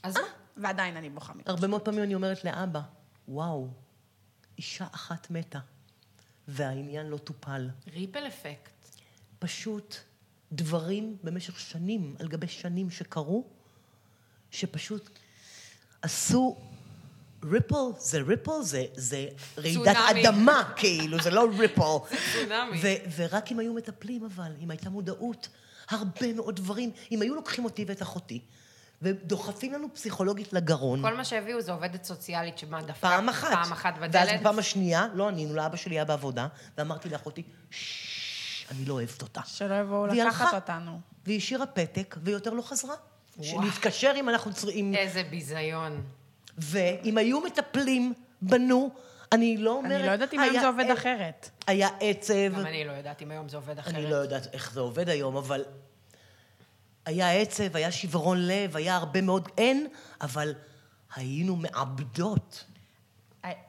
אז 0.03 0.15
מה? 0.17 0.23
ועדיין 0.57 0.97
אני 0.97 1.11
בוכה 1.11 1.33
מכך. 1.35 1.49
הרבה 1.51 1.67
מאוד 1.67 1.83
פעמים 1.83 2.03
אני 2.03 2.15
אומרת 2.15 2.45
לאבא, 2.45 2.81
וואו, 3.29 3.69
אישה 4.59 4.87
אחת 4.95 5.31
מתה, 5.31 5.59
והעניין 6.49 7.07
לא 7.07 7.17
טופל. 7.19 7.69
ריפל 7.93 8.27
אפקט. 8.27 8.71
פשוט 9.39 9.97
דברים 10.53 11.17
במשך 11.25 11.61
שנים 11.61 12.17
על 12.21 12.29
גבי 12.29 12.49
שנים 12.49 12.91
שקרו, 12.91 13.45
שפשוט 14.51 15.11
עשו 16.03 16.57
ריפל, 17.45 17.77
זה 17.99 18.19
ריפל, 18.27 18.63
זה, 18.63 18.85
זה 18.95 19.27
רעידת 19.59 19.97
צונאמי. 19.97 20.29
אדמה, 20.29 20.73
כאילו, 20.77 21.23
זה 21.23 21.31
לא 21.31 21.49
ריפל. 21.59 21.83
צונאמי. 22.35 22.81
ו- 22.83 23.11
ורק 23.17 23.53
אם 23.53 23.59
היו 23.59 23.75
מטפלים, 23.75 24.25
אבל, 24.25 24.53
אם 24.61 24.71
הייתה 24.71 24.91
מודעות, 24.91 25.49
הרבה 25.91 26.33
מאוד 26.33 26.57
דברים, 26.57 26.91
אם 27.13 27.23
היו 27.23 27.35
לוקחים 27.35 27.65
אותי 27.65 27.85
ואת 27.89 28.03
אחותי, 28.03 28.41
ודוחפים 29.03 29.73
לנו 29.73 29.95
פסיכולוגית 29.95 30.53
לגרון, 30.53 31.03
כל 31.03 31.17
מה 31.17 31.25
שהביאו 31.25 31.61
זה 31.61 31.73
עובדת 31.73 32.05
סוציאלית 32.05 32.59
שמה 32.59 32.83
דפקה 32.83 33.01
פעם 33.01 33.29
אחת. 33.29 33.51
פעם 33.53 33.73
אחת 33.73 33.95
ואז 34.01 34.11
בדלת. 34.11 34.41
בפעם 34.41 34.59
השנייה, 34.59 35.07
לא 35.15 35.29
ענינו 35.29 35.55
לאבא 35.55 35.77
שלי 35.77 35.95
היה 35.95 36.05
בעבודה, 36.05 36.47
ואמרתי 36.79 37.09
לאחותי, 37.09 37.43
ששש, 37.71 38.67
אני 38.71 38.85
לא 38.85 38.95
אוהבת 38.95 39.23
אותה. 39.23 39.41
שלא 39.47 39.75
יבואו 39.75 40.07
לקחת 40.07 40.21
הלכה. 40.21 40.57
אותנו. 40.57 41.01
והיא 41.27 41.37
השאירה 41.39 41.67
פתק, 41.67 42.17
והיא 42.23 42.35
יותר 42.35 42.51
לא 42.51 42.63
חזרה. 42.63 42.95
שנתקשר 43.43 44.13
אם 44.17 44.29
אנחנו 44.29 44.55
צריכים... 44.55 44.95
איזה 44.95 45.23
ביזיון. 45.31 46.03
ואם 46.59 47.19
היו 47.19 47.41
מטפלים 47.41 48.15
בנו, 48.43 48.91
אני 49.33 49.57
לא 49.57 49.71
אומרת... 49.71 49.93
אני 49.93 50.07
לא 50.07 50.13
יודעת 50.13 50.35
אם 50.35 50.41
היום 50.41 50.61
זה 50.61 50.67
עובד 50.67 50.91
אחרת. 50.91 51.51
היה 51.67 51.89
עצב, 52.01 52.55
גם 52.55 52.67
אני 52.67 52.85
לא 52.85 52.93
יודעת 52.93 53.23
אם 53.23 53.31
היום 53.31 53.49
זה 53.49 53.57
עובד 53.57 53.79
אחרת. 53.79 53.95
אני 53.95 54.11
לא 54.11 54.17
יודעת 54.17 54.55
איך 54.55 54.73
זה 54.73 54.81
עובד 54.81 55.09
היום, 55.09 55.37
אבל 55.37 55.65
היה 57.07 57.33
עצב, 57.33 57.77
היה 57.77 57.93
שברון 57.93 58.47
לב, 58.47 58.77
היה 58.77 58.97
הרבה 58.97 59.21
מאוד 59.21 59.49
אין, 59.59 59.87
אבל 60.21 60.55
היינו 61.15 61.57
מאבדות. 61.57 62.65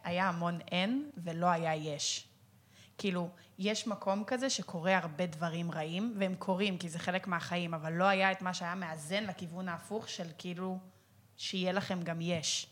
היה 0.04 0.30
המון 0.30 0.60
אין 0.72 1.10
ולא 1.24 1.48
היה 1.48 1.76
יש. 1.76 2.28
כאילו, 2.98 3.30
יש 3.60 3.88
מקום 3.88 4.24
כזה 4.28 4.50
שקורה 4.50 4.98
הרבה 4.98 5.26
דברים 5.26 5.72
רעים, 5.72 6.16
והם 6.20 6.36
קורים 6.36 6.78
כי 6.78 6.90
זה 6.90 7.00
חלק 7.00 7.28
מהחיים, 7.28 7.74
אבל 7.74 7.94
לא 7.94 8.04
היה 8.04 8.32
את 8.32 8.42
מה 8.42 8.54
שהיה 8.54 8.76
מאזן 8.76 9.24
לכיוון 9.24 9.70
ההפוך 9.70 10.10
של 10.10 10.28
כאילו, 10.38 10.78
שיהיה 11.38 11.72
לכם 11.72 12.04
גם 12.04 12.22
יש. 12.22 12.68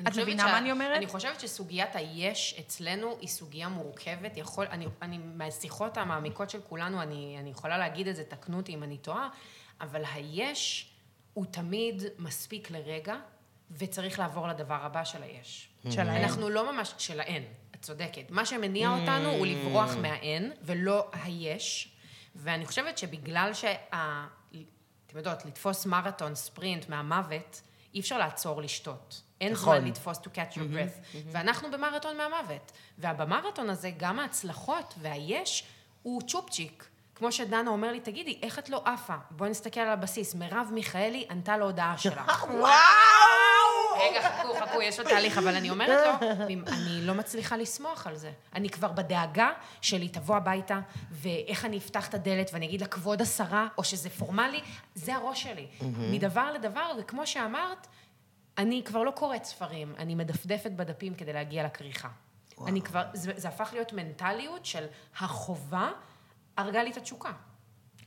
את 0.00 0.16
מבינה 0.16 0.44
מה 0.44 0.58
אני 0.58 0.72
אומרת? 0.72 0.96
אני 0.96 1.06
חושבת 1.06 1.40
שסוגיית 1.40 1.96
היש 1.96 2.56
אצלנו 2.60 3.16
היא 3.20 3.28
סוגיה 3.28 3.68
מורכבת. 3.68 4.36
יכול, 4.36 4.66
אני, 4.70 4.86
אני, 5.02 5.18
מהשיחות 5.18 5.96
המעמיקות 5.96 6.50
של 6.50 6.60
כולנו, 6.60 7.02
אני, 7.02 7.36
אני 7.38 7.50
יכולה 7.50 7.78
להגיד 7.78 8.08
את 8.08 8.16
זה, 8.16 8.24
תקנו 8.24 8.56
אותי 8.56 8.74
אם 8.74 8.82
אני 8.82 8.98
טועה, 8.98 9.28
אבל 9.80 10.02
היש 10.14 10.92
הוא 11.34 11.46
תמיד 11.50 12.02
מספיק 12.18 12.70
לרגע, 12.70 13.16
וצריך 13.70 14.18
לעבור 14.18 14.48
לדבר 14.48 14.78
הבא 14.82 15.04
של 15.04 15.22
היש. 15.22 15.68
של 15.90 16.08
האין. 16.08 16.24
אנחנו 16.24 16.48
לא 16.48 16.72
ממש, 16.72 16.94
של 16.98 17.20
האין, 17.20 17.44
את 17.74 17.82
צודקת. 17.82 18.30
מה 18.30 18.46
שמניע 18.46 18.90
אותנו 18.90 19.30
הוא 19.30 19.46
לברוח 19.46 19.96
מהאין, 19.96 20.52
ולא 20.62 21.10
היש. 21.12 21.92
ואני 22.34 22.66
חושבת 22.66 22.98
שבגלל 22.98 23.50
שה... 23.54 23.74
אתם 25.06 25.18
יודעות, 25.18 25.44
לתפוס 25.44 25.86
מרתון, 25.86 26.34
ספרינט 26.34 26.88
מהמוות, 26.88 27.62
אי 27.94 28.00
אפשר 28.00 28.18
לעצור 28.18 28.62
לשתות. 28.62 29.22
אין 29.40 29.52
נכון. 29.52 29.78
זמן 29.78 29.88
לתפוס 29.88 30.18
to 30.18 30.26
catch 30.34 30.54
your 30.54 30.58
breath. 30.74 31.16
ואנחנו 31.32 31.70
במרתון 31.70 32.16
מהמוות. 32.16 32.72
ובמרתון 32.98 33.70
הזה, 33.70 33.90
גם 33.96 34.18
ההצלחות 34.18 34.94
והיש 35.00 35.64
הוא 36.02 36.22
צ'ופצ'יק. 36.26 36.84
כמו 37.14 37.32
שדנה 37.32 37.70
אומר 37.70 37.92
לי, 37.92 38.00
תגידי, 38.00 38.38
איך 38.42 38.58
את 38.58 38.68
לא 38.68 38.82
עפה? 38.84 39.14
בואי 39.30 39.50
נסתכל 39.50 39.80
על 39.80 39.88
הבסיס. 39.88 40.34
מרב 40.34 40.68
מיכאלי 40.72 41.26
ענתה 41.30 41.56
להודעה 41.56 41.98
שלך. 42.02 42.44
רגע, 44.00 44.30
חכו, 44.30 44.54
חכו, 44.54 44.82
יש 44.82 44.98
עוד 44.98 45.08
תהליך, 45.08 45.38
אבל 45.38 45.54
אני 45.56 45.70
אומרת 45.70 46.20
לו, 46.22 46.28
אני 46.46 46.56
לא 47.06 47.14
מצליחה 47.14 47.56
לשמוח 47.56 48.06
על 48.06 48.16
זה. 48.16 48.32
אני 48.54 48.70
כבר 48.70 48.92
בדאגה 48.92 49.50
שלי 49.80 50.08
תבוא 50.08 50.36
הביתה, 50.36 50.80
ואיך 51.10 51.64
אני 51.64 51.78
אפתח 51.78 52.08
את 52.08 52.14
הדלת 52.14 52.50
ואני 52.52 52.66
אגיד 52.66 52.80
לה, 52.80 52.86
כבוד 52.86 53.22
השרה, 53.22 53.66
או 53.78 53.84
שזה 53.84 54.10
פורמלי, 54.10 54.60
זה 54.94 55.14
הראש 55.14 55.42
שלי. 55.42 55.66
מדבר 55.98 56.52
לדבר, 56.52 56.92
וכמו 56.98 57.26
שאמרת, 57.26 57.86
אני 58.58 58.82
כבר 58.84 59.02
לא 59.02 59.10
קוראת 59.10 59.44
ספרים, 59.44 59.94
אני 59.98 60.14
מדפדפת 60.14 60.70
בדפים 60.70 61.14
כדי 61.14 61.32
להגיע 61.32 61.64
לכריכה. 61.64 62.08
אני 62.66 62.82
כבר, 62.82 63.02
זה, 63.12 63.32
זה 63.36 63.48
הפך 63.48 63.70
להיות 63.72 63.92
מנטליות 63.92 64.66
של 64.66 64.86
החובה 65.18 65.90
הרגה 66.56 66.82
לי 66.82 66.90
את 66.90 66.96
התשוקה. 66.96 67.32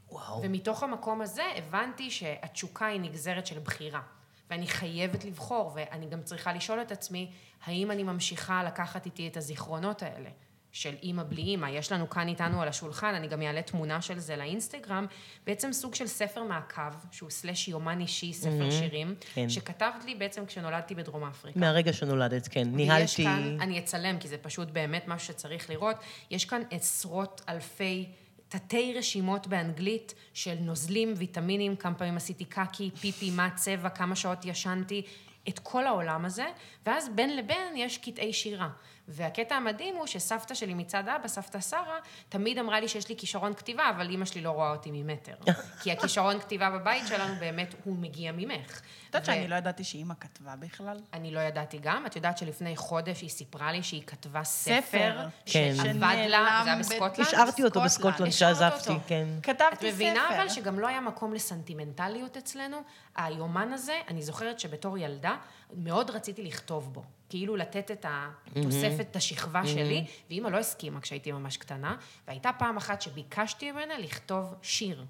וואו. 0.10 0.42
ומתוך 0.44 0.84
המקום 0.84 1.22
הזה 1.22 1.44
הבנתי 1.56 2.12
שהתשוקה 2.12 2.86
היא 2.86 3.02
נגזרת 3.02 3.48
של 3.48 3.60
בחירה. 3.60 4.02
ואני 4.50 4.68
חייבת 4.68 5.26
לבחור, 5.26 5.72
ואני 5.76 6.06
גם 6.06 6.24
צריכה 6.24 6.54
לשאול 6.54 6.82
את 6.82 6.92
עצמי, 6.92 7.32
האם 7.64 7.92
אני 7.92 8.04
ממשיכה 8.04 8.64
לקחת 8.64 9.06
איתי 9.06 9.28
את 9.28 9.38
הזיכרונות 9.38 10.04
האלה? 10.04 10.30
של 10.72 10.96
אימא 11.04 11.24
בלי 11.24 11.42
אימא. 11.42 11.68
יש 11.68 11.92
לנו 11.92 12.10
כאן 12.10 12.28
איתנו 12.28 12.62
על 12.62 12.68
השולחן, 12.68 13.16
אני 13.16 13.28
גם 13.28 13.42
אעלה 13.42 13.62
תמונה 13.62 14.02
של 14.02 14.20
זה 14.20 14.36
לאינסטגרם, 14.36 15.06
בעצם 15.46 15.74
סוג 15.74 15.96
של 15.96 16.08
ספר 16.08 16.44
מעקב, 16.44 16.94
שהוא 17.12 17.30
סלאש 17.30 17.68
יומן 17.68 18.00
אישי, 18.00 18.34
ספר 18.34 18.72
שירים, 18.72 19.16
כן. 19.34 19.50
שכתבת 19.50 20.06
לי 20.06 20.16
בעצם 20.16 20.46
כשנולדתי 20.46 20.96
בדרום 20.96 21.24
אפריקה. 21.24 21.60
מהרגע 21.60 21.94
שנולדת, 21.94 22.48
כן. 22.48 22.68
ניהלתי... 22.72 23.24
כאן, 23.24 23.58
אני 23.62 23.80
אצלם, 23.80 24.20
כי 24.20 24.28
זה 24.28 24.38
פשוט 24.38 24.68
באמת 24.68 25.08
משהו 25.08 25.28
שצריך 25.28 25.70
לראות. 25.70 25.96
יש 26.32 26.46
כאן 26.46 26.62
עשרות 26.72 27.42
אלפי 27.50 28.06
תתי 28.48 28.94
רשימות 28.98 29.48
באנגלית 29.48 30.14
של 30.34 30.56
נוזלים, 30.60 31.14
ויטמינים, 31.18 31.76
כמה 31.76 31.96
פעמים 31.96 32.18
עשיתי 32.18 32.46
קקי, 32.46 32.92
פיפי, 33.02 33.32
מה 33.32 33.46
הצבע, 33.46 33.90
כמה 33.90 34.16
שעות 34.16 34.46
ישנתי, 34.46 35.02
את 35.50 35.60
כל 35.60 35.88
העולם 35.88 36.26
הזה, 36.26 36.46
ואז 36.86 37.10
בין 37.16 37.38
לבין 37.38 37.76
יש 37.76 37.98
קטעי 37.98 38.34
שירה. 38.34 38.70
והקטע 39.12 39.56
המדהים 39.56 39.96
הוא 39.96 40.08
שסבתא 40.08 40.54
שלי 40.54 40.74
מצד 40.74 41.04
אבא, 41.08 41.28
סבתא 41.28 41.60
שרה, 41.60 42.00
תמיד 42.30 42.58
אמרה 42.58 42.80
לי 42.80 42.88
שיש 42.88 43.10
לי 43.10 43.16
כישרון 43.18 43.54
כתיבה, 43.54 43.90
אבל 43.90 44.10
אימא 44.10 44.26
שלי 44.26 44.42
לא 44.42 44.50
רואה 44.50 44.72
אותי 44.72 44.90
ממטר. 44.94 45.34
כי 45.82 45.92
הכישרון 45.92 46.40
כתיבה 46.40 46.70
בבית 46.70 47.08
שלנו 47.08 47.36
באמת, 47.40 47.76
הוא 47.84 47.96
מגיע 47.98 48.32
ממך. 48.32 48.82
את 49.10 49.16
יודעת 49.16 49.26
שאני 49.26 49.48
לא 49.48 49.56
ידעתי 49.56 49.84
שאימא 49.84 50.14
כתבה 50.20 50.56
בכלל? 50.56 51.00
אני 51.14 51.32
לא 51.32 51.40
ידעתי 51.40 51.80
גם. 51.82 52.06
את 52.06 52.16
יודעת 52.16 52.38
שלפני 52.38 52.76
חודש 52.76 53.22
היא 53.22 53.30
סיפרה 53.30 53.72
לי 53.72 53.84
שהיא 53.84 54.04
כתבה 54.08 54.44
ספר. 54.44 55.28
כן. 55.46 55.74
שאבד 55.76 56.16
לה, 56.28 56.62
זה 56.64 56.70
היה 56.70 56.80
בסקוטלנד. 56.80 57.28
השארתי 57.28 57.64
אותו 57.64 57.82
בסקוטלנד. 57.82 58.30
כשעזבתי, 58.30 58.90
אותו. 58.90 59.02
כן. 59.08 59.28
כתבתי 59.44 59.66
את 59.74 59.78
ספר. 59.78 59.88
מבינה 59.88 60.36
אבל 60.36 60.50
שגם 60.50 60.80
לא 60.80 60.88
היה 60.88 61.02
מקום 61.02 61.34
לסנטימנטליות 61.34 62.38
אצלנו? 62.38 62.78
היומן 63.16 63.74
הזה, 63.74 64.00
אני 64.08 64.22
זוכרת 64.22 64.60
שבתור 64.60 64.98
ילדה, 64.98 65.36
מאוד 65.74 66.10
רציתי 66.10 66.44
לכתוב 66.44 66.94
בו. 66.94 67.04
כאילו 67.32 67.56
לתת 67.56 67.92
את 67.92 68.06
התוספת, 68.10 69.08
את 69.12 69.16
השכבה 69.16 69.68
שלי, 69.68 70.06
ואימא 70.30 70.48
לא 70.48 70.58
הסכימה 70.58 71.02
כשהייתי 71.02 71.32
ממש 71.32 71.58
קטנה, 71.58 71.96
והייתה 72.28 72.54
פעם 72.54 72.78
אחת 72.78 73.02
שביקשתי 73.02 73.72
ממנה 73.72 73.98
לכתוב 73.98 74.54
שיר 74.62 75.06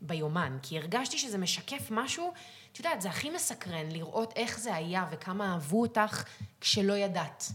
ביומן, 0.00 0.58
כי 0.62 0.78
הרגשתי 0.78 1.18
שזה 1.18 1.38
משקף 1.38 1.88
משהו, 1.90 2.32
את 2.72 2.78
יודעת, 2.78 3.00
זה 3.00 3.08
הכי 3.08 3.30
מסקרן 3.30 3.88
לראות 3.90 4.32
איך 4.36 4.58
זה 4.58 4.74
היה 4.74 5.06
וכמה 5.10 5.52
אהבו 5.52 5.80
אותך 5.80 6.24
כשלא 6.60 6.92
ידעת. 6.92 7.52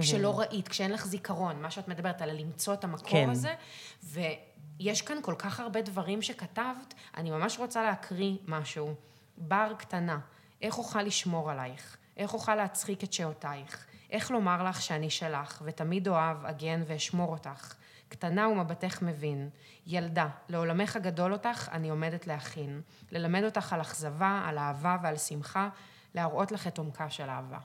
כשלא 0.00 0.40
ראית, 0.40 0.68
כשאין 0.68 0.92
לך 0.92 1.06
זיכרון, 1.06 1.62
מה 1.62 1.70
שאת 1.70 1.88
מדברת 1.88 2.22
על 2.22 2.30
למצוא 2.30 2.74
את 2.74 2.84
המקור 2.84 3.10
כן. 3.10 3.30
הזה, 3.30 3.54
ויש 4.02 5.02
כאן 5.02 5.16
כל 5.22 5.34
כך 5.38 5.60
הרבה 5.60 5.82
דברים 5.82 6.22
שכתבת, 6.22 6.94
אני 7.16 7.30
ממש 7.30 7.58
רוצה 7.58 7.82
להקריא 7.82 8.36
משהו. 8.46 8.94
בר 9.36 9.72
קטנה, 9.78 10.18
איך 10.62 10.78
אוכל 10.78 11.02
לשמור 11.02 11.50
עלייך? 11.50 11.97
איך 12.18 12.34
אוכל 12.34 12.54
להצחיק 12.54 13.04
את 13.04 13.12
שעותייך? 13.12 13.86
איך 14.10 14.30
לומר 14.30 14.62
לך 14.64 14.82
שאני 14.82 15.10
שלך, 15.10 15.62
ותמיד 15.64 16.08
אוהב, 16.08 16.46
אגן 16.46 16.82
ואשמור 16.86 17.32
אותך? 17.32 17.74
קטנה 18.08 18.48
ומבטך 18.48 19.02
מבין. 19.02 19.50
ילדה, 19.86 20.28
לעולמך 20.48 20.96
הגדול 20.96 21.32
אותך 21.32 21.68
אני 21.72 21.88
עומדת 21.88 22.26
להכין. 22.26 22.80
ללמד 23.12 23.44
אותך 23.44 23.72
על 23.72 23.80
אכזבה, 23.80 24.42
על 24.46 24.58
אהבה 24.58 24.96
ועל 25.02 25.16
שמחה, 25.16 25.68
להראות 26.14 26.52
לך 26.52 26.66
את 26.66 26.78
עומקה 26.78 27.10
של 27.10 27.28
אהבה. 27.28 27.58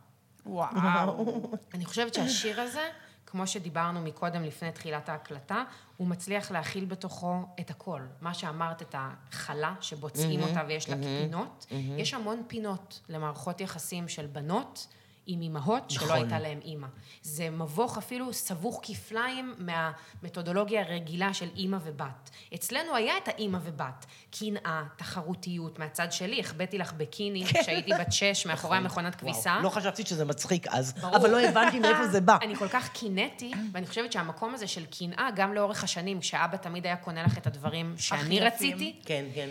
וואו. 0.45 1.51
אני 1.74 1.86
חושבת 1.86 2.14
שהשיר 2.14 2.62
הזה, 2.62 2.89
כמו 3.34 3.48
שדיברנו 3.48 4.02
מקודם 4.02 4.44
לפני 4.44 4.72
תחילת 4.72 5.10
ההקלטה, 5.10 5.64
הוא 5.98 6.08
מצליח 6.08 6.52
להכיל 6.52 6.86
בתוכו 6.86 7.46
את 7.60 7.70
הכל. 7.70 8.02
מה 8.22 8.34
שאמרת, 8.34 8.82
את 8.82 8.96
החלה 8.98 9.76
שבוצעים 9.82 10.44
אותה 10.44 10.64
ויש 10.68 10.90
לה 10.90 10.96
פינות, 10.96 11.66
יש 11.98 12.14
המון 12.14 12.44
פינות 12.48 13.00
למערכות 13.10 13.62
יחסים 13.62 14.08
של 14.08 14.26
בנות. 14.26 14.88
עם 15.28 15.42
אימהות 15.42 15.90
שלא 15.90 16.06
נכון. 16.06 16.18
הייתה 16.18 16.40
להם 16.40 16.60
אימא. 16.66 16.88
זה 17.22 17.50
מבוך 17.50 17.98
אפילו 17.98 18.34
סבוך 18.34 18.80
כפליים 18.84 19.56
מהמתודולוגיה 19.58 20.82
הרגילה 20.82 21.34
של 21.34 21.50
אימא 21.56 21.78
ובת. 21.84 22.30
אצלנו 22.56 22.96
היה 22.96 23.18
את 23.18 23.28
האימא 23.28 23.58
ובת. 23.64 24.06
קנאה, 24.40 24.84
תחרותיות. 24.96 25.80
מהצד 25.80 26.12
שלי, 26.12 26.40
החבאתי 26.40 26.78
לך 26.78 26.94
בקיני 26.94 27.46
כשהייתי 27.46 27.92
בת 28.00 28.12
שש 28.14 28.46
מאחורי 28.46 28.78
המכונת 28.78 29.16
כביסה. 29.16 29.60
לא 29.64 29.70
חשבתי 29.70 30.04
שזה 30.06 30.26
מצחיק 30.26 30.68
אז, 30.68 30.94
ברור. 30.94 31.16
אבל 31.16 31.30
לא 31.30 31.42
הבנתי 31.42 31.80
מאיפה 31.80 32.08
זה 32.08 32.22
בא. 32.22 32.38
אני 32.42 32.56
כל 32.56 32.68
כך 32.68 32.90
קינאתי, 32.90 33.52
ואני 33.72 33.88
חושבת 33.88 34.12
שהמקום 34.12 34.54
הזה 34.54 34.68
של 34.68 34.86
קנאה, 34.86 35.30
גם 35.36 35.54
לאורך 35.54 35.84
השנים, 35.84 36.20
כשאבא 36.20 36.58
תמיד 36.58 36.86
היה 36.86 36.96
קונה 36.96 37.24
לך 37.24 37.38
את 37.38 37.48
הדברים 37.48 37.96
שאני. 37.98 38.40
רציתי, 38.40 39.00
כן, 39.06 39.26
כן. 39.36 39.50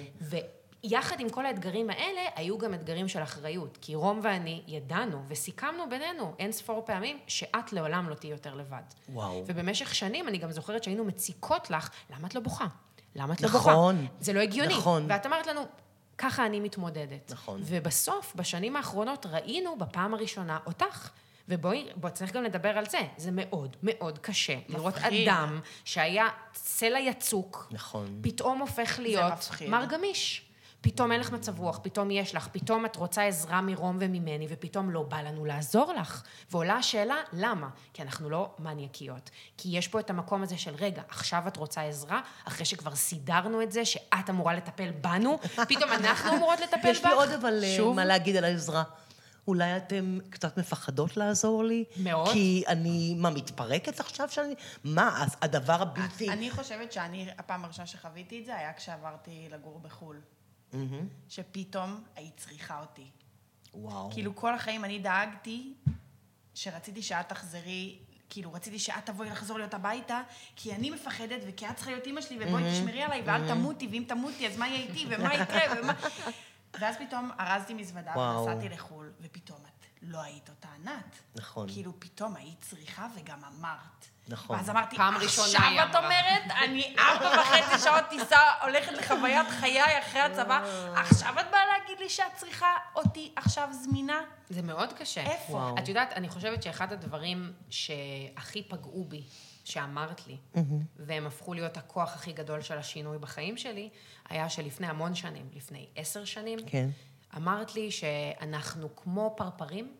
ויחד 0.84 1.20
עם 1.20 1.28
כל 1.28 1.46
האתגרים 1.46 1.90
האלה, 1.90 2.20
היו 2.36 2.58
גם 2.58 2.74
אתגרים 2.74 3.08
של 3.08 3.22
אחריות. 3.22 3.78
כי 3.80 3.94
רום 3.94 4.20
ואני 4.22 4.62
ידענו 4.66 5.22
וסיכמנו 5.28 5.88
בינינו 5.90 6.34
אין 6.38 6.52
ספור 6.52 6.82
פעמים 6.86 7.18
שאת 7.26 7.72
לעולם 7.72 8.08
לא 8.08 8.14
תהיי 8.14 8.30
יותר 8.30 8.54
לבד. 8.54 8.82
וואו. 9.08 9.44
ובמשך 9.46 9.94
שנים 9.94 10.28
אני 10.28 10.38
גם 10.38 10.50
זוכרת 10.50 10.84
שהיינו 10.84 11.04
מציקות 11.04 11.70
לך, 11.70 11.90
למה 12.10 12.28
את 12.28 12.34
לא 12.34 12.40
בוכה? 12.40 12.66
למה 13.16 13.34
את 13.34 13.40
לא 13.40 13.48
נכון. 13.48 13.96
בוכה? 13.96 14.14
זה 14.20 14.32
לא 14.32 14.40
הגיוני. 14.40 14.76
נכון. 14.76 15.06
ואת 15.08 15.26
אמרת 15.26 15.46
לנו, 15.46 15.60
ככה 16.18 16.46
אני 16.46 16.60
מתמודדת. 16.60 17.32
נכון. 17.32 17.60
ובסוף, 17.64 18.32
בשנים 18.36 18.76
האחרונות, 18.76 19.26
ראינו 19.26 19.78
בפעם 19.78 20.14
הראשונה 20.14 20.58
אותך. 20.66 21.10
ובואי, 21.48 21.86
בוא, 21.96 22.10
צריך 22.10 22.32
גם 22.32 22.44
לדבר 22.44 22.78
על 22.78 22.86
זה. 22.86 23.00
זה 23.16 23.30
מאוד 23.32 23.76
מאוד 23.82 24.18
קשה. 24.18 24.58
לראות 24.68 24.94
מפחיד. 24.94 25.28
אדם 25.28 25.60
שהיה 25.84 26.28
סלע 26.54 26.98
יצוק, 26.98 27.68
נכון. 27.70 28.18
פתאום 28.22 28.58
הופך 28.58 28.98
להיות. 28.98 29.32
מר 29.68 29.84
גמיש. 29.84 30.51
פתאום 30.82 31.12
אין 31.12 31.20
לך 31.20 31.32
מצב 31.32 31.58
רוח, 31.58 31.80
פתאום 31.82 32.10
יש 32.10 32.34
לך, 32.34 32.48
פתאום 32.52 32.86
את 32.86 32.96
רוצה 32.96 33.22
עזרה 33.26 33.60
מרום 33.60 33.96
וממני, 34.00 34.46
ופתאום 34.48 34.90
לא 34.90 35.02
בא 35.02 35.20
לנו 35.20 35.44
לעזור 35.44 35.92
לך. 35.92 36.22
ועולה 36.50 36.76
השאלה, 36.76 37.16
למה? 37.32 37.68
כי 37.94 38.02
אנחנו 38.02 38.30
לא 38.30 38.50
מניאקיות. 38.58 39.30
כי 39.58 39.68
יש 39.72 39.88
פה 39.88 40.00
את 40.00 40.10
המקום 40.10 40.42
הזה 40.42 40.58
של, 40.58 40.74
רגע, 40.74 41.02
עכשיו 41.08 41.42
את 41.48 41.56
רוצה 41.56 41.82
עזרה, 41.82 42.20
אחרי 42.44 42.64
שכבר 42.64 42.94
סידרנו 42.94 43.62
את 43.62 43.72
זה, 43.72 43.84
שאת 43.84 44.30
אמורה 44.30 44.54
לטפל 44.54 44.90
בנו, 44.90 45.38
פתאום 45.68 45.90
אנחנו 45.92 46.36
אמורות 46.36 46.60
לטפל 46.60 46.78
בך? 46.78 46.84
יש 46.84 47.04
לי 47.04 47.12
עוד 47.12 47.30
אבל 47.30 47.64
אה, 47.64 47.74
שוב? 47.76 47.96
מה 47.96 48.04
להגיד 48.04 48.36
על 48.36 48.44
העזרה. 48.44 48.82
אולי 49.48 49.76
אתם 49.76 50.18
קצת 50.30 50.58
מפחדות 50.58 51.16
לעזור 51.16 51.64
לי? 51.64 51.84
מאוד. 51.96 52.28
כי 52.32 52.64
אני, 52.68 53.14
מה, 53.18 53.30
מתפרקת 53.30 54.00
עכשיו 54.00 54.28
שאני... 54.30 54.54
מה, 54.84 55.22
אז 55.22 55.36
הדבר 55.42 55.82
הבלתי... 55.82 56.28
אני 56.30 56.50
חושבת 56.50 56.92
שאני, 56.92 57.28
הפעם 57.38 57.64
הראשונה 57.64 57.86
שחוויתי 57.86 58.40
את 58.40 58.46
זה 58.46 58.56
היה 58.56 58.72
כשעברתי 58.72 59.48
לגור 59.50 59.80
בחו"ל. 59.82 60.16
שפתאום 61.28 62.04
היית 62.16 62.36
צריכה 62.36 62.80
אותי. 62.80 63.10
וואו. 63.74 64.10
כאילו 64.12 64.36
כל 64.36 64.54
החיים 64.54 64.84
אני 64.84 64.98
דאגתי 64.98 65.74
שרציתי 66.54 67.02
שאת 67.02 67.28
תחזרי, 67.28 67.98
כאילו 68.30 68.52
רציתי 68.52 68.78
שאת 68.78 69.06
תבואי 69.06 69.30
לחזור 69.30 69.58
להיות 69.58 69.74
הביתה, 69.74 70.22
כי 70.56 70.74
אני 70.74 70.90
מפחדת 70.90 71.40
וכי 71.48 71.68
את 71.68 71.76
צריכה 71.76 71.90
להיות 71.90 72.06
אימא 72.06 72.20
שלי 72.20 72.38
ובואי 72.40 72.72
תשמרי 72.72 73.02
עליי 73.02 73.22
ואל 73.26 73.48
תמותי, 73.48 73.86
ואם 73.86 74.04
תמותי 74.08 74.46
אז 74.46 74.56
מה 74.56 74.68
יהיה 74.68 74.88
איתי 74.88 75.06
ומה 75.10 75.34
יקרה 75.34 75.60
ומה... 75.82 75.92
ואז 76.80 76.96
פתאום 76.96 77.30
ארזתי 77.40 77.74
מזוודה. 77.74 78.18
ונסעתי 78.18 78.68
לחו"ל, 78.68 79.12
ופתאום 79.20 79.58
לא 80.02 80.22
היית 80.22 80.48
אותה 80.48 80.68
ענת. 80.80 81.18
נכון. 81.34 81.68
כאילו 81.72 81.92
פתאום 82.00 82.36
היית 82.36 82.60
צריכה 82.60 83.06
וגם 83.16 83.38
אמרת. 83.44 84.06
נכון. 84.28 84.56
ואז 84.56 84.70
אמרתי, 84.70 84.96
פעם 84.96 85.16
ראשונה 85.16 85.46
עכשיו 85.46 85.62
היא 85.62 85.80
את 85.80 85.94
אמרה." 85.94 86.04
אומרת, 86.04 86.42
אני 86.64 86.96
ארבע 86.98 87.40
וחצי 87.40 87.84
שעות 87.84 88.04
טיסה, 88.08 88.38
הולכת 88.62 88.92
לחוויית 88.92 89.46
חיי 89.60 89.98
אחרי 89.98 90.20
הצבא, 90.20 90.62
עכשיו 90.96 91.34
את 91.40 91.46
באה 91.50 91.60
להגיד 91.66 91.98
לי 91.98 92.08
שאת 92.08 92.34
צריכה 92.36 92.76
אותי 92.96 93.32
עכשיו 93.36 93.68
זמינה? 93.72 94.20
זה 94.50 94.62
מאוד 94.62 94.92
קשה. 94.92 95.20
איפה? 95.20 95.52
וואו. 95.52 95.78
את 95.78 95.88
יודעת, 95.88 96.12
אני 96.12 96.28
חושבת 96.28 96.62
שאחד 96.62 96.92
הדברים 96.92 97.52
שהכי 97.70 98.62
פגעו 98.68 99.04
בי, 99.04 99.22
שאמרת 99.64 100.26
לי, 100.26 100.36
והם 100.96 101.26
הפכו 101.26 101.54
להיות 101.54 101.76
הכוח 101.76 102.14
הכי 102.14 102.32
גדול 102.32 102.60
של 102.62 102.78
השינוי 102.78 103.18
בחיים 103.18 103.56
שלי, 103.56 103.88
היה 104.28 104.48
שלפני 104.48 104.86
המון 104.86 105.14
שנים, 105.14 105.48
לפני 105.54 105.86
עשר 105.96 106.24
שנים, 106.24 106.58
כן. 106.66 106.88
אמרת 107.36 107.74
לי 107.74 107.90
שאנחנו 107.90 108.96
כמו 108.96 109.34
פרפרים 109.36 109.96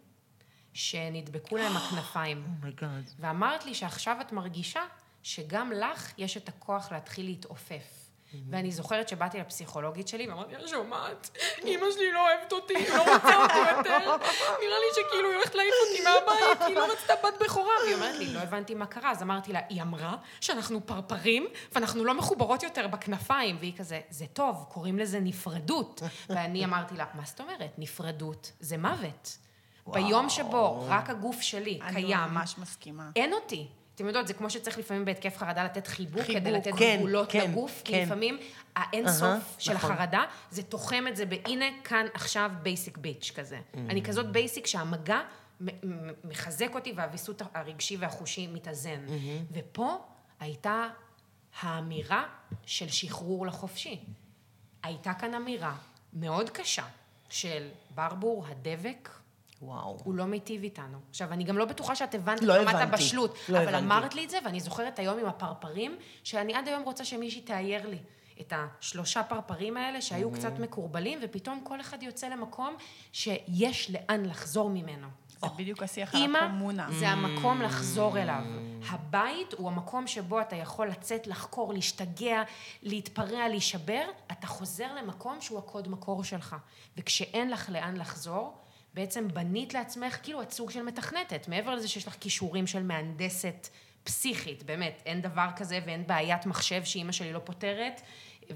שנדבקו 0.72 1.56
להם 1.56 1.76
הכנפיים. 1.76 2.44
Oh 2.58 2.71
my 2.71 2.84
God. 2.84 3.10
ואמרת 3.18 3.64
לי 3.64 3.74
שעכשיו 3.74 4.16
את 4.20 4.32
מרגישה 4.32 4.80
שגם 5.22 5.72
לך 5.72 6.12
יש 6.18 6.36
את 6.36 6.48
הכוח 6.48 6.92
להתחיל 6.92 7.26
להתעופף. 7.26 8.01
ואני 8.50 8.72
זוכרת 8.72 9.08
שבאתי 9.08 9.38
לפסיכולוגית 9.38 10.08
שלי 10.08 10.28
ואמרתי 10.28 10.54
לה, 10.54 10.68
שומעת, 10.68 11.30
אימא 11.66 11.86
שלי 11.94 12.12
לא 12.12 12.28
אוהבת 12.28 12.52
אותי, 12.52 12.76
היא 12.76 12.88
לא 12.88 13.14
רוצה 13.14 13.42
אותי 13.42 13.58
יותר, 13.76 13.98
נראה 14.62 14.78
לי 14.78 14.86
שכאילו 14.94 15.28
היא 15.28 15.36
הולכת 15.36 15.54
להעיף 15.54 15.74
אותי 15.88 16.02
מהבית, 16.04 16.62
היא 16.66 16.76
לא 16.76 16.92
רצתה 16.92 17.12
בת 17.24 17.42
בכורה. 17.42 17.72
והיא 17.84 17.94
אומרת 17.94 18.18
לי, 18.18 18.34
לא 18.34 18.38
הבנתי 18.40 18.74
מה 18.74 18.86
קרה, 18.86 19.10
אז 19.10 19.22
אמרתי 19.22 19.52
לה, 19.52 19.60
היא 19.68 19.82
אמרה 19.82 20.16
שאנחנו 20.40 20.86
פרפרים 20.86 21.46
ואנחנו 21.72 22.04
לא 22.04 22.14
מחוברות 22.14 22.62
יותר 22.62 22.86
בכנפיים. 22.86 23.56
והיא 23.60 23.76
כזה, 23.76 24.00
זה 24.10 24.26
טוב, 24.32 24.66
קוראים 24.68 24.98
לזה 24.98 25.20
נפרדות. 25.20 26.02
ואני 26.30 26.64
אמרתי 26.64 26.96
לה, 26.96 27.04
מה 27.14 27.22
זאת 27.24 27.40
אומרת? 27.40 27.70
נפרדות 27.78 28.52
זה 28.60 28.76
מוות. 28.78 29.38
ביום 29.86 30.28
שבו 30.28 30.84
רק 30.88 31.10
הגוף 31.10 31.40
שלי 31.40 31.78
אני 31.82 31.94
קיים, 31.94 32.28
ממש 32.30 32.58
מסכימה. 32.58 33.10
אין 33.16 33.32
אותי. 33.32 33.68
אתם 33.94 34.06
יודעות, 34.06 34.26
זה 34.26 34.34
כמו 34.34 34.50
שצריך 34.50 34.78
לפעמים 34.78 35.04
בהתקף 35.04 35.38
חרדה 35.38 35.64
לתת 35.64 35.86
חיבוק, 35.86 36.22
חיבוק, 36.22 36.40
כדי 36.40 36.52
לתת 36.52 36.70
כן, 36.78 36.96
גבולות 36.98 37.32
כן, 37.32 37.50
לגוף, 37.50 37.82
כי 37.84 37.92
כן. 37.92 38.02
לפעמים 38.02 38.38
האין 38.76 39.06
אהה, 39.06 39.14
סוף 39.14 39.56
של 39.58 39.74
נכון. 39.74 39.90
החרדה, 39.90 40.24
זה 40.50 40.62
תוחם 40.62 41.04
את 41.08 41.16
זה 41.16 41.26
בהנה, 41.26 41.64
כאן, 41.84 42.06
עכשיו, 42.14 42.50
basic 42.62 42.98
bitch 42.98 43.32
כזה. 43.34 43.58
Mm. 43.58 43.78
אני 43.90 44.02
כזאת 44.02 44.32
basic 44.32 44.66
שהמגע 44.66 45.20
מחזק 46.24 46.74
אותי 46.74 46.92
והוויסות 46.96 47.42
הרגשי 47.54 47.96
והחושי 47.96 48.46
מתאזן. 48.46 49.00
ופה 49.52 49.96
הייתה 50.40 50.88
האמירה 51.60 52.24
של 52.66 52.88
שחרור 52.88 53.46
לחופשי. 53.46 54.00
הייתה 54.82 55.14
כאן 55.14 55.34
אמירה 55.34 55.76
מאוד 56.12 56.50
קשה 56.50 56.84
של 57.28 57.68
ברבור, 57.94 58.46
הדבק, 58.46 59.08
וואו. 59.62 59.98
הוא 60.04 60.14
לא 60.14 60.24
מיטיב 60.24 60.62
איתנו. 60.62 60.98
עכשיו, 61.10 61.32
אני 61.32 61.44
גם 61.44 61.58
לא 61.58 61.64
בטוחה 61.64 61.96
שאת 61.96 62.14
הבנת 62.14 62.42
לא 62.42 62.62
את 62.62 62.66
רמת 62.66 62.74
הבשלות, 62.74 63.38
לא 63.48 63.58
אבל 63.58 63.68
הבנתי. 63.68 63.84
אמרת 63.84 64.14
לי 64.14 64.24
את 64.24 64.30
זה, 64.30 64.38
ואני 64.44 64.60
זוכרת 64.60 64.98
היום 64.98 65.18
עם 65.18 65.26
הפרפרים, 65.26 65.96
שאני 66.24 66.54
עד 66.54 66.68
היום 66.68 66.82
רוצה 66.82 67.04
שמישהי 67.04 67.40
תאייר 67.40 67.88
לי 67.88 67.98
את 68.40 68.52
השלושה 68.56 69.22
פרפרים 69.22 69.76
האלה, 69.76 70.00
שהיו 70.00 70.32
קצת 70.32 70.58
מקורבלים, 70.58 71.18
ופתאום 71.22 71.60
כל 71.64 71.80
אחד 71.80 72.02
יוצא 72.02 72.28
למקום 72.28 72.76
שיש 73.12 73.90
לאן 73.90 74.26
לחזור 74.26 74.70
ממנו. 74.70 75.08
זה 75.40 75.48
בדיוק 75.56 75.82
השיח 75.82 76.14
על 76.14 76.20
אימא 76.20 76.38
הקומונה. 76.38 76.88
זה 76.98 77.08
המקום 77.08 77.62
לחזור 77.62 78.18
אליו. 78.18 78.42
הבית 78.90 79.52
הוא 79.52 79.70
המקום 79.70 80.06
שבו 80.06 80.40
אתה 80.40 80.56
יכול 80.56 80.88
לצאת, 80.88 81.26
לחקור, 81.26 81.72
להשתגע, 81.72 82.42
להתפרע, 82.82 83.48
להישבר. 83.48 84.04
אתה 84.32 84.46
חוזר 84.46 84.94
למקום 84.94 85.40
שהוא 85.40 85.58
הקוד 85.58 85.88
מקור 85.88 86.24
שלך. 86.24 86.56
וכשאין 86.96 87.50
לך 87.50 87.70
לאן 87.70 87.96
לחזור, 87.96 88.61
בעצם 88.94 89.28
בנית 89.28 89.74
לעצמך 89.74 90.18
כאילו 90.22 90.42
את 90.42 90.50
סוג 90.50 90.70
של 90.70 90.82
מתכנתת. 90.82 91.48
מעבר 91.48 91.74
לזה 91.74 91.88
שיש 91.88 92.08
לך 92.08 92.16
כישורים 92.20 92.66
של 92.66 92.82
מהנדסת 92.82 93.68
פסיכית, 94.04 94.62
באמת, 94.62 95.02
אין 95.06 95.20
דבר 95.20 95.48
כזה 95.56 95.78
ואין 95.86 96.06
בעיית 96.06 96.46
מחשב 96.46 96.84
שאימא 96.84 97.12
שלי 97.12 97.32
לא 97.32 97.38
פותרת. 97.44 98.00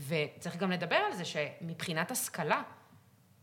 וצריך 0.08 0.56
גם 0.56 0.70
לדבר 0.70 0.96
על 0.96 1.12
זה 1.14 1.24
שמבחינת 1.24 2.10
השכלה, 2.10 2.62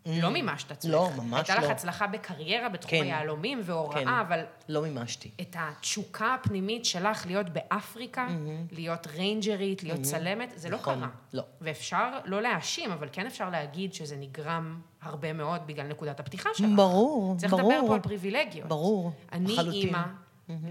לא 0.06 0.30
מימשת 0.32 0.72
עצמך. 0.72 0.91
לא, 0.91 1.10
ממש 1.18 1.49
הייתה 1.49 1.56
לך 1.56 1.70
לא. 1.70 1.72
הצלחה 1.72 2.08
בקריירה 2.08 2.70
בתחום 2.70 2.89
כן. 2.91 3.04
היהלומים 3.04 3.62
והוראה, 3.64 3.99
כן. 3.99 4.08
אבל 4.08 4.39
לא 4.70 4.82
מימשתי. 4.82 5.32
את 5.41 5.56
התשוקה 5.60 6.34
הפנימית 6.34 6.86
שלך 6.86 7.26
להיות 7.26 7.49
באפריקה, 7.49 8.28
להיות 8.72 9.08
ריינג'רית, 9.08 9.84
להיות 9.84 10.01
צלמת, 10.01 10.54
זה 10.56 10.70
לא 10.70 10.78
נכון, 10.78 10.95
קרה. 10.99 11.08
לא. 11.34 11.43
ואפשר 11.62 12.10
לא 12.26 12.41
להאשים, 12.41 12.91
אבל 12.91 13.08
כן 13.12 13.26
אפשר 13.26 13.49
להגיד 13.49 13.93
שזה 13.93 14.16
נגרם 14.16 14.80
הרבה 15.01 15.34
מאוד 15.34 15.62
בגלל 15.68 15.88
נקודת 15.88 16.20
הפתיחה 16.20 16.49
שלך. 16.54 16.68
ברור, 16.76 17.36
צריך 17.38 17.51
ברור. 17.54 17.72
לדבר 17.74 17.88
פה 17.88 17.93
על 17.95 17.99
פריבילגיות. 18.01 18.68
ברור, 18.68 19.12
אני 19.32 19.54
לחלוטין. 19.54 19.82
אימא, 19.82 20.04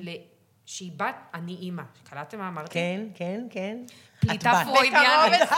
ל- 0.01 0.32
שהיא 0.67 0.93
בת, 0.97 1.15
אני 1.35 1.55
אימא. 1.55 1.83
קלטתם 2.05 2.39
מה 2.39 2.49
אמרתי? 2.49 2.75
כן, 2.75 3.07
כן, 3.15 3.47
כן. 3.51 3.79
פליטה 4.21 4.51
את 4.63 4.67
בת. 4.67 4.75
פרוידיאנית. 4.75 5.49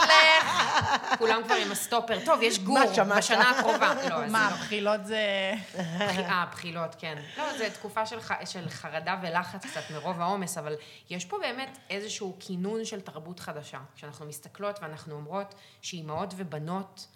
כולם 1.17 1.41
כבר 1.45 1.55
עם 1.55 1.71
הסטופר. 1.71 2.25
טוב, 2.25 2.41
יש 2.41 2.59
גור? 2.59 2.79
בשנה 3.17 3.49
הקרובה. 3.49 3.93
לא, 4.09 4.27
מה, 4.27 4.49
לא. 4.51 4.57
בחילות 4.57 5.05
זה... 5.05 5.53
אה, 5.75 6.45
בחילות, 6.51 6.95
כן. 6.99 7.21
לא, 7.37 7.57
זו 7.57 7.63
תקופה 7.73 8.05
של, 8.45 8.69
חרדה 8.69 9.19
ולחץ 9.21 9.65
קצת 9.65 9.81
מרוב 9.93 10.21
העומס, 10.21 10.57
אבל 10.57 10.75
יש 11.09 11.25
פה 11.25 11.37
באמת 11.41 11.77
איזשהו 11.89 12.35
כינון 12.39 12.85
של 12.85 13.01
תרבות 13.01 13.39
חדשה. 13.39 13.79
כשאנחנו 13.95 14.25
מסתכלות 14.25 14.79
ואנחנו 14.81 15.15
אומרות 15.15 15.55
שאימהות 15.81 16.33
ובנות 16.37 17.07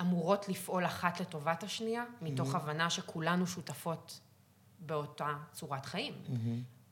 אמורות 0.00 0.48
לפעול 0.48 0.84
אחת 0.84 1.20
לטובת 1.20 1.62
השנייה, 1.62 2.04
מתוך 2.20 2.54
הבנה 2.54 2.90
שכולנו 2.90 3.46
שותפות 3.46 4.20
באותה 4.78 5.28
צורת 5.52 5.86
חיים. 5.86 6.14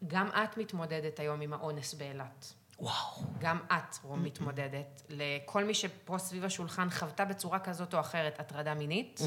גם 0.07 0.29
את 0.29 0.57
מתמודדת 0.57 1.21
היום 1.21 1.41
עם 1.41 1.53
האונס 1.53 1.95
באילת. 1.95 2.55
וואו. 2.79 3.23
גם 3.39 3.59
את, 3.73 3.99
רום, 4.03 4.23
מתמודדת. 4.25 5.03
לכל 5.09 5.65
מי 5.65 5.75
שפה 5.75 6.19
סביב 6.19 6.45
השולחן 6.45 6.91
חוותה 6.91 7.25
בצורה 7.25 7.59
כזאת 7.59 7.95
או 7.95 8.01
אחרת 8.01 8.41
הטרדה 8.41 8.75
מינית, 8.75 9.21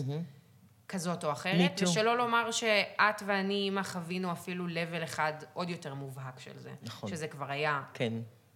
כזאת 0.88 1.24
או 1.24 1.32
אחרת. 1.32 1.82
ושלא 1.84 2.18
לומר 2.18 2.52
שאת 2.52 3.22
ואני, 3.26 3.54
אימא, 3.54 3.84
חווינו 3.84 4.32
אפילו 4.32 4.68
לבל 4.68 5.04
אחד 5.04 5.34
עוד 5.54 5.70
יותר 5.70 5.94
מובהק 5.94 6.40
של 6.40 6.60
זה. 6.60 6.74
נכון. 6.82 7.10
שזה 7.10 7.28
כבר 7.28 7.52
היה, 7.52 7.82
כן. 7.94 8.14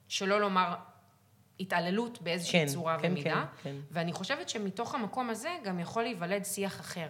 שלא 0.07 0.41
לומר 0.41 0.76
התעללות 1.59 2.22
באיזושהי 2.22 2.59
כן, 2.59 2.74
צורה 2.74 2.99
כן, 2.99 3.11
ומידה. 3.11 3.45
כן, 3.63 3.69
כן. 3.69 3.76
ואני 3.91 4.13
חושבת 4.13 4.49
שמתוך 4.49 4.95
המקום 4.95 5.30
הזה 5.30 5.57
גם 5.63 5.80
יכול 5.80 6.03
להיוולד 6.03 6.45
שיח 6.45 6.80
אחר. 6.80 7.07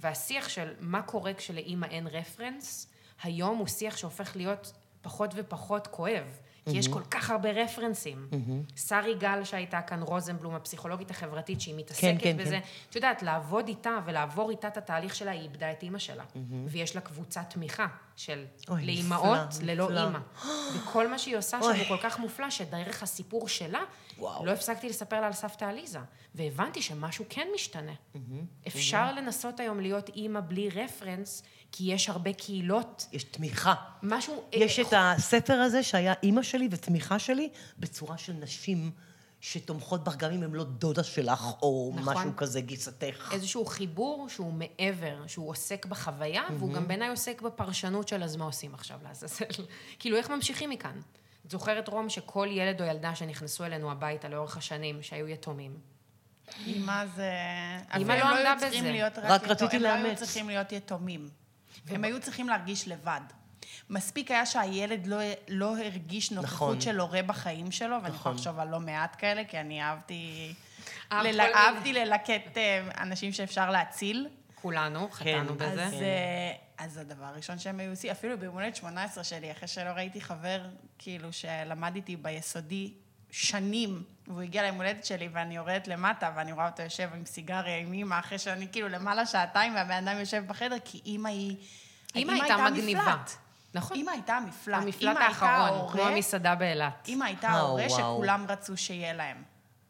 והשיח 0.00 0.48
של 0.48 0.74
מה 0.80 1.02
קורה 1.02 1.34
כשלאימא 1.34 1.86
אין 1.86 2.06
רפרנס, 2.06 2.92
היום 3.22 3.58
הוא 3.58 3.66
שיח 3.66 3.96
שהופך 3.96 4.36
להיות 4.36 4.72
פחות 5.02 5.30
ופחות 5.36 5.86
כואב. 5.86 6.38
כי 6.64 6.78
יש 6.78 6.88
כל 6.88 7.02
כך 7.10 7.30
הרבה 7.30 7.50
רפרנסים. 7.50 8.28
שרי 8.76 9.14
גל 9.14 9.44
שהייתה 9.44 9.82
כאן, 9.82 10.02
רוזנבלום, 10.02 10.54
הפסיכולוגית 10.54 11.10
החברתית, 11.10 11.60
שהיא 11.60 11.74
מתעסקת 11.76 12.02
כן, 12.02 12.16
כן, 12.20 12.36
בזה. 12.36 12.50
כן. 12.50 12.60
את 12.90 12.96
יודעת, 12.96 13.22
לעבוד 13.22 13.68
איתה 13.68 13.98
ולעבור 14.06 14.50
איתה 14.50 14.68
את 14.68 14.76
התהליך 14.76 15.14
שלה, 15.14 15.30
היא 15.30 15.42
איבדה 15.42 15.72
את 15.72 15.82
אימא 15.82 15.98
שלה. 15.98 16.24
ויש 16.66 16.94
לה 16.94 17.00
קבוצת 17.00 17.42
תמיכה 17.48 17.86
של 18.16 18.44
אוי, 18.68 18.86
לאימהות 18.86 19.38
נפלא, 19.48 19.72
ללא 19.72 19.84
נפלא. 19.84 20.00
אימא. 20.00 20.18
וכל 20.74 21.08
מה 21.08 21.18
שהיא 21.18 21.36
עושה 21.36 21.58
שם. 21.62 21.68
הוא 21.68 21.88
כל 21.88 22.02
כך 22.02 22.18
מופלא, 22.18 22.50
שדרך 22.50 23.02
הסיפור 23.02 23.48
שלה, 23.48 23.80
וואו. 24.20 24.46
לא 24.46 24.50
הפסקתי 24.50 24.88
לספר 24.88 25.20
לה 25.20 25.26
על 25.26 25.32
סבתא 25.32 25.64
עליזה. 25.64 25.98
והבנתי 26.34 26.82
שמשהו 26.82 27.24
כן 27.28 27.48
משתנה. 27.54 27.92
אפשר 28.66 29.12
לנסות 29.12 29.60
היום 29.60 29.80
להיות 29.80 30.08
אימא 30.08 30.40
בלי 30.40 30.68
רפרנס, 30.68 31.42
כי 31.72 31.92
יש 31.92 32.08
הרבה 32.08 32.32
קהילות. 32.32 33.06
יש 33.12 33.24
תמיכה. 33.24 33.74
משהו... 34.02 34.42
יש 34.52 34.78
אה, 34.78 34.84
את 34.84 34.94
הספר 34.96 35.54
הזה 35.54 35.82
שהיה 35.82 36.14
אימא 36.22 36.42
שלי 36.42 36.68
ותמיכה 36.70 37.18
שלי 37.18 37.48
בצורה 37.78 38.18
של 38.18 38.32
נשים 38.32 38.90
שתומכות 39.40 40.04
בך, 40.04 40.16
גם 40.16 40.32
אם 40.32 40.42
הן 40.42 40.52
לא 40.52 40.64
דודה 40.64 41.02
שלך, 41.02 41.44
או 41.62 41.92
נכון. 41.96 42.14
משהו 42.16 42.36
כזה, 42.36 42.60
גיסתך. 42.60 43.30
איזשהו 43.32 43.66
חיבור 43.66 44.28
שהוא 44.28 44.52
מעבר, 44.52 45.26
שהוא 45.26 45.48
עוסק 45.48 45.86
בחוויה, 45.86 46.42
והוא 46.58 46.72
גם 46.72 46.88
בעיניי 46.88 47.08
עוסק 47.08 47.42
בפרשנות 47.42 48.08
של 48.08 48.22
אז 48.22 48.36
מה 48.36 48.44
עושים 48.44 48.74
עכשיו 48.74 48.98
לעזאזל. 49.02 49.44
כאילו, 49.98 50.16
איך 50.16 50.30
ממשיכים 50.30 50.70
מכאן? 50.70 51.00
את 51.46 51.50
זוכרת, 51.50 51.88
רום, 51.88 52.08
שכל 52.08 52.48
ילד 52.50 52.80
או 52.80 52.86
ילדה 52.86 53.14
שנכנסו 53.14 53.64
אלינו 53.64 53.90
הביתה 53.90 54.28
לאורך 54.28 54.56
השנים, 54.56 55.02
שהיו 55.02 55.28
יתומים, 55.28 55.78
אימא 56.66 57.06
זה... 57.06 57.32
אימא 57.94 58.12
אפילו 58.12 58.28
לא 58.28 58.34
הם 58.34 58.46
עמדה 58.46 58.60
צריכים 58.60 58.80
בזה. 58.80 58.92
להיות 58.92 59.18
רק 59.18 59.48
רציתי 59.48 59.76
הם 59.76 59.82
לא 59.82 59.88
היו 59.88 60.04
לאמץ. 60.04 60.18
צריכים 60.18 60.48
להיות 60.48 60.72
יתומים. 60.72 61.28
הם 61.88 62.04
היו 62.04 62.20
צריכים 62.20 62.48
להרגיש 62.48 62.88
לבד. 62.88 63.20
מספיק 63.90 64.30
היה 64.30 64.46
שהילד 64.46 65.06
לא, 65.06 65.16
לא 65.48 65.78
הרגיש 65.78 66.32
נוכחות 66.32 66.68
נכון. 66.68 66.80
של 66.80 67.00
הורה 67.00 67.22
בחיים 67.22 67.70
שלו, 67.70 67.96
ואני 68.02 68.08
יכולה 68.08 68.14
נכון. 68.14 68.34
לחשוב 68.34 68.58
על 68.58 68.68
לא 68.68 68.80
מעט 68.80 69.16
כאלה, 69.18 69.44
כי 69.44 69.60
אני 69.60 69.82
אהבתי... 69.82 70.54
אהבת 71.12 71.26
לל... 71.26 71.32
כל 71.32 71.42
מיני. 71.42 71.54
אהבתי 71.54 71.92
ללקט 71.92 72.56
אה, 72.56 72.82
אנשים 72.98 73.32
שאפשר 73.32 73.70
להציל. 73.70 74.28
כולנו, 74.54 75.08
חטאנו 75.10 75.58
כן. 75.58 75.64
אז, 75.64 75.72
בזה. 75.72 76.04
אה, 76.04 76.52
אז 76.80 76.96
הדבר 76.96 77.24
הראשון 77.24 77.58
שהם 77.58 77.80
היו 77.80 77.90
עושים, 77.90 78.10
אפילו 78.10 78.38
ביום 78.38 78.54
הולדת 78.54 78.76
18 78.76 79.24
שלי, 79.24 79.52
אחרי 79.52 79.68
שלא 79.68 79.88
ראיתי 79.90 80.20
חבר, 80.20 80.60
כאילו, 80.98 81.32
שלמד 81.32 81.94
איתי 81.94 82.16
ביסודי 82.16 82.92
שנים, 83.30 84.02
והוא 84.26 84.40
הגיע 84.42 84.62
ליום 84.62 84.76
הולדת 84.76 85.04
שלי, 85.04 85.28
ואני 85.32 85.56
יורדת 85.56 85.88
למטה, 85.88 86.30
ואני 86.36 86.52
רואה 86.52 86.66
אותו 86.68 86.82
יושב 86.82 87.10
עם 87.14 87.24
סיגריה 87.26 87.76
עם 87.78 87.92
אימא, 87.92 88.18
אחרי 88.18 88.38
שאני 88.38 88.68
כאילו 88.72 88.88
למעלה 88.88 89.26
שעתיים, 89.26 89.74
והבן 89.74 90.08
אדם 90.08 90.18
יושב 90.18 90.44
בחדר, 90.46 90.76
כי 90.84 91.00
אימא 91.06 91.28
היא... 91.28 91.56
אימא 92.14 92.32
הייתה 92.32 92.56
מגניבה. 92.70 93.00
מפלט. 93.02 93.30
נכון. 93.74 93.96
אימא 93.96 94.10
הייתה 94.10 94.34
המפלט. 94.36 94.82
המפלט 94.82 95.00
אימא 95.00 95.18
הייתה 95.18 95.24
האחרון, 95.26 95.78
ההורה- 95.78 95.92
כמו 95.92 96.02
המסעדה 96.02 96.54
באילת. 96.54 97.08
אימא 97.08 97.24
הייתה 97.24 97.48
ההורה. 97.48 97.88
שכולם 97.88 98.46
רצו 98.48 98.76
שיהיה 98.76 99.12
להם. 99.12 99.42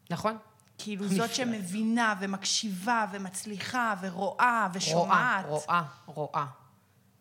נכון? 0.09 0.37
כאילו, 0.77 1.07
זאת 1.07 1.35
שמבינה 1.35 2.13
ומקשיבה 2.19 3.05
ומצליחה 3.11 3.93
ורואה 4.01 4.67
ושומעת. 4.73 5.45
רואה, 5.45 5.59
רואה, 5.65 5.83
רואה. 6.05 6.60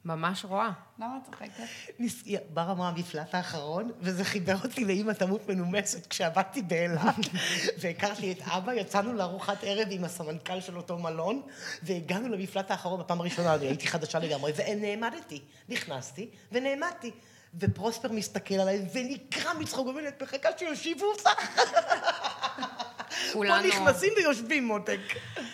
ממש 0.05 0.45
רואה. 0.45 0.71
למה 0.99 1.19
את 1.23 1.31
צוחקת? 1.31 1.65
בר 2.55 2.71
אמרה 2.71 2.89
המפלט 2.89 3.35
האחרון, 3.35 3.91
וזה 4.01 4.25
חיבר 4.25 4.57
אותי 4.65 4.85
לאימא 4.85 5.13
תמות 5.13 5.49
מנומסת 5.49 6.07
כשעבדתי 6.07 6.63
באילת, 6.63 7.15
והכרתי 7.81 8.33
את 8.33 8.39
אבא, 8.43 8.73
יצאנו 8.73 9.13
לארוחת 9.13 9.59
ערב 9.63 9.89
עם 9.91 10.05
הסמנכ"ל 10.05 10.61
של 10.61 10.77
אותו 10.77 10.99
מלון, 10.99 11.43
והגענו 11.83 12.29
למפלט 12.29 12.71
האחרון 12.71 13.01
בפעם 13.01 13.21
הראשונה, 13.21 13.55
אני 13.55 13.67
הייתי 13.67 13.87
חדשה 13.87 14.19
לגמרי, 14.19 14.53
ונעמדתי, 14.57 15.41
נכנסתי 15.69 16.29
ונעמדתי. 16.53 17.11
ופרוספר 17.59 18.13
מסתכל 18.13 18.55
עליי 18.55 18.87
ונקרע 18.95 19.53
מצחוק, 19.53 19.87
ואומר 19.87 20.01
לי, 20.01 20.09
את 20.09 20.23
מחכה 20.23 20.49
שיושיבו 20.59 21.07
אותך? 21.07 21.29
פה 23.33 23.39
כולנו... 23.39 23.69
נכנסים 23.69 24.13
ויושבים, 24.17 24.67
מותק. 24.67 25.01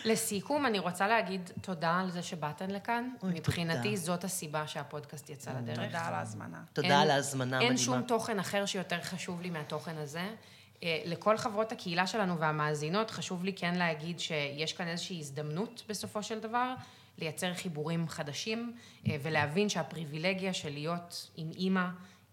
לסיכום, 0.05 0.67
אני 0.67 0.79
רוצה 0.79 1.09
להגיד 1.09 1.51
תודה 1.61 1.99
על 2.01 2.11
זה 2.11 2.23
שבאתן 2.23 2.71
לכאן. 2.71 3.11
אוי, 3.23 3.31
מבחינתי, 3.35 3.89
תודה. 3.89 3.97
זאת 3.97 4.25
הסיבה 4.25 4.67
שהפודקאסט 4.67 5.31
יצא 5.31 5.51
לדרך. 5.51 5.87
תודה 5.87 6.07
על 6.07 6.15
ההזמנה. 6.15 6.61
תודה 6.73 7.01
על 7.01 7.11
ההזמנה 7.11 7.45
המדהימה. 7.45 7.71
אין 7.71 7.77
שום 7.77 8.03
תוכן 8.03 8.39
אחר 8.39 8.67
שיותר 8.67 9.01
חשוב 9.03 9.43
לי 9.43 9.51
מהתוכן 9.51 9.99
הזה. 9.99 10.29
אה, 10.83 11.03
לכל 11.05 11.37
חברות 11.37 11.73
הקהילה 11.73 12.07
שלנו 12.07 12.39
והמאזינות, 12.39 13.11
חשוב 13.11 13.45
לי 13.45 13.53
כן 13.53 13.75
להגיד 13.75 14.21
שיש 14.21 14.73
כאן 14.73 14.89
איזושהי 14.89 15.19
הזדמנות 15.19 15.83
בסופו 15.89 16.23
של 16.23 16.41
דבר, 16.41 16.75
לייצר 17.19 17.55
חיבורים 17.55 18.09
חדשים, 18.09 18.77
אה, 19.09 19.17
ולהבין 19.23 19.69
שהפריבילגיה 19.69 20.53
של 20.53 20.73
להיות 20.73 21.31
עם 21.37 21.51
אימא, 21.57 21.87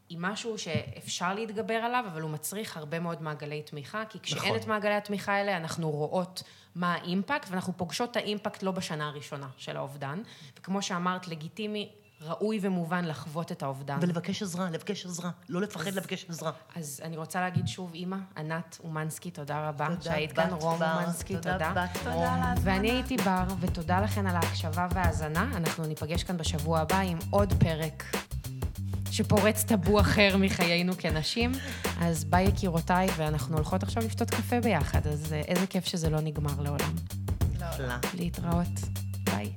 היא 0.09 0.17
משהו 0.21 0.57
שאפשר 0.57 1.33
להתגבר 1.33 1.73
עליו, 1.73 2.03
אבל 2.07 2.21
הוא 2.21 2.29
מצריך 2.29 2.77
הרבה 2.77 2.99
מאוד 2.99 3.21
מעגלי 3.21 3.61
תמיכה, 3.61 4.03
כי 4.09 4.19
כשאין 4.19 4.43
נכון. 4.43 4.55
את 4.55 4.67
מעגלי 4.67 4.93
התמיכה 4.93 5.33
האלה, 5.33 5.57
אנחנו 5.57 5.91
רואות 5.91 6.43
מה 6.75 6.93
האימפקט, 6.93 7.47
ואנחנו 7.49 7.73
פוגשות 7.77 8.11
את 8.11 8.15
האימפקט 8.15 8.63
לא 8.63 8.71
בשנה 8.71 9.07
הראשונה 9.07 9.47
של 9.57 9.77
האובדן. 9.77 10.21
וכמו 10.59 10.81
שאמרת, 10.81 11.27
לגיטימי, 11.27 11.91
ראוי 12.25 12.59
ומובן 12.61 13.05
לחוות 13.05 13.51
את 13.51 13.63
האובדן. 13.63 13.97
ולבקש 14.01 14.43
עזרה, 14.43 14.69
לבקש 14.69 15.05
עזרה. 15.05 15.29
לא 15.49 15.61
לפחד 15.61 15.93
לבקש 15.93 16.25
עזרה. 16.29 16.51
אז 16.75 17.01
אני 17.03 17.17
רוצה 17.17 17.41
להגיד 17.41 17.67
שוב, 17.67 17.93
אימא, 17.93 18.17
ענת 18.37 18.79
אומנסקי, 18.83 19.31
תודה 19.31 19.69
רבה. 19.69 19.87
תודה, 19.87 20.01
שהיית 20.01 20.31
כאן, 20.31 20.49
רום 20.53 20.79
בר, 20.79 21.01
אומנסקי, 21.01 21.35
תודה, 21.35 21.53
תודה. 21.53 21.71
בת 21.73 21.97
תודה. 22.03 22.53
ואני 22.63 22.91
הייתי 22.91 23.17
בר, 23.17 23.43
ותודה 23.59 24.01
לכן 24.01 24.27
על 24.27 24.35
ההקשבה 24.35 24.87
וההאזנה. 24.91 25.51
אנחנו 25.55 25.85
ניפגש 25.85 26.23
כאן 26.23 26.37
בשבוע 26.37 26.79
הבא 26.79 26.99
עם 26.99 27.17
עוד 27.29 27.53
פרק 27.59 28.03
שפורץ 29.11 29.63
טאבו 29.63 29.99
אחר 29.99 30.37
מחיינו 30.37 30.93
כנשים. 30.97 31.51
אז 32.01 32.25
ביי 32.25 32.47
יקירותיי, 32.47 33.07
ואנחנו 33.17 33.55
הולכות 33.55 33.83
עכשיו 33.83 34.03
לשתות 34.05 34.29
קפה 34.29 34.59
ביחד, 34.59 35.07
אז 35.07 35.33
אה, 35.33 35.39
איזה 35.39 35.67
כיף 35.67 35.85
שזה 35.85 36.09
לא 36.09 36.19
נגמר 36.21 36.61
לעולם. 36.61 36.93
נפלא. 37.53 37.95
להתראות. 38.13 38.79
ביי. 39.23 39.53